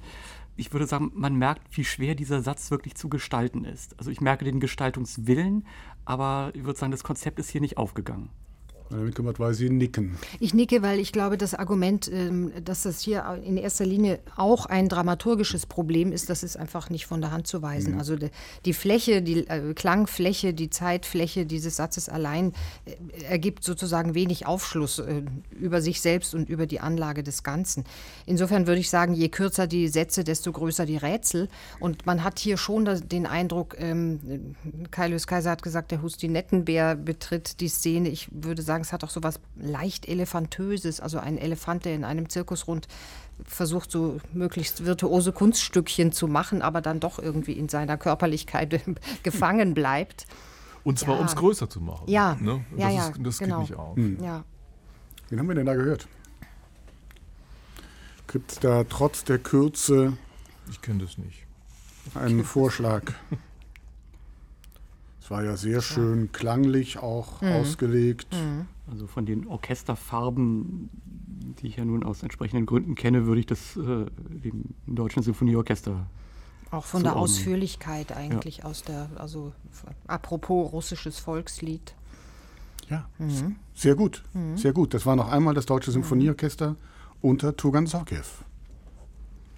Ich 0.55 0.71
würde 0.71 0.85
sagen, 0.85 1.11
man 1.15 1.35
merkt, 1.35 1.75
wie 1.75 1.83
schwer 1.83 2.13
dieser 2.13 2.43
Satz 2.43 2.69
wirklich 2.69 2.95
zu 2.95 3.09
gestalten 3.09 3.65
ist. 3.65 3.97
Also 3.97 4.11
ich 4.11 4.21
merke 4.21 4.45
den 4.45 4.59
Gestaltungswillen, 4.59 5.65
aber 6.05 6.51
ich 6.53 6.63
würde 6.63 6.77
sagen, 6.77 6.91
das 6.91 7.03
Konzept 7.03 7.39
ist 7.39 7.49
hier 7.49 7.61
nicht 7.61 7.77
aufgegangen. 7.77 8.29
Kümmert, 9.13 9.39
weil 9.39 9.53
Sie 9.53 9.69
nicken. 9.69 10.17
Ich 10.39 10.53
nicke, 10.53 10.81
weil 10.81 10.99
ich 10.99 11.11
glaube, 11.11 11.37
das 11.37 11.53
Argument, 11.53 12.09
ähm, 12.11 12.51
dass 12.63 12.83
das 12.83 13.01
hier 13.01 13.41
in 13.43 13.57
erster 13.57 13.85
Linie 13.85 14.19
auch 14.35 14.65
ein 14.65 14.89
dramaturgisches 14.89 15.65
Problem 15.65 16.11
ist, 16.11 16.29
das 16.29 16.43
ist 16.43 16.57
einfach 16.57 16.89
nicht 16.89 17.05
von 17.05 17.21
der 17.21 17.31
Hand 17.31 17.47
zu 17.47 17.61
weisen. 17.61 17.93
Mhm. 17.93 17.99
Also 17.99 18.15
die 18.65 18.73
Fläche, 18.73 19.21
die 19.21 19.47
äh, 19.47 19.73
Klangfläche, 19.73 20.53
die 20.53 20.69
Zeitfläche 20.69 21.45
dieses 21.45 21.75
Satzes 21.75 22.09
allein 22.09 22.53
äh, 22.85 23.23
ergibt 23.23 23.63
sozusagen 23.63 24.13
wenig 24.13 24.45
Aufschluss 24.45 24.99
äh, 24.99 25.23
über 25.59 25.81
sich 25.81 26.01
selbst 26.01 26.33
und 26.35 26.49
über 26.49 26.65
die 26.65 26.79
Anlage 26.79 27.23
des 27.23 27.43
Ganzen. 27.43 27.83
Insofern 28.25 28.67
würde 28.67 28.79
ich 28.79 28.89
sagen, 28.89 29.13
je 29.13 29.29
kürzer 29.29 29.67
die 29.67 29.87
Sätze, 29.87 30.23
desto 30.23 30.51
größer 30.51 30.85
die 30.85 30.97
Rätsel. 30.97 31.49
Und 31.79 32.05
man 32.05 32.23
hat 32.23 32.39
hier 32.39 32.57
schon 32.57 32.85
den 33.07 33.25
Eindruck, 33.25 33.75
ähm, 33.79 34.55
Kaius 34.91 35.27
Kaiser 35.27 35.51
hat 35.51 35.63
gesagt, 35.63 35.91
der 35.91 36.01
Hustinettenbär 36.01 36.95
betritt 36.95 37.59
die 37.59 37.67
Szene. 37.67 38.09
Ich 38.09 38.27
würde 38.31 38.61
sagen, 38.61 38.82
es 38.83 38.93
hat 38.93 39.03
auch 39.03 39.09
so 39.09 39.23
was 39.23 39.39
leicht 39.55 40.07
Elefantöses, 40.07 40.99
also 40.99 41.17
ein 41.19 41.37
Elefant, 41.37 41.85
der 41.85 41.95
in 41.95 42.03
einem 42.03 42.29
Zirkusrund 42.29 42.87
versucht, 43.45 43.91
so 43.91 44.19
möglichst 44.33 44.85
virtuose 44.85 45.31
Kunststückchen 45.31 46.11
zu 46.11 46.27
machen, 46.27 46.61
aber 46.61 46.81
dann 46.81 46.99
doch 46.99 47.19
irgendwie 47.19 47.53
in 47.53 47.69
seiner 47.69 47.97
Körperlichkeit 47.97 48.81
gefangen 49.23 49.73
bleibt. 49.73 50.27
Und 50.83 50.99
zwar, 50.99 51.15
ja. 51.15 51.21
um 51.21 51.25
es 51.25 51.35
größer 51.35 51.69
zu 51.69 51.81
machen. 51.81 52.03
Ja, 52.07 52.37
ne? 52.39 52.65
ja, 52.77 52.87
das, 52.87 52.95
ja, 52.95 53.07
ist, 53.07 53.19
das 53.23 53.37
genau. 53.39 53.59
geht 53.59 53.69
nicht 53.69 53.79
auf. 53.79 53.95
Hm. 53.95 54.23
Ja. 54.23 54.43
Wen 55.29 55.39
haben 55.39 55.47
wir 55.47 55.55
denn 55.55 55.65
da 55.65 55.75
gehört? 55.75 56.07
Gibt 58.27 58.51
es 58.51 58.59
da 58.59 58.83
trotz 58.83 59.23
der 59.23 59.39
Kürze. 59.39 60.17
Ich 60.69 60.81
kenne 60.81 61.03
das 61.03 61.17
nicht. 61.17 61.45
Einen 62.15 62.43
Vorschlag. 62.43 63.13
Es 65.21 65.31
war 65.31 65.43
ja 65.43 65.55
sehr 65.55 65.81
schön 65.81 66.31
klanglich 66.33 66.97
auch 66.97 67.41
mhm. 67.41 67.53
ausgelegt. 67.53 68.27
Mhm. 68.33 68.67
Also 68.89 69.07
von 69.07 69.25
den 69.25 69.47
Orchesterfarben, 69.47 70.89
die 71.61 71.67
ich 71.67 71.77
ja 71.77 71.85
nun 71.85 72.03
aus 72.03 72.21
entsprechenden 72.21 72.65
Gründen 72.65 72.95
kenne, 72.95 73.25
würde 73.25 73.39
ich 73.39 73.45
das 73.45 73.77
äh, 73.77 74.05
dem 74.07 74.75
Deutschen 74.87 75.23
Symphonieorchester 75.23 76.07
auch 76.73 76.85
von 76.85 77.03
der 77.03 77.15
Ausführlichkeit 77.15 78.11
eigentlich 78.11 78.57
ja. 78.57 78.65
aus 78.65 78.81
der, 78.81 79.07
also 79.15 79.53
apropos 80.07 80.73
russisches 80.73 81.19
Volkslied. 81.19 81.93
Ja, 82.89 83.07
mhm. 83.19 83.57
sehr 83.75 83.95
gut, 83.95 84.23
mhm. 84.33 84.57
sehr 84.57 84.73
gut. 84.73 84.93
Das 84.93 85.05
war 85.05 85.15
noch 85.15 85.29
einmal 85.29 85.53
das 85.53 85.67
Deutsche 85.67 85.91
Symphonieorchester 85.91 86.75
unter 87.21 87.55
Tugan 87.55 87.85
Sokev. 87.85 88.43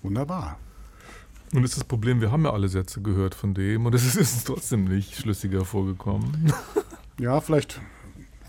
Wunderbar. 0.04 0.60
Nun 1.52 1.64
ist 1.64 1.78
das 1.78 1.86
Problem, 1.86 2.22
wir 2.22 2.32
haben 2.32 2.44
ja 2.44 2.52
alle 2.52 2.68
Sätze 2.68 3.02
gehört 3.02 3.34
von 3.34 3.54
dem 3.54 3.86
und 3.86 3.96
es 3.96 4.06
ist 4.16 4.18
uns 4.18 4.44
trotzdem 4.44 4.84
nicht 4.84 5.16
schlüssiger 5.16 5.64
vorgekommen. 5.64 6.54
Ja, 7.18 7.40
vielleicht 7.40 7.80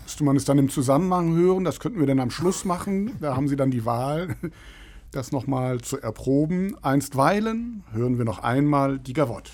Müsste 0.07 0.23
man 0.23 0.37
es 0.37 0.45
dann 0.45 0.57
im 0.57 0.69
Zusammenhang 0.69 1.35
hören? 1.35 1.65
Das 1.65 1.81
könnten 1.81 1.99
wir 1.99 2.07
dann 2.07 2.21
am 2.21 2.31
Schluss 2.31 2.63
machen. 2.63 3.11
Da 3.19 3.35
haben 3.35 3.49
Sie 3.49 3.57
dann 3.57 3.71
die 3.71 3.83
Wahl, 3.83 4.37
das 5.11 5.33
nochmal 5.33 5.81
zu 5.81 5.99
erproben. 5.99 6.77
Einstweilen 6.81 7.83
hören 7.91 8.17
wir 8.17 8.23
noch 8.23 8.39
einmal 8.39 8.99
die 8.99 9.11
Gavotte. 9.11 9.51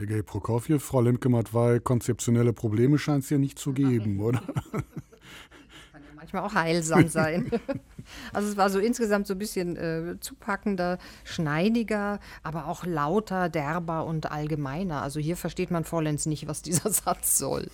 Sergei 0.00 0.22
Prokofjew, 0.22 0.78
Frau 0.78 1.02
Lemke-Matwei, 1.02 1.78
konzeptionelle 1.78 2.54
Probleme 2.54 2.98
scheint 2.98 3.22
es 3.22 3.28
ja 3.28 3.36
nicht 3.36 3.58
zu 3.58 3.74
geben, 3.74 4.18
oder? 4.20 4.40
Kann 4.72 4.82
ja 5.92 6.14
manchmal 6.16 6.42
auch 6.42 6.54
heilsam 6.54 7.08
sein. 7.08 7.50
Also 8.32 8.48
es 8.48 8.56
war 8.56 8.70
so 8.70 8.80
insgesamt 8.80 9.28
so 9.28 9.34
ein 9.34 9.38
bisschen 9.38 9.76
äh, 9.76 10.16
zupackender, 10.18 10.98
schneidiger, 11.22 12.18
aber 12.42 12.66
auch 12.66 12.84
lauter, 12.84 13.48
derber 13.48 14.04
und 14.04 14.32
allgemeiner. 14.32 15.02
Also 15.02 15.20
hier 15.20 15.36
versteht 15.36 15.70
man 15.70 15.84
vollends 15.84 16.26
nicht, 16.26 16.48
was 16.48 16.60
dieser 16.62 16.90
Satz 16.90 17.38
soll 17.38 17.68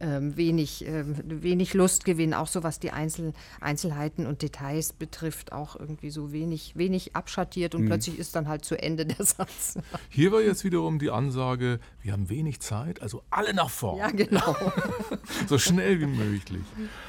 ähm, 0.00 0.36
wenig, 0.36 0.86
ähm, 0.86 1.16
wenig 1.24 1.74
Lustgewinn, 1.74 2.34
auch 2.34 2.46
so 2.46 2.62
was 2.62 2.78
die 2.78 2.90
Einzel 2.90 3.32
Einzelheiten 3.60 4.26
und 4.26 4.42
Details 4.42 4.92
betrifft, 4.92 5.52
auch 5.52 5.76
irgendwie 5.78 6.10
so 6.10 6.32
wenig, 6.32 6.76
wenig 6.76 7.16
abschattiert 7.16 7.74
und 7.74 7.82
mhm. 7.82 7.86
plötzlich 7.86 8.18
ist 8.18 8.36
dann 8.36 8.48
halt 8.48 8.64
zu 8.64 8.80
Ende 8.80 9.06
der 9.06 9.24
Satz. 9.24 9.78
Hier 10.08 10.32
war 10.32 10.40
jetzt 10.40 10.64
wiederum 10.64 10.98
die 10.98 11.10
Ansage, 11.10 11.80
wir 12.02 12.12
haben 12.12 12.28
wenig 12.28 12.60
Zeit, 12.60 13.02
also 13.02 13.22
alle 13.30 13.54
nach 13.54 13.70
vorne. 13.70 14.00
Ja, 14.00 14.10
genau. 14.10 14.56
so 15.46 15.58
schnell 15.58 16.00
wie 16.00 16.06
möglich. 16.06 16.62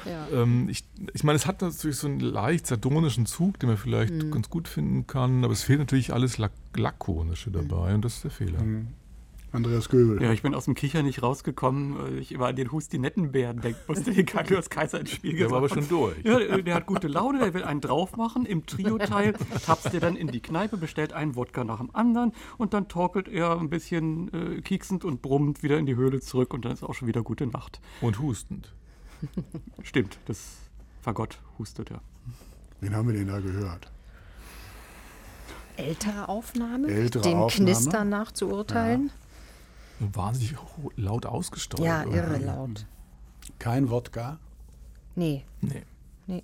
Ja. 0.04 0.42
Ähm, 0.42 0.68
ich, 0.68 0.84
ich 1.14 1.24
meine, 1.24 1.36
es 1.36 1.46
hat 1.46 1.62
natürlich 1.62 1.96
so 1.96 2.06
einen 2.06 2.20
leicht 2.20 2.66
sardonischen 2.66 3.26
Zug, 3.26 3.58
den 3.60 3.68
man 3.68 3.78
vielleicht 3.78 4.12
mhm. 4.12 4.30
ganz 4.30 4.50
gut 4.50 4.68
finden 4.68 5.06
kann, 5.06 5.44
aber 5.44 5.52
es 5.52 5.62
fehlt 5.62 5.78
natürlich 5.78 6.12
alles 6.12 6.38
Lak 6.38 6.52
Lakonische 6.76 7.50
dabei 7.50 7.90
mhm. 7.90 7.94
und 7.96 8.04
das 8.04 8.14
ist 8.14 8.24
der 8.24 8.30
Fehler. 8.30 8.60
Andreas 9.52 9.88
Göbel. 9.88 10.22
Ja, 10.22 10.32
ich 10.32 10.42
bin 10.42 10.54
aus 10.54 10.66
dem 10.66 10.74
Kicher 10.74 11.02
nicht 11.02 11.22
rausgekommen, 11.22 11.98
weil 11.98 12.18
ich 12.18 12.32
immer 12.32 12.46
an 12.46 12.56
den 12.56 12.70
Hustinettenbären 12.70 13.60
denken 13.60 13.80
musste, 13.88 14.12
den 14.12 14.24
Carlos 14.24 14.70
Kaiser 14.70 15.00
ins 15.00 15.10
Spiel 15.10 15.36
Der 15.36 15.50
war 15.50 15.58
aber 15.58 15.68
schon 15.68 15.88
durch. 15.88 16.16
Ja, 16.22 16.38
der 16.58 16.74
hat 16.74 16.86
gute 16.86 17.08
Laune, 17.08 17.40
der 17.40 17.54
will 17.54 17.64
einen 17.64 17.80
drauf 17.80 18.16
machen. 18.16 18.46
Im 18.46 18.66
Trio-Teil 18.66 19.34
tapst 19.64 19.92
er 19.92 20.00
dann 20.00 20.14
in 20.14 20.28
die 20.28 20.40
Kneipe, 20.40 20.76
bestellt 20.76 21.12
einen 21.12 21.34
Wodka 21.34 21.64
nach 21.64 21.78
dem 21.78 21.92
anderen 21.94 22.32
und 22.58 22.74
dann 22.74 22.86
torkelt 22.86 23.26
er 23.26 23.58
ein 23.58 23.70
bisschen 23.70 24.32
äh, 24.32 24.60
kieksend 24.60 25.04
und 25.04 25.20
brummend 25.20 25.64
wieder 25.64 25.78
in 25.78 25.86
die 25.86 25.96
Höhle 25.96 26.20
zurück 26.20 26.54
und 26.54 26.64
dann 26.64 26.72
ist 26.72 26.84
auch 26.84 26.94
schon 26.94 27.08
wieder 27.08 27.22
gute 27.22 27.46
Nacht. 27.46 27.80
Und 28.00 28.20
hustend. 28.20 28.72
Stimmt, 29.82 30.18
das 30.26 30.58
Fagott 31.02 31.40
hustet 31.58 31.90
ja. 31.90 32.00
Wen 32.80 32.94
haben 32.94 33.08
wir 33.08 33.14
denn 33.14 33.26
da 33.26 33.40
gehört? 33.40 33.90
Ältere 35.76 36.28
Aufnahme, 36.28 36.88
Ältere 36.88 37.22
dem 37.24 37.38
Aufnahme? 37.38 37.72
Knistern 37.72 38.08
nach 38.08 38.32
zu 38.32 38.48
urteilen. 38.48 39.08
Ja 39.08 39.12
wahnsinnig 40.00 40.56
laut 40.96 41.26
ausgesteuert. 41.26 41.86
Ja, 41.86 42.04
irre 42.04 42.38
laut. 42.38 42.86
Kein 43.58 43.90
Wodka? 43.90 44.38
Nee. 45.14 45.44
Nee. 45.60 45.82
nee. 46.26 46.42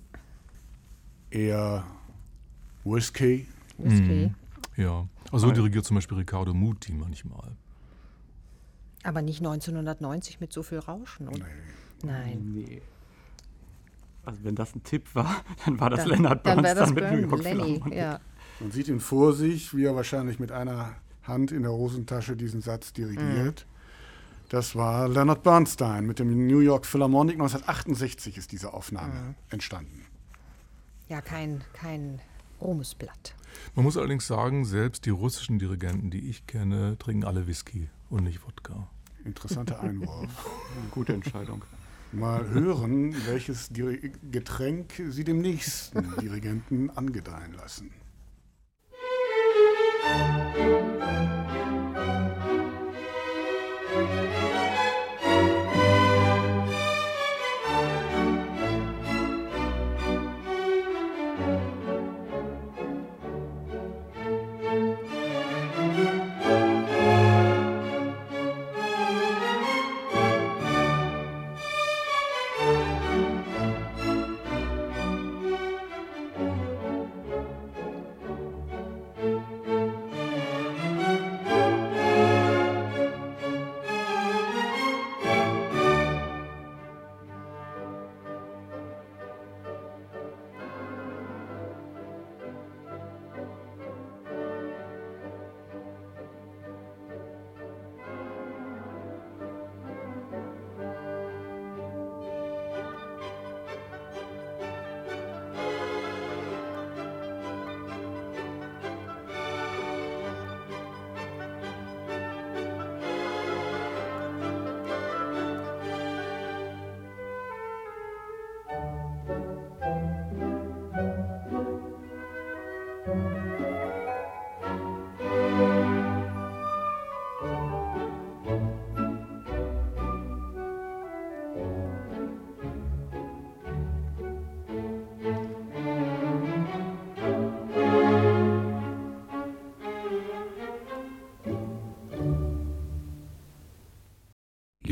Eher 1.31 1.83
Whisky? 2.83 3.47
Whisky. 3.77 4.31
Mhm. 4.31 4.35
Ja. 4.81 5.07
Also 5.31 5.47
so 5.47 5.53
dirigiert 5.53 5.85
zum 5.85 5.95
Beispiel 5.95 6.17
Riccardo 6.17 6.53
Muti 6.53 6.93
manchmal. 6.93 7.51
Aber 9.03 9.21
nicht 9.21 9.39
1990 9.39 10.39
mit 10.39 10.53
so 10.53 10.63
viel 10.63 10.79
Rauschen, 10.79 11.27
oder? 11.27 11.45
Nee. 12.03 12.11
Nein. 12.11 12.51
Nee. 12.53 12.81
Also 14.25 14.43
wenn 14.43 14.55
das 14.55 14.75
ein 14.75 14.83
Tipp 14.83 15.15
war, 15.15 15.43
dann 15.65 15.79
war 15.79 15.89
das 15.89 16.01
dann, 16.01 16.09
Leonard 16.09 16.43
Bernstein 16.43 16.75
dann 16.75 16.93
mit 16.93 17.11
New 17.11 17.29
York 17.29 17.43
Lenny, 17.43 17.81
ja. 17.95 18.19
Man 18.59 18.71
sieht 18.71 18.87
ihn 18.87 18.99
vor 18.99 19.33
sich, 19.33 19.75
wie 19.75 19.85
er 19.85 19.95
wahrscheinlich 19.95 20.39
mit 20.39 20.51
einer 20.51 20.95
Hand 21.27 21.51
in 21.51 21.63
der 21.63 21.71
Hosentasche 21.71 22.35
diesen 22.35 22.61
Satz 22.61 22.93
dirigiert. 22.93 23.65
Mhm. 23.67 23.77
Das 24.49 24.75
war 24.75 25.09
Leonard 25.09 25.43
Bernstein 25.43 26.05
mit 26.05 26.19
dem 26.19 26.47
New 26.47 26.59
York 26.59 26.85
Philharmonic. 26.85 27.35
1968 27.35 28.37
ist 28.37 28.51
diese 28.51 28.73
Aufnahme 28.73 29.13
mhm. 29.13 29.35
entstanden. 29.49 30.05
Ja, 31.09 31.21
kein, 31.21 31.63
kein 31.73 32.19
Ruhmesblatt. 32.61 33.35
Man 33.75 33.83
muss 33.83 33.97
allerdings 33.97 34.27
sagen, 34.27 34.65
selbst 34.65 35.05
die 35.05 35.09
russischen 35.09 35.59
Dirigenten, 35.59 36.09
die 36.09 36.29
ich 36.29 36.47
kenne, 36.47 36.97
trinken 36.97 37.25
alle 37.25 37.47
Whisky 37.47 37.89
und 38.09 38.23
nicht 38.23 38.45
Wodka. 38.45 38.87
Interessanter 39.25 39.79
Einwurf. 39.81 40.29
Gute 40.91 41.13
Entscheidung. 41.13 41.63
Mal 42.13 42.47
hören, 42.49 43.13
welches 43.27 43.69
Getränk 44.31 44.93
Sie 45.09 45.25
dem 45.25 45.41
nächsten 45.41 46.15
Dirigenten 46.21 46.89
angedeihen 46.89 47.53
lassen. 47.53 47.91
Thank 50.09 50.57
you. 50.59 51.36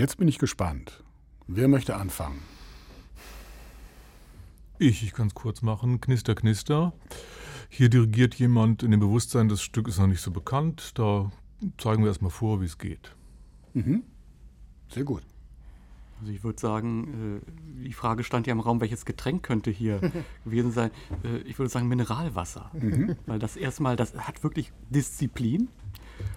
Jetzt 0.06 0.18
bin 0.18 0.28
ich 0.28 0.38
gespannt. 0.38 1.04
Wer 1.48 1.68
möchte 1.68 1.96
anfangen? 1.96 2.40
Ich, 4.78 5.02
ich 5.02 5.14
kann 5.14 5.30
es 5.30 5.34
kurz 5.34 5.64
machen. 5.64 6.00
Knister, 6.00 6.36
knister. 6.36 6.94
Hier 7.70 7.90
dirigiert 7.90 8.36
jemand 8.36 8.84
in 8.84 8.92
dem 8.92 9.00
Bewusstsein, 9.00 9.50
das 9.50 9.64
Stück 9.64 9.88
ist 9.88 9.98
noch 9.98 10.06
nicht 10.06 10.22
so 10.22 10.30
bekannt. 10.30 10.92
Da 10.94 11.32
zeigen 11.80 12.04
wir 12.04 12.10
erstmal 12.10 12.30
vor, 12.30 12.62
wie 12.62 12.66
es 12.66 12.78
geht. 12.78 13.16
Mhm. 13.74 14.04
Sehr 14.90 15.06
gut. 15.06 15.24
Also 16.20 16.32
ich 16.32 16.44
würde 16.44 16.60
sagen, 16.60 17.42
äh, 17.42 17.84
die 17.86 17.94
Frage 17.94 18.24
stand 18.24 18.46
ja 18.46 18.54
im 18.54 18.60
Raum, 18.60 18.82
welches 18.82 19.06
Getränk 19.06 19.42
könnte 19.42 19.72
hier 19.72 20.12
gewesen 20.46 20.70
sein. 20.70 20.92
Äh, 21.24 21.38
ich 21.38 21.58
würde 21.58 21.70
sagen 21.72 21.88
Mineralwasser. 21.88 22.70
Mhm. 22.80 23.16
Weil 23.26 23.40
das 23.40 23.58
erstmal, 23.58 23.96
das 23.96 24.14
hat 24.14 24.44
wirklich 24.44 24.72
Disziplin. 24.92 25.68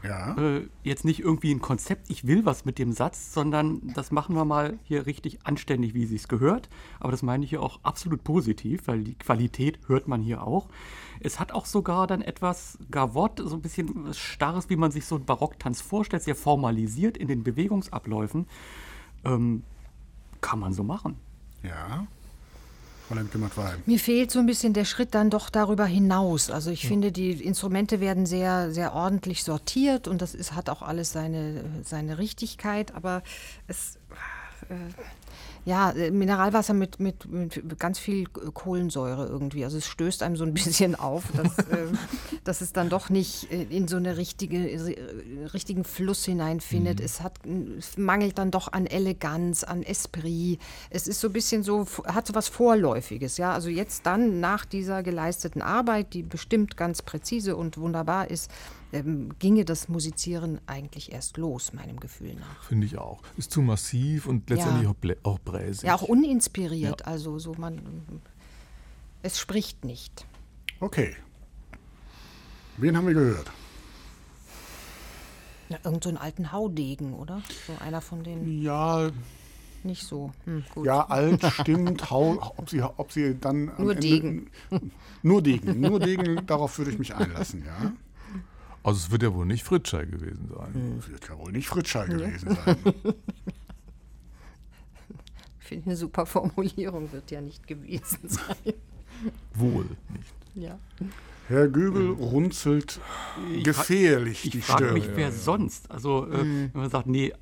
Ja. 0.03 0.37
Äh, 0.37 0.68
jetzt 0.83 1.05
nicht 1.05 1.20
irgendwie 1.20 1.53
ein 1.53 1.61
Konzept, 1.61 2.11
ich 2.11 2.26
will 2.26 2.45
was 2.45 2.64
mit 2.64 2.79
dem 2.79 2.93
Satz, 2.93 3.33
sondern 3.33 3.93
das 3.95 4.11
machen 4.11 4.35
wir 4.37 4.45
mal 4.45 4.79
hier 4.85 5.07
richtig 5.07 5.45
anständig, 5.45 5.95
wie 5.95 6.14
es 6.14 6.29
gehört. 6.29 6.68
Aber 7.01 7.11
das 7.11 7.22
meine 7.22 7.45
ich 7.45 7.51
hier 7.51 7.62
auch 7.62 7.81
absolut 7.83 8.24
positiv, 8.24 8.87
weil 8.87 9.03
die 9.03 9.14
Qualität 9.14 9.79
hört 9.87 10.09
man 10.09 10.22
hier 10.22 10.43
auch. 10.43 10.68
Es 11.20 11.41
hat 11.41 11.53
auch 11.53 11.66
sogar 11.66 12.07
dann 12.07 12.22
etwas 12.22 12.79
Gavott, 12.91 13.41
so 13.45 13.57
ein 13.57 13.62
bisschen 13.62 14.12
Starres, 14.14 14.70
wie 14.70 14.76
man 14.76 14.91
sich 14.91 15.07
so 15.07 15.16
einen 15.16 15.24
Barocktanz 15.24 15.81
vorstellt, 15.81 16.22
sehr 16.22 16.37
formalisiert 16.37 17.16
in 17.16 17.29
den 17.29 17.43
Bewegungsabläufen. 17.43 18.47
Ähm, 19.24 19.64
kann 20.41 20.61
man 20.61 20.72
so 20.72 20.85
machen. 20.85 21.16
Ja. 21.62 22.07
Mir 23.87 23.99
fehlt 23.99 24.31
so 24.31 24.39
ein 24.39 24.47
bisschen 24.47 24.73
der 24.73 24.85
Schritt 24.85 25.15
dann 25.15 25.31
doch 25.31 25.51
darüber 25.51 25.87
hinaus. 25.87 26.51
Also 26.51 26.71
ich 26.71 26.87
finde, 26.87 27.13
die 27.13 27.33
Instrumente 27.33 28.01
werden 28.01 28.27
sehr, 28.27 28.71
sehr 28.71 28.95
ordentlich 28.95 29.45
sortiert 29.45 30.09
und 30.09 30.23
das 30.23 30.35
ist, 30.35 30.55
hat 30.55 30.69
auch 30.69 30.83
alles 30.83 31.13
seine, 31.13 31.65
seine 31.85 32.19
Richtigkeit, 32.19 32.95
aber 32.95 33.23
es. 33.67 33.99
Äh, 34.69 34.75
ja, 35.65 35.91
äh, 35.91 36.11
Mineralwasser 36.11 36.75
mit, 36.75 37.01
mit, 37.01 37.31
mit 37.31 37.79
ganz 37.79 37.99
viel 37.99 38.27
Kohlensäure 38.27 39.27
irgendwie. 39.27 39.65
Also 39.65 39.79
es 39.79 39.87
stößt 39.87 40.23
einem 40.23 40.37
so 40.37 40.45
ein 40.45 40.55
bisschen 40.59 40.95
auf, 40.95 41.25
dass, 41.37 41.59
äh, 41.69 41.87
dass 42.45 42.61
es 42.61 42.73
dann 42.73 42.89
doch 42.89 43.11
nicht 43.11 43.51
äh, 43.51 43.65
in 43.65 43.89
so 43.89 43.97
einen 43.97 44.15
richtige, 44.15 44.59
richtigen 45.53 45.85
Fluss 45.85 46.25
hineinfindet. 46.25 47.01
Mhm. 47.01 47.05
Es, 47.05 47.21
hat, 47.21 47.35
es 47.79 47.97
mangelt 47.99 48.39
dann 48.39 48.51
doch 48.51 48.73
an 48.73 48.87
Eleganz, 48.87 49.65
an 49.65 49.83
Esprit. 49.83 50.59
Es 50.91 51.07
ist 51.07 51.21
so 51.21 51.29
ein 51.29 51.33
bisschen 51.33 51.63
so, 51.63 51.87
hat 52.07 52.27
so 52.27 52.35
was 52.35 52.49
Vorläufiges. 52.49 53.37
Ja? 53.37 53.53
Also 53.53 53.69
jetzt 53.69 54.07
dann 54.07 54.41
nach 54.41 54.65
dieser 54.65 55.03
geleisteten 55.03 55.63
Arbeit, 55.63 56.15
die 56.15 56.23
bestimmt 56.23 56.77
ganz 56.77 57.03
präzise 57.03 57.57
und 57.57 57.79
wunderbar 57.79 58.31
ist, 58.31 58.51
ähm, 58.93 59.30
ginge 59.39 59.64
das 59.64 59.89
Musizieren 59.89 60.61
eigentlich 60.66 61.12
erst 61.12 61.36
los, 61.36 61.72
meinem 61.72 62.01
Gefühl 62.01 62.34
nach. 62.34 62.62
Finde 62.64 62.86
ich 62.86 62.99
auch. 62.99 63.20
Ist 63.36 63.51
zu 63.51 63.61
massiv 63.61 64.26
und 64.26 64.49
letztendlich 64.51 64.84
ja. 64.84 65.18
auch, 65.24 65.32
auch 65.34 65.39
bräsig. 65.39 65.84
Ja, 65.84 65.95
auch 65.95 66.03
uninspiriert. 66.03 67.01
Ja. 67.01 67.07
Also 67.07 67.39
so 67.39 67.55
man. 67.55 67.80
Es 69.22 69.39
spricht 69.39 69.84
nicht. 69.84 70.26
Okay. 70.80 71.16
Wen 72.76 72.97
haben 72.97 73.07
wir 73.07 73.14
gehört? 73.14 73.51
Ja, 75.68 75.78
irgend 75.84 76.05
so 76.05 76.09
einen 76.09 76.18
alten 76.18 76.53
Haudegen, 76.53 77.12
oder? 77.12 77.43
So 77.66 77.74
einer 77.84 78.01
von 78.01 78.22
den. 78.22 78.62
Ja. 78.62 79.11
Nicht 79.84 80.05
so. 80.05 80.32
Hm, 80.45 80.64
ja, 80.82 81.07
alt 81.07 81.45
stimmt. 81.45 82.11
Hau, 82.11 82.53
ob, 82.57 82.68
sie, 82.68 82.82
ob 82.82 83.12
sie 83.12 83.39
dann. 83.39 83.66
Nur 83.78 83.93
Ende, 83.93 83.97
Degen. 83.97 84.51
Nur 85.22 85.43
Degen. 85.43 85.80
Nur 85.80 86.01
Degen, 86.01 86.47
darauf 86.47 86.78
würde 86.78 86.91
ich 86.91 86.99
mich 86.99 87.14
einlassen, 87.14 87.64
ja. 87.64 87.93
Also 88.83 88.99
es 88.99 89.11
wird 89.11 89.22
ja 89.22 89.35
wohl 89.35 89.47
nicht 89.47 89.64
Fritschei 89.64 90.05
gewesen 90.05 90.49
sein. 90.49 90.74
Hm. 90.74 90.99
Es 90.99 91.09
wird 91.09 91.28
ja 91.28 91.39
wohl 91.39 91.53
nicht 91.53 91.69
Fritschei 91.69 92.07
gewesen 92.07 92.57
sein. 92.65 92.77
Ich 95.61 95.73
finde 95.73 95.90
eine 95.90 95.97
super 95.98 96.24
Formulierung, 96.24 97.12
wird 97.12 97.31
ja 97.31 97.43
nicht 97.43 97.66
gewesen 97.66 98.20
sein. 98.27 98.73
Wohl 99.53 99.85
nicht. 100.15 100.35
Ja. 100.55 100.78
Herr 101.47 101.69
Göbel 101.69 102.11
runzelt 102.12 103.01
ich 103.53 103.65
gefährlich 103.65 104.47
ich 104.47 104.51
die 104.51 104.62
Stirn. 104.62 104.78
Ich 104.78 104.86
frage 104.86 104.93
mich, 104.93 105.09
wer 105.15 105.31
sonst? 105.31 105.90
Also, 105.90 106.27
äh, 106.27 106.43
mhm. 106.43 106.70
wenn 106.73 106.81
man 106.81 106.90
sagt, 106.90 107.07
nee, 107.07 107.28
äh, 107.28 107.35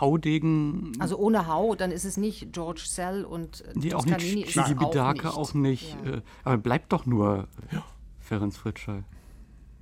Haudegen. 0.00 0.92
Also 1.00 1.16
ohne 1.16 1.48
Hau, 1.48 1.74
dann 1.74 1.90
ist 1.90 2.04
es 2.04 2.16
nicht 2.16 2.52
George 2.52 2.82
Sell 2.86 3.24
und 3.24 3.62
äh, 3.62 3.72
nee, 3.74 3.94
auch 3.94 4.06
nicht 4.06 4.48
Chigi 4.48 4.74
Bidake, 4.74 5.32
auch 5.32 5.54
nicht. 5.54 5.96
Auch 5.96 6.02
nicht 6.02 6.04
ja. 6.04 6.18
äh, 6.18 6.22
aber 6.44 6.58
bleibt 6.58 6.92
doch 6.92 7.04
nur 7.04 7.48
ja. 7.72 7.84
Ferenc 8.20 8.54
Fritschei. 8.54 9.02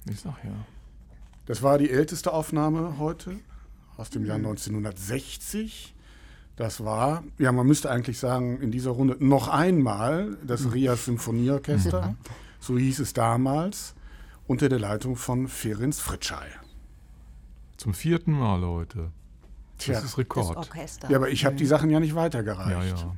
Ich 0.09 0.20
sag 0.20 0.43
ja. 0.43 0.52
Das 1.51 1.64
war 1.64 1.78
die 1.78 1.90
älteste 1.90 2.32
Aufnahme 2.32 3.01
heute 3.01 3.35
aus 3.97 4.09
dem 4.09 4.24
Jahr 4.24 4.36
1960. 4.36 5.97
Das 6.55 6.85
war, 6.85 7.24
ja, 7.39 7.51
man 7.51 7.66
müsste 7.66 7.90
eigentlich 7.90 8.20
sagen, 8.20 8.60
in 8.60 8.70
dieser 8.70 8.93
Runde 8.93 9.16
noch 9.18 9.48
einmal 9.48 10.39
das 10.47 10.60
mhm. 10.60 10.70
Rias 10.70 11.06
Symphonieorchester, 11.06 12.10
mhm. 12.10 12.16
so 12.60 12.78
hieß 12.78 13.01
es 13.01 13.14
damals, 13.14 13.97
unter 14.47 14.68
der 14.68 14.78
Leitung 14.78 15.16
von 15.16 15.48
Ferenc 15.48 15.97
Fritschei. 15.97 16.47
Zum 17.78 17.94
vierten 17.94 18.31
Mal 18.31 18.64
heute. 18.64 19.10
Das 19.78 19.86
Tja, 19.86 19.98
ist 19.98 20.18
Rekord. 20.18 20.51
Das 20.51 20.56
Orchester. 20.56 21.10
Ja, 21.10 21.16
aber 21.16 21.31
ich 21.31 21.44
habe 21.44 21.56
die 21.56 21.66
Sachen 21.66 21.90
ja 21.90 21.98
nicht 21.98 22.14
weitergereicht. 22.14 22.70
Ja, 22.70 22.85
ja. 22.85 23.16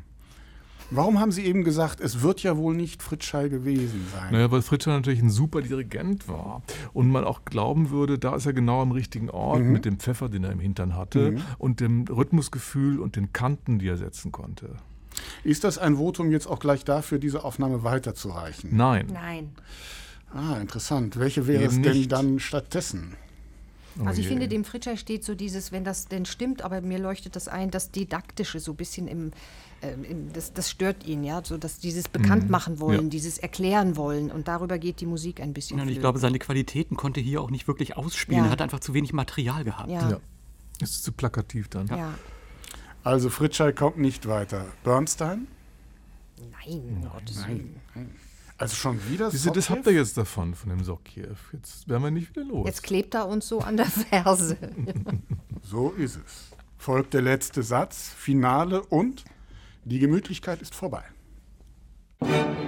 Warum 0.94 1.18
haben 1.20 1.32
Sie 1.32 1.44
eben 1.44 1.64
gesagt, 1.64 2.00
es 2.00 2.20
wird 2.20 2.42
ja 2.42 2.56
wohl 2.56 2.74
nicht 2.74 3.02
Fritschei 3.02 3.48
gewesen 3.48 4.06
sein? 4.12 4.32
Naja, 4.32 4.50
weil 4.50 4.60
Fritschei 4.60 4.90
natürlich 4.90 5.22
ein 5.22 5.30
super 5.30 5.62
Dirigent 5.62 6.28
war 6.28 6.62
und 6.92 7.08
man 7.10 7.24
auch 7.24 7.46
glauben 7.46 7.90
würde, 7.90 8.18
da 8.18 8.36
ist 8.36 8.44
er 8.44 8.52
genau 8.52 8.82
am 8.82 8.92
richtigen 8.92 9.30
Ort 9.30 9.60
mhm. 9.60 9.72
mit 9.72 9.84
dem 9.86 9.98
Pfeffer, 9.98 10.28
den 10.28 10.44
er 10.44 10.52
im 10.52 10.60
Hintern 10.60 10.94
hatte 10.94 11.32
mhm. 11.32 11.42
und 11.56 11.80
dem 11.80 12.04
Rhythmusgefühl 12.04 13.00
und 13.00 13.16
den 13.16 13.32
Kanten, 13.32 13.78
die 13.78 13.88
er 13.88 13.96
setzen 13.96 14.32
konnte. 14.32 14.76
Ist 15.44 15.64
das 15.64 15.78
ein 15.78 15.96
Votum 15.96 16.30
jetzt 16.30 16.46
auch 16.46 16.58
gleich 16.58 16.84
dafür, 16.84 17.18
diese 17.18 17.42
Aufnahme 17.44 17.84
weiterzureichen? 17.84 18.76
Nein. 18.76 19.06
Nein. 19.12 19.50
Ah, 20.34 20.58
interessant. 20.60 21.18
Welche 21.18 21.46
wäre 21.46 21.64
Eben 21.64 21.76
es 21.76 21.82
denn 21.82 21.96
nicht. 21.96 22.12
dann 22.12 22.38
stattdessen? 22.38 23.14
Oh 24.00 24.06
also 24.06 24.20
ich 24.20 24.28
finde, 24.28 24.48
dem 24.48 24.64
Fritscher 24.64 24.96
steht 24.96 25.24
so 25.24 25.34
dieses, 25.34 25.72
wenn 25.72 25.84
das 25.84 26.08
denn 26.08 26.24
stimmt, 26.24 26.62
aber 26.62 26.80
mir 26.80 26.98
leuchtet 26.98 27.36
das 27.36 27.48
ein, 27.48 27.70
das 27.70 27.90
Didaktische 27.90 28.58
so 28.58 28.72
ein 28.72 28.76
bisschen 28.76 29.06
im, 29.06 29.32
das, 30.32 30.52
das, 30.52 30.70
stört 30.70 31.06
ihn, 31.06 31.24
ja, 31.24 31.42
so 31.44 31.58
dass 31.58 31.78
dieses 31.78 32.08
Bekanntmachen 32.08 32.74
mhm. 32.74 32.80
wollen, 32.80 33.02
ja. 33.04 33.08
dieses 33.08 33.38
Erklären 33.38 33.96
wollen 33.96 34.30
und 34.30 34.48
darüber 34.48 34.78
geht 34.78 35.00
die 35.00 35.06
Musik 35.06 35.40
ein 35.40 35.52
bisschen. 35.52 35.78
Ja, 35.78 35.82
und 35.82 35.90
ich 35.90 35.98
glaube, 35.98 36.18
seine 36.18 36.38
Qualitäten 36.38 36.96
konnte 36.96 37.20
hier 37.20 37.40
auch 37.40 37.50
nicht 37.50 37.66
wirklich 37.66 37.96
ausspielen. 37.96 38.40
Ja. 38.40 38.46
Er 38.46 38.52
hat 38.52 38.62
einfach 38.62 38.80
zu 38.80 38.94
wenig 38.94 39.12
Material 39.12 39.64
gehabt. 39.64 39.90
Ja. 39.90 40.10
ja. 40.10 40.20
Es 40.80 40.90
ist 40.90 41.04
zu 41.04 41.12
plakativ 41.12 41.68
dann. 41.68 41.88
Ja. 41.88 42.14
Also 43.04 43.30
Fritschei 43.30 43.72
kommt 43.72 43.98
nicht 43.98 44.28
weiter. 44.28 44.66
Bernstein? 44.84 45.48
Nein, 46.38 47.00
nein, 47.00 47.10
Gottes 47.12 47.40
nein, 47.40 47.80
nein. 47.94 48.10
Also 48.58 48.76
schon 48.76 49.08
wieder 49.08 49.30
Diese, 49.30 49.50
Das 49.50 49.70
habt 49.70 49.86
ihr 49.86 49.92
jetzt 49.92 50.16
davon, 50.16 50.54
von 50.54 50.70
dem 50.70 50.84
Sokjew. 50.84 51.34
Jetzt 51.52 51.88
werden 51.88 52.02
wir 52.04 52.10
nicht 52.12 52.30
wieder 52.30 52.44
los. 52.44 52.66
Jetzt 52.66 52.84
klebt 52.84 53.14
er 53.14 53.26
uns 53.26 53.48
so 53.48 53.60
an 53.60 53.76
der 53.76 53.86
Ferse. 53.86 54.56
so 55.62 55.90
ist 55.90 56.20
es. 56.24 56.56
Folgt 56.78 57.14
der 57.14 57.22
letzte 57.22 57.64
Satz, 57.64 58.12
Finale 58.16 58.82
und 58.82 59.24
die 59.84 59.98
Gemütlichkeit 59.98 60.62
ist 60.62 60.76
vorbei. 60.76 61.02
Musik 62.20 62.62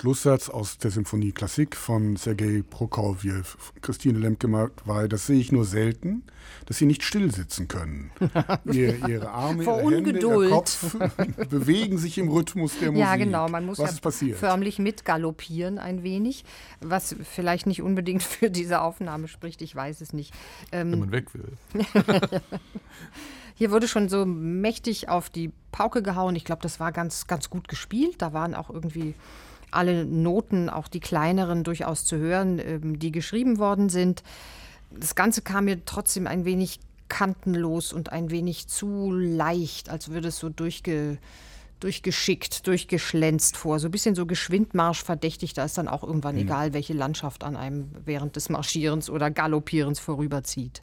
Schlusssatz 0.00 0.48
aus 0.48 0.78
der 0.78 0.90
Symphonie 0.90 1.30
Klassik 1.30 1.76
von 1.76 2.16
Sergei 2.16 2.64
Prokofjew. 2.70 3.42
Christine 3.82 4.18
Lemke 4.18 4.48
weil 4.86 5.10
das 5.10 5.26
sehe 5.26 5.38
ich 5.38 5.52
nur 5.52 5.66
selten, 5.66 6.22
dass 6.64 6.78
Sie 6.78 6.86
nicht 6.86 7.02
still 7.02 7.30
sitzen 7.30 7.68
können. 7.68 8.10
Ihr, 8.64 9.06
ihre 9.06 9.28
Arme, 9.28 9.62
Vor 9.62 9.82
Ihre 9.82 9.96
Hände, 9.96 9.98
Ungeduld. 9.98 10.48
Ihr 10.48 10.54
Kopf 10.54 10.96
bewegen 11.50 11.98
sich 11.98 12.16
im 12.16 12.30
Rhythmus 12.30 12.78
der 12.78 12.92
Musik. 12.92 13.04
Ja, 13.04 13.16
genau. 13.16 13.46
Man 13.50 13.66
muss 13.66 13.78
Was 13.78 13.90
ja 13.90 13.94
ist 13.96 14.00
passiert? 14.00 14.38
förmlich 14.38 14.78
mitgaloppieren 14.78 15.78
ein 15.78 16.02
wenig, 16.02 16.46
was 16.80 17.14
vielleicht 17.22 17.66
nicht 17.66 17.82
unbedingt 17.82 18.22
für 18.22 18.50
diese 18.50 18.80
Aufnahme 18.80 19.28
spricht. 19.28 19.60
Ich 19.60 19.76
weiß 19.76 20.00
es 20.00 20.14
nicht. 20.14 20.32
Ähm, 20.72 20.92
Wenn 20.92 21.00
man 21.00 21.12
weg 21.12 21.26
will. 21.34 21.52
Hier 23.54 23.70
wurde 23.70 23.86
schon 23.86 24.08
so 24.08 24.24
mächtig 24.24 25.10
auf 25.10 25.28
die 25.28 25.52
Pauke 25.72 26.02
gehauen. 26.02 26.36
Ich 26.36 26.46
glaube, 26.46 26.62
das 26.62 26.80
war 26.80 26.90
ganz, 26.90 27.26
ganz 27.26 27.50
gut 27.50 27.68
gespielt. 27.68 28.22
Da 28.22 28.32
waren 28.32 28.54
auch 28.54 28.70
irgendwie 28.70 29.14
alle 29.70 30.04
Noten, 30.04 30.68
auch 30.68 30.88
die 30.88 31.00
kleineren, 31.00 31.64
durchaus 31.64 32.04
zu 32.04 32.16
hören, 32.16 32.58
ähm, 32.58 32.98
die 32.98 33.12
geschrieben 33.12 33.58
worden 33.58 33.88
sind. 33.88 34.22
Das 34.90 35.14
Ganze 35.14 35.42
kam 35.42 35.66
mir 35.66 35.84
trotzdem 35.84 36.26
ein 36.26 36.44
wenig 36.44 36.80
kantenlos 37.08 37.92
und 37.92 38.12
ein 38.12 38.30
wenig 38.30 38.68
zu 38.68 39.10
leicht, 39.12 39.88
als 39.90 40.10
würde 40.10 40.28
es 40.28 40.38
so 40.38 40.48
durchge, 40.48 41.18
durchgeschickt, 41.80 42.66
durchgeschlänzt 42.66 43.56
vor. 43.56 43.78
So 43.78 43.88
ein 43.88 43.90
bisschen 43.90 44.14
so 44.14 44.26
Geschwindmarsch 44.26 45.02
verdächtig. 45.02 45.54
Da 45.54 45.64
ist 45.64 45.76
dann 45.76 45.88
auch 45.88 46.04
irgendwann 46.04 46.36
egal, 46.36 46.72
welche 46.72 46.92
Landschaft 46.92 47.42
an 47.44 47.56
einem 47.56 47.90
während 48.04 48.36
des 48.36 48.48
Marschierens 48.48 49.10
oder 49.10 49.30
Galoppierens 49.30 49.98
vorüberzieht. 49.98 50.82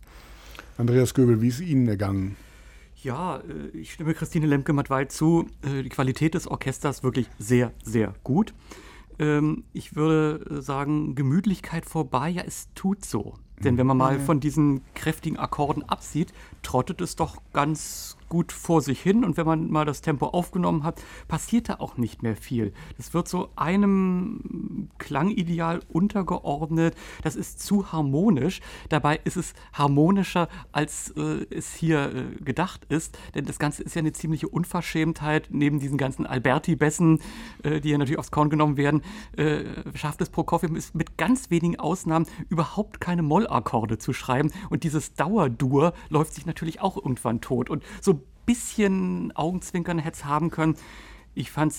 Andreas 0.78 1.14
Göbel, 1.14 1.42
wie 1.42 1.48
ist 1.48 1.60
Ihnen 1.60 1.88
ergangen? 1.88 2.36
Ja, 3.04 3.38
äh, 3.38 3.68
ich 3.78 3.94
stimme 3.94 4.14
Christine 4.14 4.48
Lemke-Matwei 4.48 5.06
zu. 5.06 5.48
Äh, 5.64 5.84
Die 5.84 5.90
Qualität 5.90 6.34
des 6.34 6.48
Orchesters 6.48 7.04
wirklich 7.04 7.30
sehr, 7.38 7.72
sehr 7.84 8.14
gut. 8.24 8.54
Ähm, 9.20 9.64
Ich 9.74 9.96
würde 9.96 10.46
äh, 10.50 10.62
sagen, 10.62 11.16
Gemütlichkeit 11.16 11.86
vorbei, 11.86 12.30
ja, 12.30 12.44
es 12.46 12.70
tut 12.74 13.06
so. 13.06 13.36
Denn 13.64 13.78
wenn 13.78 13.88
man 13.88 13.98
mal 13.98 14.20
von 14.20 14.40
diesen 14.40 14.82
kräftigen 14.94 15.38
Akkorden 15.38 15.82
absieht, 15.84 16.32
trottet 16.62 17.02
es 17.02 17.16
doch 17.16 17.38
ganz 17.54 18.17
gut 18.30 18.52
vor 18.52 18.82
sich 18.82 19.02
hin. 19.02 19.24
Und 19.24 19.38
wenn 19.38 19.46
man 19.46 19.70
mal 19.70 19.86
das 19.86 20.02
Tempo 20.02 20.28
aufgenommen 20.28 20.84
hat, 20.84 21.02
passiert 21.28 21.70
da 21.70 21.76
auch 21.76 21.98
nicht 21.98 22.24
mehr 22.24 22.36
viel. 22.36 22.74
Das 22.98 23.14
wird 23.14 23.28
so 23.28 23.50
einem 23.56 24.90
Klangideal 24.98 25.82
untergeordnet. 25.90 26.96
Das 27.24 27.36
ist 27.36 27.62
zu 27.62 27.92
harmonisch. 27.92 28.62
Dabei 28.90 29.20
ist 29.24 29.38
es 29.38 29.54
harmonischer, 29.74 30.48
als 30.72 31.12
äh, 31.12 31.46
es 31.50 31.74
hier 31.74 32.14
äh, 32.14 32.44
gedacht 32.44 32.86
ist. 32.90 33.18
Denn 33.36 33.46
das 33.46 33.60
Ganze 33.60 33.84
ist 33.84 33.96
ja 33.96 34.00
eine 34.00 34.14
ziemliche 34.14 34.48
Unverschämtheit. 34.48 35.50
Neben 35.52 35.80
diesen 35.80 35.98
ganzen 35.98 36.26
Alberti-Bässen, 36.26 37.20
äh, 37.64 37.80
die 37.80 37.90
ja 37.90 37.98
natürlich 37.98 38.20
aufs 38.20 38.32
Korn 38.32 38.50
genommen 38.50 38.78
werden, 38.78 39.02
äh, 39.36 39.64
schafft 39.96 40.22
es 40.22 40.30
Prokofjew 40.30 40.76
es 40.76 40.94
mit 40.94 41.18
ganz 41.18 41.50
wenigen 41.50 41.80
Ausnahmen 41.80 42.26
überhaupt 42.50 43.00
keine 43.00 43.22
Mollakkorde 43.22 43.98
zu 43.98 44.14
schreiben. 44.14 44.52
Und 44.70 44.84
dieses 44.84 45.14
Dauerdur 45.14 45.94
läuft 46.10 46.34
sich 46.34 46.46
natürlich 46.46 46.82
auch 46.82 46.98
irgendwann 46.98 47.42
tot. 47.42 47.70
Und 47.70 47.84
so 48.02 48.17
bisschen 48.48 49.32
Augenzwinkern 49.36 50.00
hätte 50.00 50.18
es 50.18 50.26
haben 50.26 50.50
können. 50.50 50.76
Ich 51.36 51.52
fand 51.52 51.72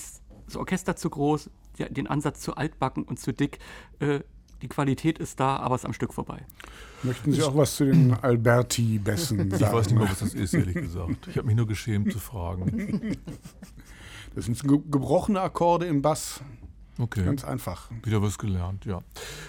das 0.45 0.55
Orchester 0.55 0.95
zu 0.95 1.09
groß, 1.09 1.49
den 1.89 2.07
Ansatz 2.07 2.39
zu 2.39 2.55
altbacken 2.55 3.03
und 3.03 3.19
zu 3.19 3.33
dick. 3.33 3.59
Äh, 3.99 4.21
die 4.61 4.67
Qualität 4.67 5.19
ist 5.19 5.39
da, 5.39 5.57
aber 5.57 5.75
es 5.75 5.81
ist 5.81 5.85
am 5.85 5.93
Stück 5.93 6.13
vorbei. 6.13 6.45
Möchten 7.03 7.31
Sie 7.31 7.41
auch 7.43 7.55
was 7.55 7.75
zu 7.77 7.85
den 7.85 8.13
Alberti-Bässen 8.13 9.47
Ich 9.47 9.51
weiß 9.53 9.61
nicht 9.61 9.69
sagen? 9.69 9.95
mehr, 9.97 10.09
was 10.09 10.19
das 10.19 10.33
ist, 10.33 10.53
ehrlich 10.53 10.75
gesagt. 10.75 11.27
Ich 11.27 11.37
habe 11.37 11.47
mich 11.47 11.55
nur 11.55 11.67
geschämt 11.67 12.11
zu 12.11 12.19
fragen. 12.19 13.17
Das 14.35 14.45
sind 14.45 14.61
ge 14.61 14.79
gebrochene 14.91 15.41
Akkorde 15.41 15.85
im 15.87 16.01
Bass. 16.01 16.41
Okay. 16.99 17.23
Ganz 17.23 17.45
einfach. 17.45 17.89
Wieder 18.03 18.21
was 18.21 18.37
gelernt, 18.37 18.83
ja. 18.85 18.99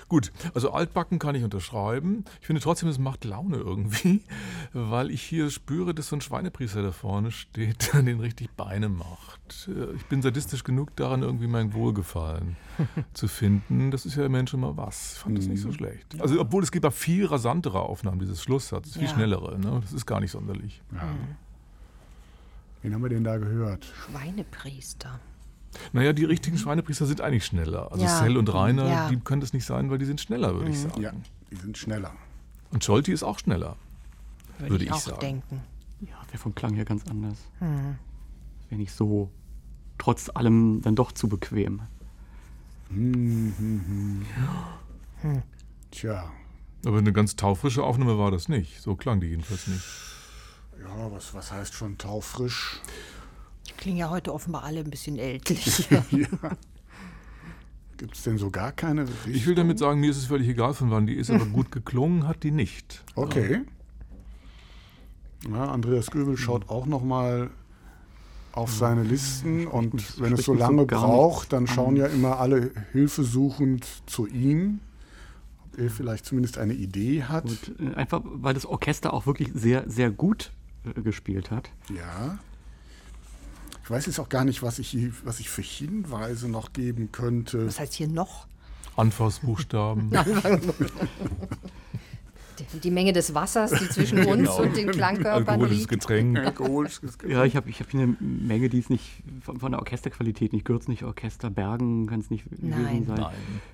Gut, 0.09 0.31
also 0.55 0.71
altbacken 0.73 1.19
kann 1.19 1.35
ich 1.35 1.43
unterschreiben. 1.43 2.25
Ich 2.41 2.47
finde 2.47 2.63
trotzdem, 2.63 2.89
es 2.89 2.99
macht 3.01 3.25
Laune 3.25 3.57
irgendwie, 3.57 4.23
weil 4.73 5.11
ich 5.11 5.21
hier 5.23 5.51
spüre, 5.51 5.93
dass 5.93 6.09
so 6.09 6.17
ein 6.17 6.21
Schweinepriester 6.21 6.83
da 6.83 6.93
vorne 6.93 7.33
steht, 7.33 7.93
der 7.93 8.03
den 8.03 8.21
richtig 8.21 8.51
Beine 8.57 8.89
macht. 8.89 9.69
Äh, 9.69 9.95
Ich 9.97 10.07
bin 10.07 10.23
sadistisch 10.23 10.63
genug 10.63 10.95
daran, 10.95 11.23
irgendwie 11.23 11.49
mein 11.49 11.75
Wohlgefallen 11.75 12.57
zu 13.15 13.27
finden. 13.27 13.91
Das 13.91 14.07
ist 14.07 14.15
ja 14.15 14.25
immerhin 14.25 14.47
schon 14.47 14.61
mal 14.61 14.77
was. 14.77 15.15
Ich 15.15 15.19
fand 15.19 15.37
das 15.37 15.47
nicht 15.47 15.61
so 15.61 15.73
schlecht. 15.73 16.21
Also, 16.21 16.41
obwohl 16.41 16.63
es 16.63 16.71
gibt 16.71 16.87
auch 16.87 16.93
viel 16.93 17.27
rasantere 17.27 17.81
Aufnahmen 17.81 18.21
dieses 18.21 18.43
Schlusssatzes, 18.43 18.95
viel 18.95 19.03
Ja. 19.05 19.09
schnellere. 19.15 19.59
Ne? 19.59 19.81
Das 19.83 19.93
ist 19.93 20.07
gar 20.07 20.21
nicht 20.21 20.31
sonderlich. 20.31 20.83
Wen 22.83 22.95
haben 22.95 23.03
wir 23.03 23.11
denn 23.11 23.25
da 23.25 23.37
gehört? 23.39 23.85
Schweinepriester. 23.85 25.19
Naja, 25.93 26.13
die 26.13 26.25
richtigen 26.25 26.59
Schweinepriester 26.59 27.07
sind 27.07 27.21
eigentlich 27.21 27.45
schneller. 27.47 27.91
Also 27.93 28.05
Ja. 28.05 28.19
Sell 28.19 28.37
und 28.37 28.53
Rainer, 28.53 28.89
Ja. 28.89 29.09
die 29.09 29.17
können 29.21 29.41
das 29.41 29.53
nicht 29.53 29.65
sein, 29.65 29.91
weil 29.91 29.99
die 29.99 30.05
sind 30.05 30.21
schneller, 30.21 30.55
würde 30.55 30.71
ich 30.71 30.79
sagen. 30.81 31.01
Ja, 31.01 31.13
die 31.51 31.57
sind 31.57 31.79
schneller. 31.79 32.13
Und 32.71 32.85
Scholti 32.85 33.13
ist 33.13 33.23
auch 33.23 33.39
schneller, 33.39 33.77
würde 34.59 34.85
ich, 34.85 34.93
auch 34.93 35.01
sagen. 35.01 35.21
denken. 35.21 35.61
Ja, 36.01 36.17
wäre 36.29 36.39
vom 36.39 36.55
Klang 36.55 36.75
her 36.75 36.85
ganz 36.85 37.05
anders. 37.09 37.39
Wäre 37.61 38.79
nicht 38.81 38.93
so 38.93 39.31
trotz 39.99 40.31
allem 40.35 40.81
dann 40.83 40.97
doch 40.97 41.13
zu 41.13 41.29
bequem. 41.29 41.83
Tja, 45.91 46.31
Aber 46.87 46.99
eine 46.99 47.13
ganz 47.13 47.37
taufrische 47.37 47.83
Aufnahme 47.83 48.19
war 48.19 48.31
das 48.31 48.49
nicht. 48.49 48.81
So 48.81 48.97
klang 48.97 49.21
die 49.21 49.27
jedenfalls 49.29 49.67
nicht. 49.67 49.85
ja, 50.83 51.13
was, 51.13 51.35
was 51.35 51.53
heißt 51.53 51.75
schon 51.75 51.99
taufrisch? 51.99 52.81
Klingen 53.81 53.97
ja 53.97 54.11
heute 54.11 54.33
offenbar 54.35 54.65
alle 54.65 54.81
ein 54.81 54.91
bisschen 54.91 55.19
ältlich. 55.19 55.89
Gibt 57.97 58.15
es 58.15 58.23
denn 58.25 58.37
so 58.37 58.51
gar 58.51 58.73
keine 58.73 59.09
Richtung? 59.09 59.33
Ich 59.33 59.47
will 59.47 59.55
damit 59.55 59.79
sagen, 59.79 60.01
mir 60.01 60.11
ist 60.11 60.19
es 60.19 60.27
völlig 60.27 60.49
egal, 60.49 60.75
von 60.75 60.91
wann 60.91 61.07
die 61.07 61.15
ist, 61.15 61.31
aber 61.31 61.47
gut 61.47 61.73
geklungen 61.73 62.29
hat 62.29 62.43
die 62.43 62.51
nicht. 62.51 63.03
Okay. 63.15 63.63
Ja, 65.51 65.65
Andreas 65.71 66.11
Göbel 66.11 66.37
schaut 66.37 66.69
auch 66.69 66.85
noch 66.85 67.03
mal 67.03 67.49
auf 68.53 68.71
seine 68.71 69.03
Listen 69.03 69.67
und 69.67 70.21
wenn 70.21 70.35
es 70.35 70.45
so 70.45 70.53
so 70.53 70.59
lange 70.59 70.85
gar 70.87 71.07
braucht, 71.07 71.55
dann 71.55 71.67
schauen 71.67 71.97
ja 71.97 72.07
immer 72.07 72.39
alle 72.39 72.73
hilfesuchend 72.93 73.87
zu 74.05 74.27
ihm, 74.27 74.81
ob 75.65 75.79
er 75.79 75.89
vielleicht 75.89 76.27
zumindest 76.27 76.59
eine 76.59 76.75
Idee 76.75 77.23
hat. 77.23 77.45
Und 77.45 77.81
äh, 77.81 77.95
einfach, 77.95 78.21
weil 78.25 78.53
das 78.53 78.67
Orchester 78.67 79.15
auch 79.15 79.25
wirklich 79.25 79.51
sehr, 79.55 79.89
sehr 79.89 80.11
gut 80.11 80.53
äh, 80.85 81.01
gespielt 81.01 81.51
hat. 81.51 81.71
Ja. 81.97 82.39
Ich 83.91 83.97
weiß 83.97 84.07
jetzt 84.07 84.21
auch 84.21 84.29
gar 84.29 84.45
nicht, 84.45 84.63
was 84.63 84.79
ich, 84.79 84.97
was 85.25 85.41
ich 85.41 85.51
für 85.51 85.63
Hinweise 85.63 86.49
noch 86.49 86.73
geben 86.73 87.11
könnte. 87.11 87.67
Was 87.67 87.81
heißt 87.81 87.95
hier 87.95 88.07
noch? 88.07 88.47
Anfassbuchstaben. 88.95 90.13
Die, 92.85 92.91
Menge 92.93 93.13
des 93.13 93.35
Wassers, 93.35 93.73
die 93.73 93.89
zwischen 93.89 94.25
uns 94.27 94.49
und 94.51 94.77
den 94.77 94.93
Klangkörpern 94.93 95.49
Alkoholisches 95.49 95.79
liegt. 95.79 95.89
Getränk. 95.89 96.39
Alkoholisches 96.39 97.19
Getränk. 97.19 97.33
Ja, 97.33 97.45
ich 97.45 97.57
habe 97.57 97.69
ich 97.69 97.81
hab 97.81 97.91
hier 97.91 98.03
eine 98.03 98.17
Menge, 98.21 98.69
die 98.69 98.79
ist 98.79 98.91
nicht 98.91 99.25
von, 99.43 99.59
von 99.59 99.73
der 99.73 99.81
Orchesterqualität 99.81 100.53
nicht 100.53 100.67
Gürz, 100.67 100.87
nicht 100.87 101.03
Orchester, 101.03 101.51
Bergen 101.51 102.07
kann 102.07 102.21
es 102.21 102.31
nicht 102.31 102.45
Nein. 102.63 103.07
sein. 103.09 103.27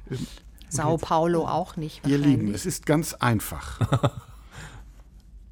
Nein. 0.09 0.27
Sao 0.71 0.97
Paulo 0.97 1.47
auch 1.47 1.77
nicht. 1.77 2.07
Ihr 2.07 2.17
Lieben, 2.17 2.55
es 2.55 2.65
ist 2.65 2.87
ganz 2.87 3.13
einfach. 3.13 3.81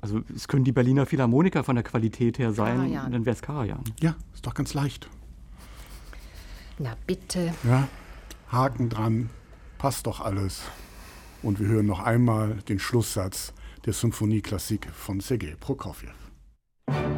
Also 0.05 0.21
es 0.37 0.49
können 0.49 0.65
die 0.65 0.73
Berliner 0.73 1.07
Philharmoniker 1.07 1.65
von 1.65 1.77
der 1.77 1.83
Qualität 1.83 2.39
her 2.39 2.53
sein, 2.53 2.77
Karajan. 2.77 3.11
dann 3.11 3.25
wäre 3.25 3.35
es 3.35 3.41
Karajan. 3.41 3.83
Ja, 4.01 4.15
ist 4.35 4.45
doch 4.45 4.53
ganz 4.53 4.75
leicht. 4.75 5.09
Na 6.79 6.95
bitte. 7.07 7.55
Ja, 7.63 7.89
Haken 8.49 8.91
dran, 8.91 9.31
passt 9.79 10.07
doch 10.07 10.21
alles. 10.21 10.61
Und 11.43 11.59
wir 11.59 11.69
hören 11.69 11.87
noch 11.87 12.01
einmal 12.01 12.57
den 12.69 12.79
Schlusssatz 12.79 13.55
der 13.87 13.95
Symphonieklassik 13.95 14.91
von 14.93 15.21
Sergei 15.21 15.57
Prokofjew. 15.59 16.11
Musik 16.91 17.15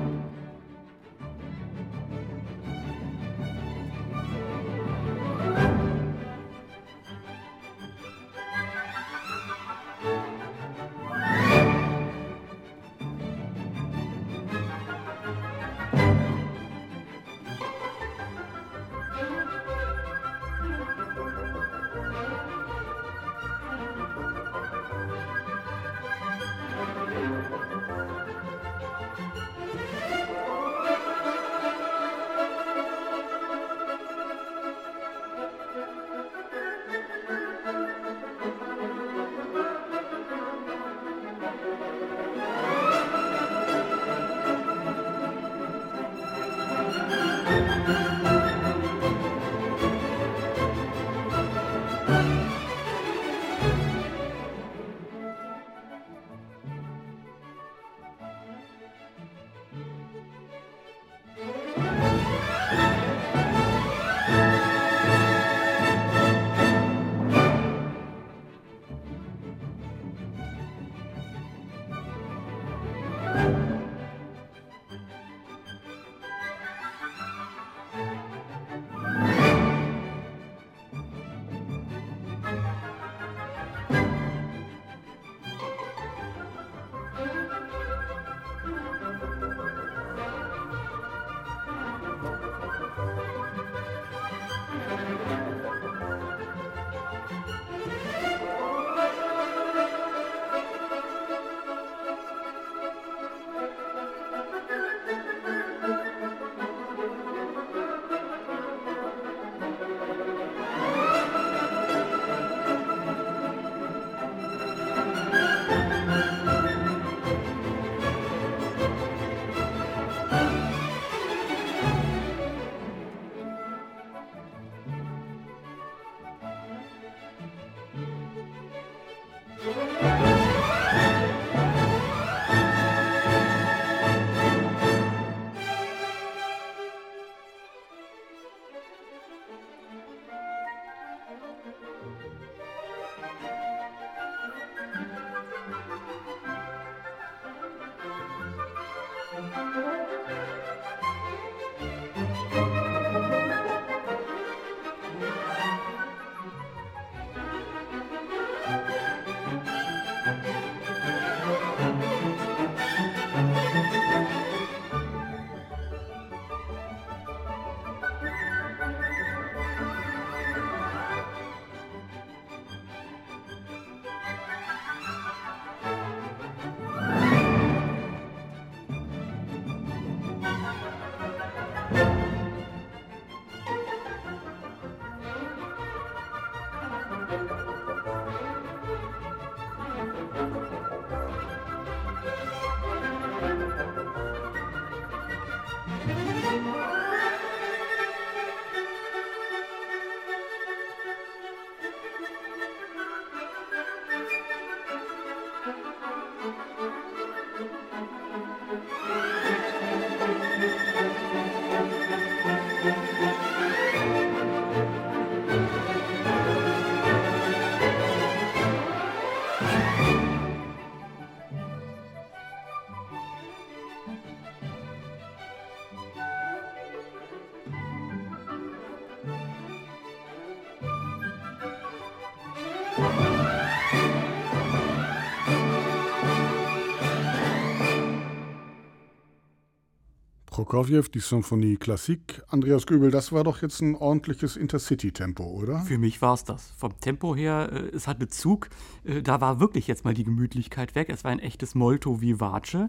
Prokofjew, 240.66 241.04
die 241.14 241.20
Symphonie 241.20 241.76
Klassik. 241.76 242.42
Andreas 242.48 242.86
Göbel, 242.86 243.12
das 243.12 243.30
war 243.30 243.44
doch 243.44 243.62
jetzt 243.62 243.80
ein 243.82 243.94
ordentliches 243.94 244.56
Intercity-Tempo, 244.56 245.44
oder? 245.44 245.78
Für 245.82 245.96
mich 245.96 246.20
war 246.20 246.34
es 246.34 246.42
das. 246.42 246.72
Vom 246.76 246.98
Tempo 246.98 247.36
her, 247.36 247.70
äh, 247.72 247.94
es 247.94 248.08
hatte 248.08 248.26
Zug. 248.26 248.68
Äh, 249.04 249.22
da 249.22 249.40
war 249.40 249.60
wirklich 249.60 249.86
jetzt 249.86 250.04
mal 250.04 250.12
die 250.12 250.24
Gemütlichkeit 250.24 250.96
weg. 250.96 251.08
Es 251.08 251.22
war 251.22 251.30
ein 251.30 251.38
echtes 251.38 251.76
Molto 251.76 252.20
vivace. 252.20 252.88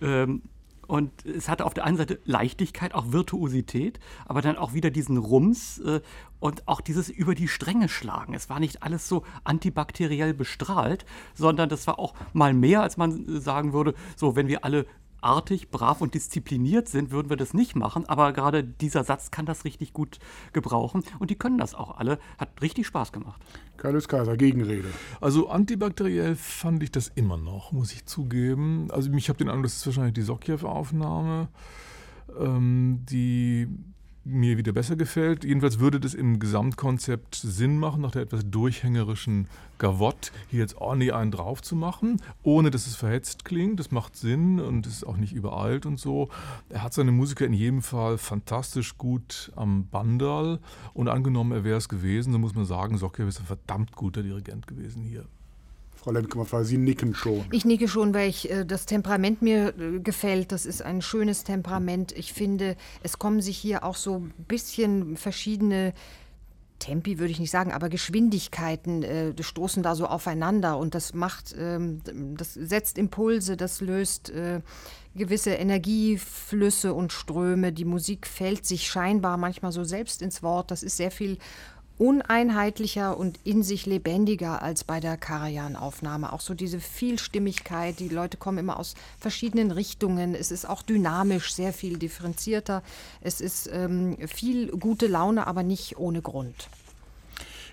Ähm, 0.00 0.42
und 0.86 1.26
es 1.26 1.48
hatte 1.48 1.66
auf 1.66 1.74
der 1.74 1.84
einen 1.86 1.96
Seite 1.96 2.20
Leichtigkeit, 2.24 2.94
auch 2.94 3.10
Virtuosität, 3.10 3.98
aber 4.24 4.40
dann 4.40 4.56
auch 4.56 4.72
wieder 4.72 4.90
diesen 4.90 5.16
Rums 5.16 5.80
äh, 5.80 6.00
und 6.38 6.68
auch 6.68 6.80
dieses 6.80 7.10
über 7.10 7.34
die 7.34 7.48
Stränge 7.48 7.88
schlagen. 7.88 8.32
Es 8.32 8.48
war 8.48 8.60
nicht 8.60 8.84
alles 8.84 9.08
so 9.08 9.24
antibakteriell 9.42 10.34
bestrahlt, 10.34 11.04
sondern 11.34 11.68
das 11.68 11.88
war 11.88 11.98
auch 11.98 12.14
mal 12.32 12.54
mehr, 12.54 12.80
als 12.80 12.96
man 12.96 13.40
sagen 13.40 13.72
würde, 13.72 13.94
so 14.14 14.36
wenn 14.36 14.46
wir 14.46 14.64
alle 14.64 14.86
artig, 15.20 15.70
brav 15.70 16.00
und 16.00 16.14
diszipliniert 16.14 16.88
sind, 16.88 17.10
würden 17.10 17.30
wir 17.30 17.36
das 17.36 17.54
nicht 17.54 17.76
machen. 17.76 18.06
Aber 18.06 18.32
gerade 18.32 18.64
dieser 18.64 19.04
Satz 19.04 19.30
kann 19.30 19.46
das 19.46 19.64
richtig 19.64 19.92
gut 19.92 20.18
gebrauchen. 20.52 21.02
Und 21.18 21.30
die 21.30 21.36
können 21.36 21.58
das 21.58 21.74
auch 21.74 21.98
alle. 21.98 22.18
Hat 22.38 22.50
richtig 22.62 22.86
Spaß 22.86 23.12
gemacht. 23.12 23.40
Carlos 23.76 24.08
Kaiser, 24.08 24.36
Gegenrede. 24.36 24.88
Also 25.20 25.48
antibakteriell 25.48 26.34
fand 26.36 26.82
ich 26.82 26.90
das 26.90 27.08
immer 27.14 27.36
noch, 27.36 27.72
muss 27.72 27.92
ich 27.92 28.06
zugeben. 28.06 28.88
Also 28.90 29.10
ich 29.12 29.28
habe 29.28 29.38
den 29.38 29.48
Eindruck, 29.48 29.64
das 29.64 29.76
ist 29.76 29.86
wahrscheinlich 29.86 30.14
die 30.14 30.22
Sokjew-Aufnahme, 30.22 31.48
ähm, 32.38 33.04
die 33.08 33.68
mir 34.24 34.58
wieder 34.58 34.72
besser 34.72 34.96
gefällt. 34.96 35.44
Jedenfalls 35.44 35.78
würde 35.78 36.00
das 36.00 36.14
im 36.14 36.38
Gesamtkonzept 36.38 37.34
Sinn 37.34 37.78
machen, 37.78 38.02
nach 38.02 38.10
der 38.10 38.22
etwas 38.22 38.48
durchhängerischen 38.50 39.48
Gavotte 39.78 40.32
hier 40.48 40.60
jetzt 40.60 40.76
ordentlich 40.76 41.14
einen 41.14 41.30
drauf 41.30 41.62
zu 41.62 41.76
machen, 41.76 42.20
ohne 42.42 42.70
dass 42.70 42.86
es 42.86 42.96
verhetzt 42.96 43.44
klingt. 43.44 43.80
Das 43.80 43.90
macht 43.90 44.16
Sinn 44.16 44.60
und 44.60 44.86
ist 44.86 45.04
auch 45.04 45.16
nicht 45.16 45.32
übereilt 45.32 45.86
und 45.86 45.98
so. 45.98 46.28
Er 46.68 46.82
hat 46.82 46.94
seine 46.94 47.12
Musiker 47.12 47.46
in 47.46 47.52
jedem 47.52 47.82
Fall 47.82 48.18
fantastisch 48.18 48.98
gut 48.98 49.52
am 49.56 49.88
Bandal 49.88 50.58
und 50.94 51.08
angenommen, 51.08 51.52
er 51.52 51.64
wäre 51.64 51.78
es 51.78 51.88
gewesen, 51.88 52.32
so 52.32 52.38
muss 52.38 52.54
man 52.54 52.64
sagen, 52.64 52.98
Sokjew 52.98 53.28
ist 53.28 53.40
ein 53.40 53.46
verdammt 53.46 53.92
guter 53.92 54.22
Dirigent 54.22 54.66
gewesen 54.66 55.02
hier. 55.04 55.24
Frau 56.00 56.12
Lemke, 56.12 56.64
Sie 56.64 56.78
nicken 56.78 57.14
schon. 57.14 57.44
Ich 57.50 57.64
nicke 57.64 57.88
schon, 57.88 58.14
weil 58.14 58.28
ich, 58.28 58.50
äh, 58.50 58.64
das 58.64 58.86
Temperament 58.86 59.42
mir 59.42 59.74
äh, 59.78 59.98
gefällt. 60.00 60.52
Das 60.52 60.64
ist 60.64 60.82
ein 60.82 61.02
schönes 61.02 61.44
Temperament. 61.44 62.12
Ich 62.12 62.32
finde, 62.32 62.76
es 63.02 63.18
kommen 63.18 63.40
sich 63.40 63.58
hier 63.58 63.84
auch 63.84 63.96
so 63.96 64.16
ein 64.18 64.32
bisschen 64.46 65.16
verschiedene 65.16 65.92
Tempi 66.78 67.18
würde 67.18 67.32
ich 67.32 67.40
nicht 67.40 67.50
sagen, 67.50 67.72
aber 67.72 67.88
Geschwindigkeiten 67.88 69.02
äh, 69.02 69.42
stoßen 69.42 69.82
da 69.82 69.94
so 69.94 70.06
aufeinander 70.06 70.78
und 70.78 70.94
das 70.94 71.12
macht, 71.12 71.54
ähm, 71.58 72.00
das 72.36 72.54
setzt 72.54 72.98
Impulse, 72.98 73.56
das 73.56 73.80
löst 73.80 74.30
äh, 74.30 74.60
gewisse 75.16 75.50
Energieflüsse 75.50 76.94
und 76.94 77.12
Ströme. 77.12 77.72
Die 77.72 77.84
Musik 77.84 78.26
fällt 78.26 78.64
sich 78.64 78.86
scheinbar 78.88 79.36
manchmal 79.36 79.72
so 79.72 79.82
selbst 79.82 80.22
ins 80.22 80.42
Wort. 80.42 80.70
Das 80.70 80.82
ist 80.82 80.96
sehr 80.96 81.10
viel 81.10 81.38
uneinheitlicher 81.98 83.16
und 83.16 83.38
in 83.44 83.62
sich 83.62 83.86
lebendiger 83.86 84.62
als 84.62 84.84
bei 84.84 85.00
der 85.00 85.16
Karajan-Aufnahme. 85.16 86.32
Auch 86.32 86.40
so 86.40 86.54
diese 86.54 86.80
Vielstimmigkeit, 86.80 87.98
die 87.98 88.08
Leute 88.08 88.36
kommen 88.36 88.58
immer 88.58 88.78
aus 88.78 88.94
verschiedenen 89.18 89.70
Richtungen. 89.70 90.34
Es 90.34 90.50
ist 90.50 90.68
auch 90.68 90.82
dynamisch 90.82 91.52
sehr 91.52 91.72
viel 91.72 91.98
differenzierter. 91.98 92.82
Es 93.20 93.40
ist 93.40 93.68
ähm, 93.72 94.16
viel 94.26 94.68
gute 94.68 95.08
Laune, 95.08 95.46
aber 95.46 95.62
nicht 95.62 95.98
ohne 95.98 96.22
Grund. 96.22 96.68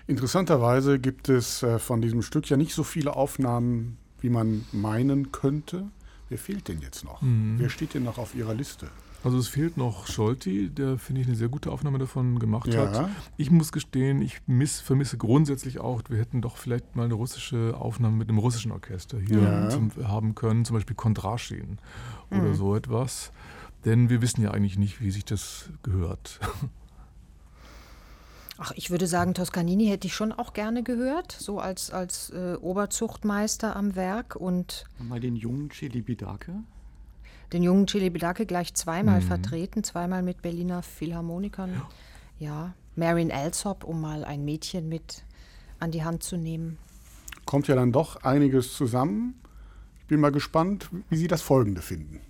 Interessanterweise 0.08 0.98
gibt 0.98 1.28
es 1.28 1.62
äh, 1.62 1.78
von 1.78 2.00
diesem 2.00 2.22
Stück 2.22 2.48
ja 2.48 2.56
nicht 2.56 2.74
so 2.74 2.84
viele 2.84 3.16
Aufnahmen, 3.16 3.98
wie 4.20 4.30
man 4.30 4.64
meinen 4.72 5.32
könnte. 5.32 5.88
Wer 6.28 6.38
fehlt 6.38 6.68
denn 6.68 6.80
jetzt 6.80 7.04
noch? 7.04 7.22
Mhm. 7.22 7.56
Wer 7.58 7.70
steht 7.70 7.94
denn 7.94 8.04
noch 8.04 8.18
auf 8.18 8.34
Ihrer 8.34 8.54
Liste? 8.54 8.88
Also 9.26 9.38
es 9.38 9.48
fehlt 9.48 9.76
noch 9.76 10.06
Scholti, 10.06 10.70
der 10.70 10.98
finde 10.98 11.20
ich 11.20 11.26
eine 11.26 11.34
sehr 11.34 11.48
gute 11.48 11.72
Aufnahme 11.72 11.98
davon 11.98 12.38
gemacht 12.38 12.72
ja. 12.72 12.92
hat. 12.92 13.10
Ich 13.36 13.50
muss 13.50 13.72
gestehen, 13.72 14.22
ich 14.22 14.38
miss, 14.46 14.78
vermisse 14.78 15.16
grundsätzlich 15.16 15.80
auch, 15.80 16.02
wir 16.08 16.18
hätten 16.18 16.42
doch 16.42 16.56
vielleicht 16.56 16.94
mal 16.94 17.06
eine 17.06 17.14
russische 17.14 17.76
Aufnahme 17.76 18.18
mit 18.18 18.28
einem 18.28 18.38
russischen 18.38 18.70
Orchester 18.70 19.18
hier 19.18 19.42
ja. 19.42 19.68
zum, 19.68 19.90
haben 20.06 20.36
können, 20.36 20.64
zum 20.64 20.76
Beispiel 20.76 20.94
Kondraschin 20.94 21.80
mhm. 22.30 22.40
oder 22.40 22.54
so 22.54 22.76
etwas. 22.76 23.32
Denn 23.84 24.10
wir 24.10 24.22
wissen 24.22 24.42
ja 24.42 24.52
eigentlich 24.52 24.78
nicht, 24.78 25.00
wie 25.00 25.10
sich 25.10 25.24
das 25.24 25.70
gehört. 25.82 26.38
Ach, 28.58 28.70
ich 28.76 28.90
würde 28.92 29.08
sagen, 29.08 29.34
Toscanini 29.34 29.86
hätte 29.86 30.06
ich 30.06 30.14
schon 30.14 30.30
auch 30.30 30.52
gerne 30.52 30.84
gehört, 30.84 31.32
so 31.32 31.58
als, 31.58 31.90
als 31.90 32.30
äh, 32.30 32.54
Oberzuchtmeister 32.60 33.74
am 33.74 33.96
Werk. 33.96 34.36
Und 34.36 34.84
mal 35.00 35.18
den 35.18 35.34
jungen 35.34 35.72
Celibidache 35.72 36.62
den 37.52 37.62
jungen 37.62 37.86
Chili 37.86 38.10
Bedacke 38.10 38.46
gleich 38.46 38.74
zweimal 38.74 39.20
mhm. 39.20 39.26
vertreten, 39.26 39.84
zweimal 39.84 40.22
mit 40.22 40.42
Berliner 40.42 40.82
Philharmonikern. 40.82 41.82
Ja. 42.38 42.46
ja. 42.46 42.74
Marin 42.96 43.30
Elsop, 43.30 43.84
um 43.84 44.00
mal 44.00 44.24
ein 44.24 44.44
Mädchen 44.44 44.88
mit 44.88 45.24
an 45.78 45.90
die 45.90 46.02
Hand 46.02 46.22
zu 46.22 46.36
nehmen. 46.36 46.78
Kommt 47.44 47.68
ja 47.68 47.74
dann 47.74 47.92
doch 47.92 48.16
einiges 48.24 48.74
zusammen. 48.74 49.40
Ich 50.00 50.06
bin 50.06 50.20
mal 50.20 50.32
gespannt, 50.32 50.88
wie 51.10 51.16
Sie 51.16 51.28
das 51.28 51.42
Folgende 51.42 51.82
finden. 51.82 52.20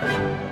Musik 0.00 0.45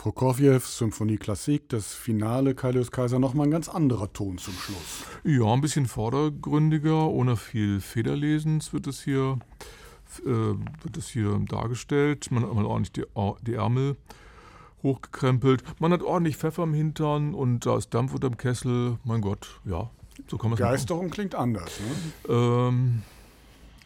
Prokofjew, 0.00 0.60
Symphonie 0.60 1.18
Klassik, 1.18 1.68
das 1.68 1.92
Finale 1.92 2.54
Kaius 2.54 2.90
Kaiser 2.90 3.18
nochmal 3.18 3.48
ein 3.48 3.50
ganz 3.50 3.68
anderer 3.68 4.10
Ton 4.10 4.38
zum 4.38 4.54
Schluss. 4.54 5.04
Ja, 5.24 5.52
ein 5.52 5.60
bisschen 5.60 5.84
vordergründiger, 5.84 7.06
ohne 7.06 7.36
viel 7.36 7.80
Federlesens 7.80 8.72
wird 8.72 8.86
es 8.86 9.02
hier, 9.02 9.38
äh, 10.24 10.24
wird 10.24 10.96
es 10.96 11.08
hier 11.08 11.38
dargestellt. 11.46 12.30
Man 12.30 12.44
hat 12.44 12.54
mal 12.54 12.64
ordentlich 12.64 12.92
die, 12.92 13.04
die 13.42 13.52
Ärmel 13.52 13.98
hochgekrempelt. 14.82 15.64
Man 15.80 15.92
hat 15.92 16.02
ordentlich 16.02 16.38
Pfeffer 16.38 16.62
im 16.62 16.72
Hintern 16.72 17.34
und 17.34 17.66
da 17.66 17.76
ist 17.76 17.92
Dampf 17.92 18.14
unterm 18.14 18.38
Kessel. 18.38 18.96
Mein 19.04 19.20
Gott, 19.20 19.60
ja, 19.66 19.90
so 20.28 20.38
kann 20.38 20.48
man 20.48 20.58
es 20.58 20.60
Geisterung 20.60 21.10
klingt 21.10 21.34
anders, 21.34 21.78
ne? 21.78 22.34
Ähm, 22.34 23.02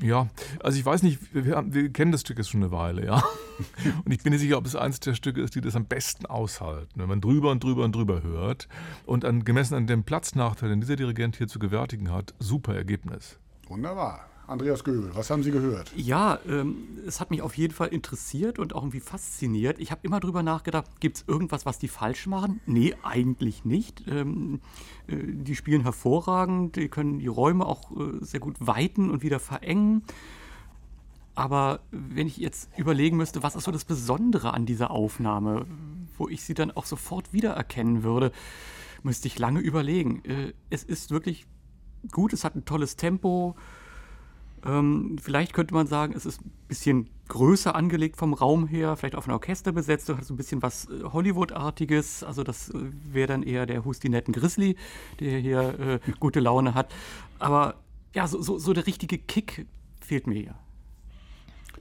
ja, 0.02 0.28
also 0.60 0.78
ich 0.78 0.84
weiß 0.84 1.02
nicht, 1.02 1.18
wir, 1.32 1.56
haben, 1.56 1.72
wir, 1.72 1.90
kennen 1.92 2.12
das 2.12 2.22
Stück 2.22 2.38
jetzt 2.38 2.50
schon 2.50 2.62
eine 2.62 2.72
Weile, 2.72 3.04
ja. 3.04 3.22
Und 4.04 4.12
ich 4.12 4.22
bin 4.22 4.32
nicht 4.32 4.40
sicher, 4.40 4.58
ob 4.58 4.66
es 4.66 4.74
eines 4.74 5.00
der 5.00 5.14
Stücke 5.14 5.40
ist, 5.40 5.54
die 5.54 5.60
das 5.60 5.76
am 5.76 5.86
besten 5.86 6.26
aushalten, 6.26 6.92
wenn 6.96 7.08
man 7.08 7.20
drüber 7.20 7.50
und 7.50 7.62
drüber 7.62 7.84
und 7.84 7.94
drüber 7.94 8.22
hört. 8.22 8.68
Und 9.06 9.24
an, 9.24 9.44
gemessen 9.44 9.74
an 9.74 9.86
dem 9.86 10.02
Platznachteil, 10.02 10.70
den 10.70 10.80
dieser 10.80 10.96
Dirigent 10.96 11.36
hier 11.36 11.46
zu 11.46 11.58
gewärtigen 11.58 12.10
hat, 12.10 12.34
super 12.38 12.74
Ergebnis. 12.74 13.38
Wunderbar. 13.68 14.26
Andreas 14.46 14.84
Göbel, 14.84 15.10
was 15.14 15.30
haben 15.30 15.42
Sie 15.42 15.50
gehört? 15.50 15.92
Ja, 15.96 16.38
ähm, 16.46 16.98
es 17.06 17.20
hat 17.20 17.30
mich 17.30 17.40
auf 17.40 17.56
jeden 17.56 17.72
Fall 17.72 17.88
interessiert 17.88 18.58
und 18.58 18.74
auch 18.74 18.82
irgendwie 18.82 19.00
fasziniert. 19.00 19.78
Ich 19.78 19.90
habe 19.90 20.00
immer 20.04 20.20
drüber 20.20 20.42
nachgedacht, 20.42 21.00
gibt 21.00 21.16
es 21.16 21.24
irgendwas, 21.26 21.64
was 21.64 21.78
die 21.78 21.88
falsch 21.88 22.26
machen? 22.26 22.60
Nee, 22.66 22.94
eigentlich 23.02 23.64
nicht. 23.64 24.04
Ähm, 24.06 24.60
äh, 25.06 25.16
die 25.16 25.56
spielen 25.56 25.82
hervorragend, 25.82 26.76
die 26.76 26.88
können 26.88 27.20
die 27.20 27.26
Räume 27.26 27.64
auch 27.64 27.90
äh, 27.92 28.22
sehr 28.22 28.40
gut 28.40 28.56
weiten 28.60 29.10
und 29.10 29.22
wieder 29.22 29.40
verengen. 29.40 30.02
Aber 31.34 31.80
wenn 31.90 32.26
ich 32.26 32.36
jetzt 32.36 32.68
überlegen 32.76 33.16
müsste, 33.16 33.42
was 33.42 33.56
ist 33.56 33.64
so 33.64 33.72
das 33.72 33.84
Besondere 33.84 34.52
an 34.52 34.66
dieser 34.66 34.90
Aufnahme, 34.90 35.66
wo 36.18 36.28
ich 36.28 36.42
sie 36.42 36.54
dann 36.54 36.70
auch 36.70 36.84
sofort 36.84 37.32
wiedererkennen 37.32 38.02
würde, 38.02 38.30
müsste 39.02 39.26
ich 39.26 39.38
lange 39.38 39.60
überlegen. 39.60 40.22
Äh, 40.24 40.52
es 40.68 40.84
ist 40.84 41.10
wirklich 41.10 41.46
gut, 42.12 42.34
es 42.34 42.44
hat 42.44 42.54
ein 42.56 42.66
tolles 42.66 42.96
Tempo 42.96 43.56
ähm, 44.64 45.16
vielleicht 45.20 45.52
könnte 45.52 45.74
man 45.74 45.86
sagen, 45.86 46.14
es 46.16 46.24
ist 46.24 46.40
ein 46.40 46.52
bisschen 46.68 47.10
größer 47.28 47.74
angelegt 47.74 48.16
vom 48.16 48.32
Raum 48.34 48.66
her, 48.66 48.96
vielleicht 48.96 49.14
auf 49.14 49.26
ein 49.26 49.32
Orchester 49.32 49.72
besetzt, 49.72 50.08
hat 50.08 50.24
so 50.24 50.34
ein 50.34 50.36
bisschen 50.36 50.62
was 50.62 50.88
äh, 50.88 51.04
Hollywood-artiges. 51.04 52.22
Also 52.24 52.42
das 52.42 52.70
äh, 52.70 52.74
wäre 53.12 53.26
dann 53.26 53.42
eher 53.42 53.66
der 53.66 53.84
Hustinetten 53.84 54.32
Grizzly, 54.32 54.76
der 55.20 55.38
hier 55.38 55.78
äh, 55.78 56.12
gute 56.18 56.40
Laune 56.40 56.74
hat. 56.74 56.94
Aber 57.38 57.76
ja, 58.14 58.26
so, 58.26 58.40
so, 58.40 58.58
so 58.58 58.72
der 58.72 58.86
richtige 58.86 59.18
Kick 59.18 59.66
fehlt 60.00 60.26
mir 60.26 60.34
hier. 60.34 60.54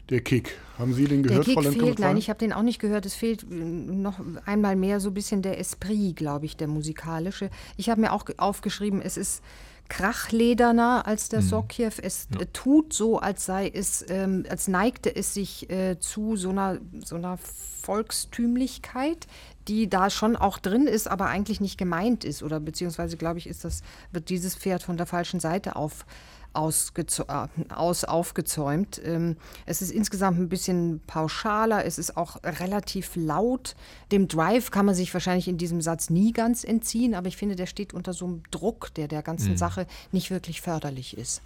Der 0.10 0.20
Kick. 0.20 0.58
Haben 0.78 0.94
Sie 0.94 1.06
den 1.06 1.24
gehört, 1.24 1.48
der 1.48 1.56
Kick 1.56 1.74
fehlt, 1.74 2.00
nein, 2.00 2.18
ich 2.18 2.30
habe 2.30 2.40
den 2.40 2.52
auch 2.52 2.64
nicht 2.64 2.80
gehört. 2.80 3.06
Es 3.06 3.16
fehlt 3.16 3.44
äh, 3.44 3.56
noch 3.56 4.20
einmal 4.46 4.76
mehr 4.76 5.00
so 5.00 5.10
ein 5.10 5.14
bisschen 5.14 5.42
der 5.42 5.58
Esprit, 5.60 6.18
glaube 6.18 6.46
ich, 6.46 6.58
der 6.58 6.68
musikalische. 6.68 7.50
Ich 7.78 7.90
habe 7.90 8.02
mir 8.02 8.12
auch 8.12 8.26
aufgeschrieben, 8.38 9.02
es 9.02 9.16
ist 9.16 9.42
krachlederner 9.90 11.06
als 11.06 11.30
der 11.30 11.42
mhm. 11.42 11.48
Sokjew. 11.48 11.92
Es 12.02 12.28
ja. 12.38 12.46
tut 12.54 12.94
so, 12.94 13.20
als 13.20 13.46
sei 13.46 13.70
es, 13.74 14.06
ähm, 14.10 14.46
als 14.50 14.68
neigte 14.68 15.16
es 15.16 15.34
sich 15.34 15.70
äh, 15.70 16.00
zu 16.00 16.36
so 16.36 16.50
einer, 16.50 16.80
so 17.04 17.16
einer 17.16 17.38
Volkstümlichkeit, 17.84 19.28
die 19.68 19.90
da 19.90 20.10
schon 20.10 20.36
auch 20.36 20.58
drin 20.58 20.88
ist, 20.88 21.08
aber 21.08 21.28
eigentlich 21.28 21.62
nicht 21.62 21.78
gemeint 21.78 22.24
ist. 22.24 22.44
Oder 22.44 22.60
beziehungsweise, 22.60 23.18
glaube 23.18 23.40
ich, 23.40 23.48
ist 23.48 23.64
das, 23.66 23.82
wird 24.12 24.30
dieses 24.30 24.56
Pferd 24.56 24.84
von 24.84 24.98
der 24.98 25.06
falschen 25.06 25.40
Seite 25.40 25.76
auf 25.76 26.06
äh, 26.54 27.74
aus 27.74 28.04
aufgezäumt. 28.04 29.02
Ähm, 29.04 29.38
es 29.66 29.82
ist 29.82 29.92
insgesamt 29.92 30.40
ein 30.40 30.50
bisschen 30.50 31.02
pauschaler, 31.08 31.86
es 31.86 31.98
ist 31.98 32.18
auch 32.18 32.44
relativ 32.44 33.16
laut. 33.16 33.76
Dem 34.12 34.28
Drive 34.28 34.72
kann 34.72 34.86
man 34.86 34.96
sich 34.96 35.14
wahrscheinlich 35.14 35.48
in 35.48 35.58
diesem 35.58 35.82
Satz 35.82 36.10
nie 36.10 36.32
ganz 36.32 36.64
entziehen, 36.64 37.16
aber 37.16 37.28
ich 37.28 37.38
finde, 37.38 37.56
der 37.56 37.66
steht 37.66 37.94
unter 37.94 38.14
so 38.14 38.26
einem 38.26 38.44
Druck, 38.52 38.94
der 38.96 39.08
der 39.08 39.24
ganzen 39.24 39.52
mhm. 39.52 39.58
Sache 39.58 39.88
nicht 40.12 40.32
wirklich 40.32 40.62
förderlich 40.62 41.18
ist. 41.18 41.42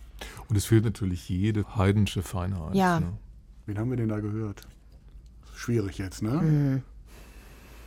Und 0.49 0.55
es 0.55 0.65
fehlt 0.65 0.83
natürlich 0.83 1.29
jede 1.29 1.75
heidensche 1.75 2.21
Feinheit. 2.21 2.75
Ja. 2.75 2.99
Ne? 2.99 3.13
Wen 3.65 3.77
haben 3.77 3.89
wir 3.89 3.97
denn 3.97 4.09
da 4.09 4.19
gehört? 4.19 4.67
Schwierig 5.55 5.97
jetzt, 5.97 6.21
ne? 6.21 6.31
Mhm. 6.31 6.81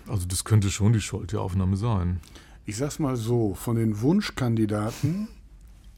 Also 0.07 0.27
das 0.27 0.45
könnte 0.45 0.71
schon 0.71 0.93
die 0.93 1.01
Scholte-Aufnahme 1.01 1.77
sein. 1.77 2.21
Ich 2.67 2.77
sag's 2.77 2.99
mal 2.99 3.17
so, 3.17 3.55
von 3.55 3.77
den 3.77 4.01
Wunschkandidaten 4.01 5.29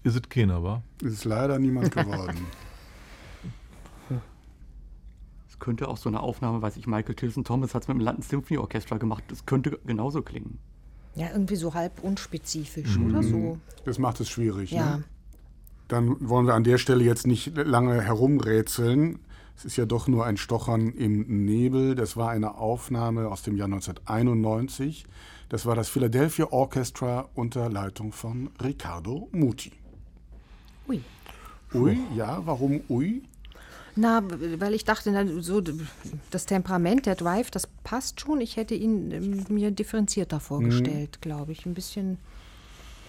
ist 0.05 0.17
es 0.17 0.23
keiner, 0.29 0.63
wa? 0.63 0.83
Ist 1.03 1.25
leider 1.25 1.59
niemand 1.59 1.91
geworden. 1.95 2.47
Es 5.49 5.59
könnte 5.59 5.89
auch 5.89 5.97
so 5.97 6.09
eine 6.09 6.21
Aufnahme, 6.21 6.61
weiß 6.61 6.77
ich, 6.77 6.87
Michael 6.87 7.15
Tilson 7.15 7.45
Thomas 7.45 7.75
hat 7.75 7.83
es 7.83 7.89
mit 7.89 7.97
dem 7.99 8.01
London 8.01 8.23
Symphony 8.23 8.59
Orchestra 8.59 8.99
gemacht. 8.99 9.25
Das 9.29 9.47
könnte 9.47 9.79
genauso 9.87 10.23
klingen. 10.23 10.59
Ja, 11.15 11.29
irgendwie 11.31 11.57
so 11.57 11.75
halb 11.75 12.03
unspezifisch 12.03 12.97
mhm. 12.97 13.11
oder 13.11 13.23
so. 13.23 13.59
Das 13.85 13.99
macht 13.99 14.21
es 14.21 14.29
schwierig. 14.29 14.71
Ja. 14.73 14.97
Ne? 14.97 15.05
Dann 15.89 16.29
wollen 16.29 16.47
wir 16.47 16.55
an 16.55 16.65
der 16.65 16.79
Stelle 16.79 17.05
jetzt 17.05 17.27
nicht 17.27 17.57
lange 17.57 18.01
herumrätseln. 18.01 19.19
Es 19.57 19.67
ist 19.67 19.77
ja 19.77 19.85
doch 19.85 20.09
nur 20.09 20.25
ein 20.25 20.39
Stochern 20.39 20.89
im 20.89 21.45
Nebel. 21.45 21.95
Das 21.95 22.17
war 22.17 22.31
eine 22.31 22.55
Aufnahme 22.55 23.29
aus 23.29 23.43
dem 23.43 23.57
Jahr 23.57 23.67
1991. 23.67 25.05
Das 25.51 25.67
war 25.67 25.75
das 25.75 25.91
Philadelphia 25.91 26.47
Orchestra 26.51 27.29
unter 27.35 27.69
Leitung 27.69 28.13
von 28.13 28.51
Riccardo 28.63 29.29
Muti. 29.33 29.73
Ui. 30.89 31.03
Ui, 31.75 31.99
ja, 32.17 32.45
warum 32.45 32.83
ui? 32.89 33.23
Na, 33.95 34.23
weil 34.59 34.73
ich 34.75 34.85
dachte, 34.85 35.43
so 35.43 35.63
das 36.31 36.47
Temperament, 36.47 37.05
der 37.05 37.15
Drive, 37.15 37.51
das 37.51 37.67
passt 37.85 38.21
schon. 38.21 38.41
Ich 38.41 38.57
hätte 38.57 38.75
ihn 38.75 39.11
ähm, 39.11 39.45
mir 39.49 39.71
differenzierter 39.71 40.41
vorgestellt, 40.41 41.19
mhm. 41.19 41.21
glaube 41.21 41.53
ich. 41.53 41.67
Ein 41.67 41.75
bisschen. 41.75 42.19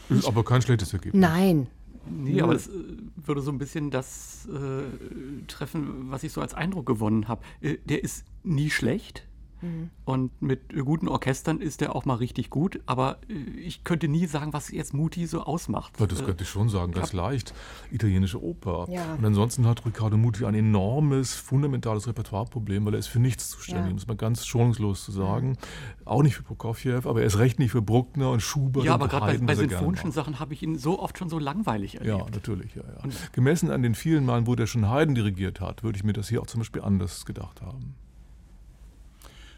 Ist 0.09 0.27
aber 0.27 0.43
kein 0.43 0.61
schlechtes 0.61 0.91
Ergebnis. 0.91 1.21
Nein. 1.21 1.67
Nee, 2.05 2.41
aber 2.41 2.53
es 2.53 2.67
äh, 2.67 2.71
würde 3.15 3.41
so 3.41 3.51
ein 3.51 3.57
bisschen 3.57 3.91
das 3.91 4.45
äh, 4.47 5.45
treffen, 5.47 6.11
was 6.11 6.23
ich 6.23 6.33
so 6.33 6.41
als 6.41 6.53
Eindruck 6.53 6.85
gewonnen 6.85 7.29
habe. 7.29 7.41
Äh, 7.61 7.77
der 7.85 8.03
ist 8.03 8.25
nie 8.43 8.69
schlecht. 8.69 9.25
Mhm. 9.63 9.89
Und 10.05 10.41
mit 10.41 10.75
guten 10.83 11.07
Orchestern 11.07 11.61
ist 11.61 11.81
er 11.81 11.95
auch 11.95 12.03
mal 12.03 12.15
richtig 12.15 12.49
gut, 12.49 12.81
aber 12.85 13.17
äh, 13.29 13.33
ich 13.59 13.83
könnte 13.85 14.09
nie 14.09 14.25
sagen, 14.25 14.51
was 14.51 14.69
jetzt 14.69 14.93
Muti 14.93 15.25
so 15.25 15.43
ausmacht. 15.43 15.99
Ja, 15.99 16.05
das 16.05 16.21
äh, 16.21 16.25
könnte 16.25 16.43
ich 16.43 16.49
schon 16.49 16.67
sagen, 16.67 16.91
ganz 16.91 17.13
leicht. 17.13 17.53
Italienische 17.89 18.43
Oper. 18.43 18.87
Ja. 18.89 19.13
Und 19.13 19.23
ansonsten 19.23 19.65
hat 19.65 19.85
Riccardo 19.85 20.17
Muti 20.17 20.45
ein 20.45 20.55
enormes, 20.55 21.33
fundamentales 21.33 22.07
Repertoireproblem, 22.07 22.85
weil 22.85 22.95
er 22.95 22.99
ist 22.99 23.07
für 23.07 23.19
nichts 23.19 23.49
zuständig, 23.49 23.87
ja. 23.87 23.93
muss 23.93 24.07
man 24.07 24.17
ganz 24.17 24.45
schonungslos 24.45 25.05
zu 25.05 25.11
sagen. 25.13 25.49
Mhm. 25.51 25.55
Auch 26.05 26.23
nicht 26.23 26.35
für 26.35 26.43
Prokofjew, 26.43 27.07
aber 27.07 27.21
er 27.21 27.27
ist 27.27 27.39
recht 27.39 27.59
nicht 27.59 27.71
für 27.71 27.81
Bruckner 27.81 28.31
und 28.31 28.41
Schubert. 28.41 28.83
Ja, 28.83 28.95
aber 28.95 29.07
gerade 29.07 29.39
bei, 29.39 29.45
bei 29.45 29.55
sinfonischen 29.55 30.11
Sachen 30.11 30.39
habe 30.39 30.53
ich 30.53 30.61
ihn 30.61 30.77
so 30.77 30.99
oft 30.99 31.17
schon 31.17 31.29
so 31.29 31.39
langweilig 31.39 31.95
erlebt. 31.95 32.19
Ja, 32.19 32.25
natürlich. 32.29 32.75
Ja, 32.75 32.81
ja. 32.81 33.09
Gemessen 33.31 33.71
an 33.71 33.81
den 33.81 33.95
vielen 33.95 34.25
Malen, 34.25 34.45
wo 34.45 34.55
der 34.55 34.67
schon 34.67 34.89
Haydn 34.89 35.15
dirigiert 35.15 35.61
hat, 35.61 35.83
würde 35.83 35.97
ich 35.97 36.03
mir 36.03 36.13
das 36.13 36.27
hier 36.27 36.41
auch 36.41 36.47
zum 36.47 36.59
Beispiel 36.59 36.81
anders 36.81 37.25
gedacht 37.25 37.61
haben. 37.61 37.95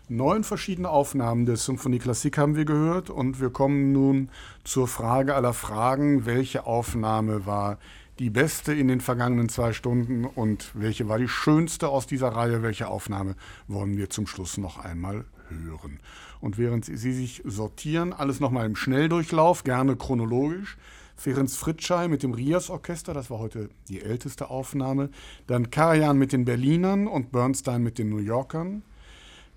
Neun 0.07 0.43
verschiedene 0.43 0.89
Aufnahmen 0.91 1.47
der 1.47 1.57
Symphonie 1.57 1.97
Klassik 1.97 2.37
haben 2.37 2.55
wir 2.55 2.65
gehört 2.65 3.09
und 3.09 3.41
wir 3.41 3.49
kommen 3.49 3.91
nun 3.91 4.29
zur 4.63 4.87
Frage 4.87 5.33
aller 5.33 5.53
Fragen. 5.53 6.27
Welche 6.27 6.67
Aufnahme 6.67 7.47
war 7.47 7.79
die 8.19 8.29
beste 8.29 8.71
in 8.71 8.87
den 8.87 9.01
vergangenen 9.01 9.49
zwei 9.49 9.73
Stunden 9.73 10.25
und 10.25 10.69
welche 10.75 11.09
war 11.09 11.17
die 11.17 11.27
schönste 11.27 11.89
aus 11.89 12.05
dieser 12.05 12.27
Reihe? 12.27 12.61
Welche 12.61 12.87
Aufnahme 12.87 13.35
wollen 13.67 13.97
wir 13.97 14.11
zum 14.11 14.27
Schluss 14.27 14.57
noch 14.59 14.77
einmal 14.77 15.25
hören? 15.49 15.99
Und 16.39 16.59
während 16.59 16.85
Sie 16.85 17.11
sich 17.11 17.41
sortieren, 17.43 18.13
alles 18.13 18.39
nochmal 18.39 18.67
im 18.67 18.75
Schnelldurchlauf, 18.75 19.63
gerne 19.63 19.95
chronologisch. 19.95 20.77
Ferenc 21.15 21.49
Fritschei 21.49 22.09
mit 22.09 22.21
dem 22.21 22.33
Rias 22.33 22.69
Orchester, 22.69 23.15
das 23.15 23.31
war 23.31 23.39
heute 23.39 23.69
die 23.87 24.01
älteste 24.03 24.51
Aufnahme. 24.51 25.09
Dann 25.47 25.71
Karajan 25.71 26.19
mit 26.19 26.31
den 26.31 26.45
Berlinern 26.45 27.07
und 27.07 27.31
Bernstein 27.31 27.81
mit 27.81 27.97
den 27.97 28.09
New 28.09 28.19
Yorkern. 28.19 28.83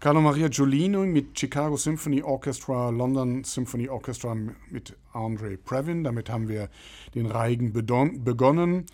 Carlo 0.00 0.20
Maria 0.20 0.48
Giolino 0.48 1.04
mit 1.04 1.36
Chicago 1.36 1.76
Symphony 1.76 2.22
Orchestra, 2.22 2.90
London 2.90 3.42
Symphony 3.42 3.88
Orchestra 3.88 4.32
mit 4.70 4.96
Andre 5.12 5.56
Previn. 5.56 6.04
Damit 6.04 6.30
haben 6.30 6.46
wir 6.46 6.68
den 7.16 7.26
Reigen 7.26 7.72
begonnen. 7.72 8.86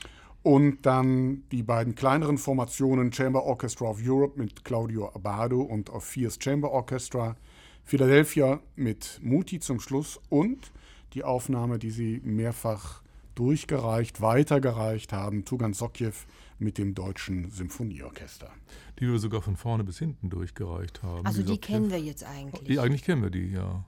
Und 0.42 0.86
dann 0.86 1.42
die 1.52 1.62
beiden 1.62 1.94
kleineren 1.94 2.38
Formationen 2.38 3.12
Chamber 3.12 3.42
Orchestra 3.42 3.84
of 3.84 3.98
Europe 4.02 4.40
mit 4.40 4.64
Claudio 4.64 5.10
Abado 5.14 5.60
und 5.60 5.90
Fierce 6.00 6.38
Chamber 6.42 6.70
Orchestra. 6.70 7.36
Philadelphia 7.82 8.60
mit 8.74 9.20
Muti 9.22 9.60
zum 9.60 9.80
Schluss 9.80 10.18
und 10.30 10.72
die 11.12 11.22
Aufnahme, 11.22 11.78
die 11.78 11.90
Sie 11.90 12.22
mehrfach 12.24 13.02
durchgereicht, 13.34 14.22
weitergereicht 14.22 15.12
haben, 15.12 15.44
Tugan 15.44 15.74
Sokjew 15.74 16.14
mit 16.58 16.78
dem 16.78 16.94
Deutschen 16.94 17.50
Symphonieorchester. 17.50 18.50
Die 18.98 19.10
wir 19.10 19.18
sogar 19.18 19.42
von 19.42 19.56
vorne 19.56 19.84
bis 19.84 19.98
hinten 19.98 20.30
durchgereicht 20.30 21.02
haben. 21.02 21.26
Also 21.26 21.42
die, 21.42 21.52
die 21.52 21.58
kennen 21.58 21.90
wir 21.90 21.98
jetzt 21.98 22.24
eigentlich. 22.24 22.68
Die, 22.68 22.78
eigentlich 22.78 23.04
kennen 23.04 23.22
wir 23.22 23.30
die, 23.30 23.50
ja. 23.50 23.84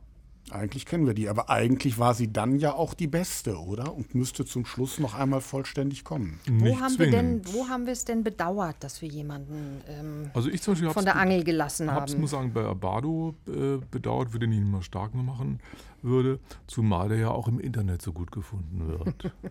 Eigentlich 0.51 0.87
kennen 0.87 1.07
wir 1.07 1.15
die, 1.15 1.29
aber 1.29 1.51
eigentlich 1.51 1.99
war 1.99 2.15
sie 2.15 2.33
dann 2.33 2.61
ja 2.61 2.73
auch 2.73 2.95
die 2.95 3.09
beste, 3.09 3.59
oder? 3.59 3.93
Und 3.93 4.15
müsste 4.15 4.45
zum 4.45 4.65
Schluss 4.65 5.01
noch 5.01 5.15
einmal 5.15 5.41
vollständig 5.41 6.05
kommen. 6.05 6.39
Wo 6.49 6.79
haben, 6.79 6.97
wir 7.01 7.11
denn, 7.11 7.43
wo 7.53 7.69
haben 7.69 7.87
wir 7.87 7.93
es 7.93 8.05
denn 8.05 8.23
bedauert, 8.23 8.77
dass 8.79 9.03
wir 9.03 9.09
jemanden 9.09 9.81
ähm, 9.89 10.31
also 10.35 10.49
ich 10.49 10.63
zum 10.63 10.75
Beispiel 10.75 10.91
von 10.91 11.05
der 11.05 11.17
Angel 11.17 11.43
gelassen 11.43 11.91
haben? 11.91 12.21
muss 12.21 12.31
sagen, 12.31 12.53
bei 12.53 12.63
Abado 12.63 13.35
äh, 13.49 13.79
bedauert, 13.91 14.33
würde 14.33 14.47
ich 14.47 14.53
ihn 14.53 14.67
immer 14.67 14.83
stark 14.83 15.15
machen 15.17 15.59
würde, 16.03 16.39
zumal 16.69 17.11
er 17.11 17.19
ja 17.19 17.31
auch 17.31 17.49
im 17.49 17.59
Internet 17.59 18.01
so 18.03 18.13
gut 18.13 18.31
gefunden 18.31 18.87
wird. 18.87 19.33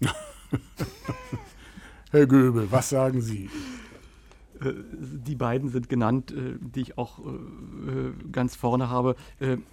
Herr 2.14 2.28
Göbel, 2.28 2.70
was 2.70 2.90
sagen 2.90 3.20
Sie? 3.22 3.50
Äh, 4.60 4.72
die 4.92 5.34
beiden 5.34 5.68
sind 5.68 5.88
genannt, 5.88 6.30
äh, 6.30 6.54
die 6.60 6.82
ich 6.82 6.96
auch 6.96 7.18
äh, 7.18 8.12
ganz 8.30 8.54
vorne 8.54 8.88
habe. 8.88 9.16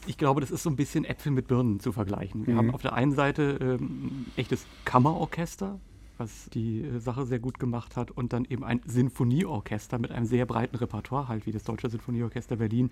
Ich 0.07 0.17
glaube, 0.17 0.41
das 0.41 0.49
ist 0.49 0.63
so 0.63 0.71
ein 0.71 0.75
bisschen 0.75 1.05
Äpfel 1.05 1.31
mit 1.31 1.47
Birnen 1.47 1.79
zu 1.79 1.91
vergleichen. 1.91 2.47
Wir 2.47 2.55
mhm. 2.55 2.57
haben 2.57 2.71
auf 2.71 2.81
der 2.81 2.93
einen 2.93 3.11
Seite 3.11 3.59
ähm, 3.61 3.79
ein 3.79 4.31
echtes 4.37 4.65
Kammerorchester, 4.85 5.79
was 6.17 6.49
die 6.49 6.89
Sache 6.97 7.27
sehr 7.27 7.37
gut 7.37 7.59
gemacht 7.59 7.95
hat, 7.95 8.09
und 8.09 8.33
dann 8.33 8.45
eben 8.45 8.63
ein 8.63 8.81
Sinfonieorchester 8.87 9.99
mit 9.99 10.09
einem 10.09 10.25
sehr 10.25 10.47
breiten 10.47 10.77
Repertoire, 10.77 11.27
halt 11.27 11.45
wie 11.45 11.51
das 11.51 11.63
Deutsche 11.63 11.91
Sinfonieorchester 11.91 12.55
Berlin. 12.55 12.89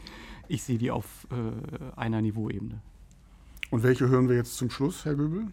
Ich 0.47 0.61
sehe 0.61 0.77
die 0.77 0.91
auf 0.91 1.27
einer 1.95 2.21
Niveauebene. 2.21 2.81
Und 3.71 3.81
welche 3.81 4.09
hören 4.09 4.29
wir 4.29 4.35
jetzt 4.35 4.57
zum 4.57 4.69
Schluss, 4.69 5.05
Herr 5.05 5.15
Göbel? 5.15 5.47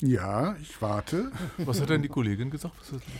Ja, 0.00 0.54
ich 0.62 0.80
warte. 0.80 1.32
Was 1.58 1.80
hat 1.80 1.90
denn 1.90 2.02
die 2.02 2.08
Kollegin 2.08 2.50
gesagt? 2.50 2.74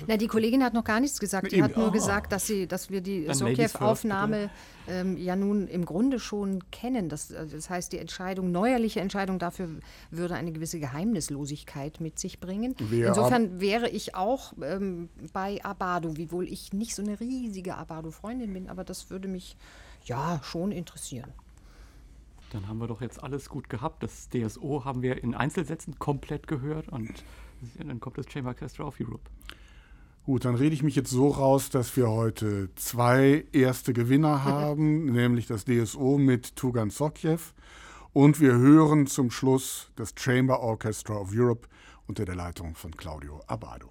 Na, 0.07 0.17
die 0.17 0.29
Kollegin 0.29 0.63
hat 0.63 0.75
noch 0.75 0.85
gar 0.85 1.01
nichts 1.01 1.19
gesagt. 1.19 1.51
Sie 1.51 1.63
hat 1.63 1.77
nur 1.77 1.89
ah. 1.89 1.91
gesagt, 1.91 2.31
dass, 2.31 2.47
sie, 2.47 2.69
dass 2.69 2.89
wir 2.89 3.01
die 3.01 3.27
Sokjew-Aufnahme 3.33 4.49
ähm, 4.87 5.17
ja 5.17 5.35
nun 5.35 5.67
im 5.67 5.85
Grunde 5.85 6.21
schon 6.21 6.63
kennen. 6.71 7.09
Das, 7.09 7.33
also 7.33 7.57
das 7.57 7.69
heißt, 7.69 7.93
die 7.93 7.99
Entscheidung, 7.99 8.53
neuerliche 8.53 9.01
Entscheidung 9.01 9.41
dafür 9.41 9.69
würde 10.13 10.35
eine 10.35 10.53
gewisse 10.53 10.79
Geheimnislosigkeit 10.79 12.01
mit 12.01 12.21
sich 12.21 12.39
bringen. 12.39 12.77
Wer 12.79 13.09
Insofern 13.09 13.61
wäre 13.61 13.89
ich 13.89 14.15
auch 14.15 14.53
ähm, 14.63 15.09
bei 15.33 15.65
Abado, 15.65 16.17
wiewohl 16.17 16.47
ich 16.47 16.73
nicht 16.73 16.95
so 16.95 17.03
eine 17.03 17.19
riesige 17.19 17.77
Abado-Freundin 17.77 18.53
bin, 18.53 18.69
aber 18.69 18.85
das 18.85 19.11
würde 19.11 19.27
mich 19.27 19.57
ja 20.05 20.41
schon 20.45 20.71
interessieren. 20.71 21.33
Dann 22.53 22.67
haben 22.69 22.79
wir 22.79 22.87
doch 22.87 23.01
jetzt 23.01 23.23
alles 23.23 23.49
gut 23.49 23.69
gehabt. 23.69 24.03
Das 24.03 24.29
DSO 24.31 24.85
haben 24.85 25.03
wir 25.03 25.23
in 25.23 25.35
Einzelsätzen 25.35 25.99
komplett 25.99 26.47
gehört 26.47 26.89
und 26.89 27.25
dann 27.79 28.01
kommt 28.01 28.19
das 28.19 28.31
Chamber 28.31 28.51
Orchestra 28.51 28.85
of 28.85 28.97
Europe. 29.01 29.31
Gut, 30.25 30.45
dann 30.45 30.55
rede 30.55 30.75
ich 30.75 30.83
mich 30.83 30.95
jetzt 30.95 31.11
so 31.11 31.29
raus, 31.29 31.71
dass 31.71 31.97
wir 31.97 32.11
heute 32.11 32.69
zwei 32.75 33.47
erste 33.53 33.93
Gewinner 33.93 34.45
haben, 34.45 35.07
nämlich 35.07 35.47
das 35.47 35.65
DSO 35.65 36.19
mit 36.19 36.57
Tugan 36.57 36.91
Sokjew 36.91 37.39
und 38.13 38.41
wir 38.41 38.53
hören 38.53 39.07
zum 39.07 39.31
Schluss 39.31 39.91
das 39.97 40.15
Chamber 40.19 40.61
Orchestra 40.61 41.15
of 41.15 41.31
Europe 41.33 41.69
unter 42.07 42.25
der 42.25 42.35
Leitung 42.35 42.75
von 42.75 42.91
Claudio 42.91 43.41
Abado. 43.47 43.91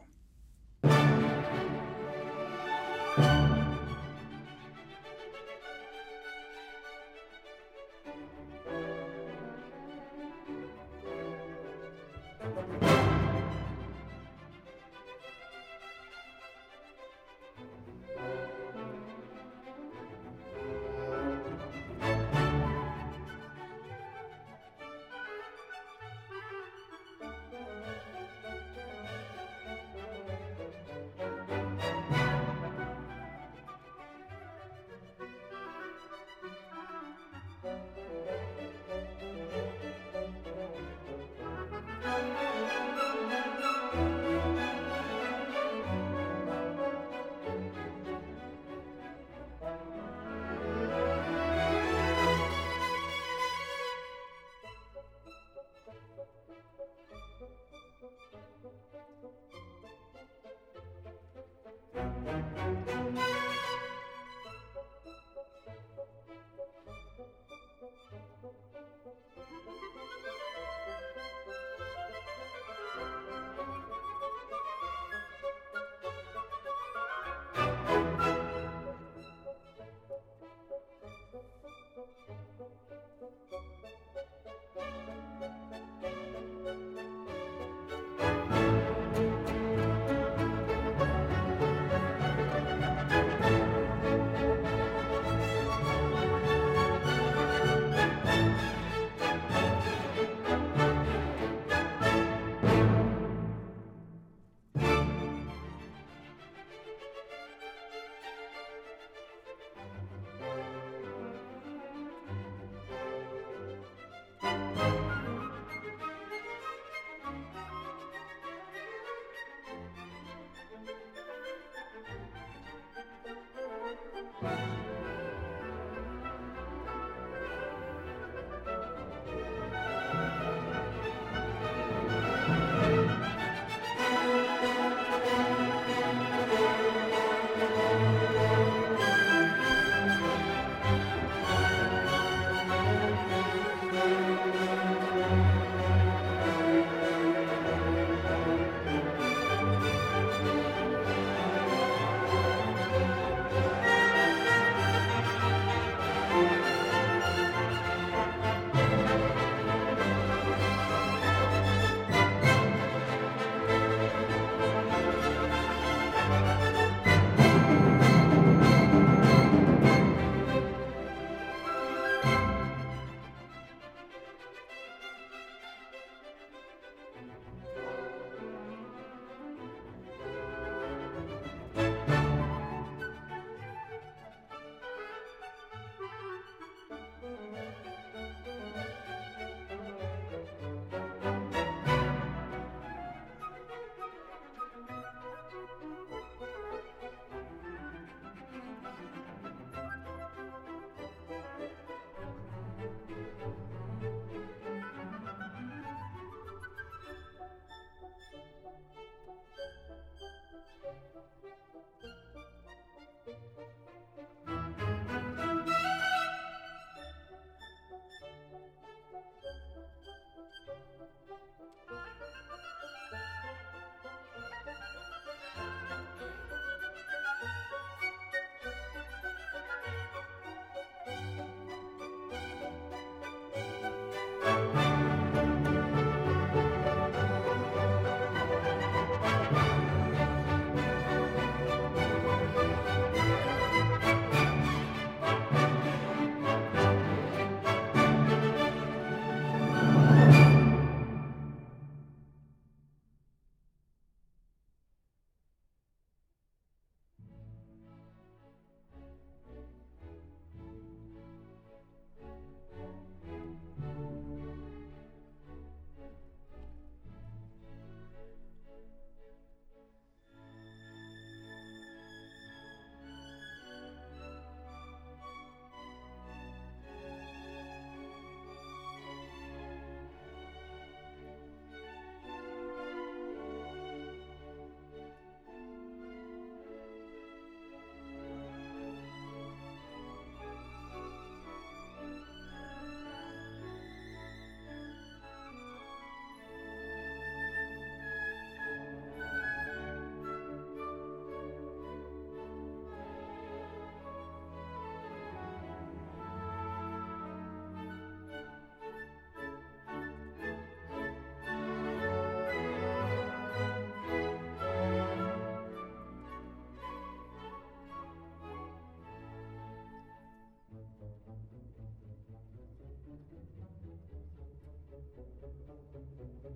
Thank 326.48 326.56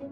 you. 0.00 0.11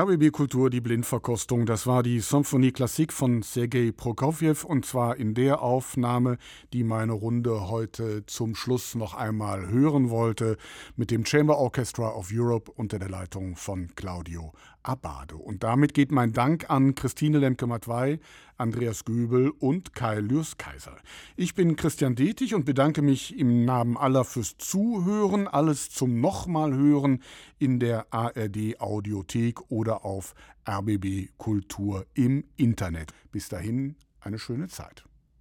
RBB 0.00 0.32
Kultur, 0.32 0.70
die 0.70 0.80
Blindverkostung. 0.80 1.66
Das 1.66 1.86
war 1.86 2.02
die 2.02 2.20
Symphonie 2.20 2.72
Klassik 2.72 3.12
von 3.12 3.42
Sergei 3.42 3.92
Prokofjew 3.94 4.64
und 4.64 4.86
zwar 4.86 5.18
in 5.18 5.34
der 5.34 5.60
Aufnahme, 5.60 6.38
die 6.72 6.84
meine 6.84 7.12
Runde 7.12 7.68
heute 7.68 8.24
zum 8.24 8.54
Schluss 8.54 8.94
noch 8.94 9.12
einmal 9.12 9.68
hören 9.68 10.08
wollte, 10.08 10.56
mit 10.96 11.10
dem 11.10 11.26
Chamber 11.26 11.58
Orchestra 11.58 12.14
of 12.14 12.30
Europe 12.32 12.72
unter 12.74 12.98
der 12.98 13.10
Leitung 13.10 13.56
von 13.56 13.94
Claudio 13.94 14.54
Abade. 14.82 15.36
Und 15.36 15.62
damit 15.62 15.92
geht 15.92 16.10
mein 16.10 16.32
Dank 16.32 16.70
an 16.70 16.94
Christine 16.94 17.38
Lemke-Matwei, 17.38 18.18
Andreas 18.56 19.04
Göbel 19.04 19.50
und 19.50 19.94
Kai 19.94 20.20
Lürs-Kaiser. 20.20 20.96
Ich 21.36 21.54
bin 21.54 21.76
Christian 21.76 22.14
Detig 22.14 22.54
und 22.54 22.64
bedanke 22.64 23.02
mich 23.02 23.38
im 23.38 23.64
Namen 23.64 23.96
aller 23.96 24.24
fürs 24.24 24.56
Zuhören. 24.56 25.48
Alles 25.48 25.90
zum 25.90 26.20
nochmal 26.20 26.72
hören 26.74 27.22
in 27.58 27.78
der 27.78 28.06
ARD 28.12 28.80
Audiothek 28.80 29.70
oder 29.70 29.89
auf 29.96 30.34
RBB 30.68 31.30
Kultur 31.36 32.06
im 32.14 32.44
Internet. 32.56 33.12
Bis 33.32 33.48
dahin 33.48 33.96
eine 34.20 34.38
schöne 34.38 34.68
Zeit. 34.68 35.04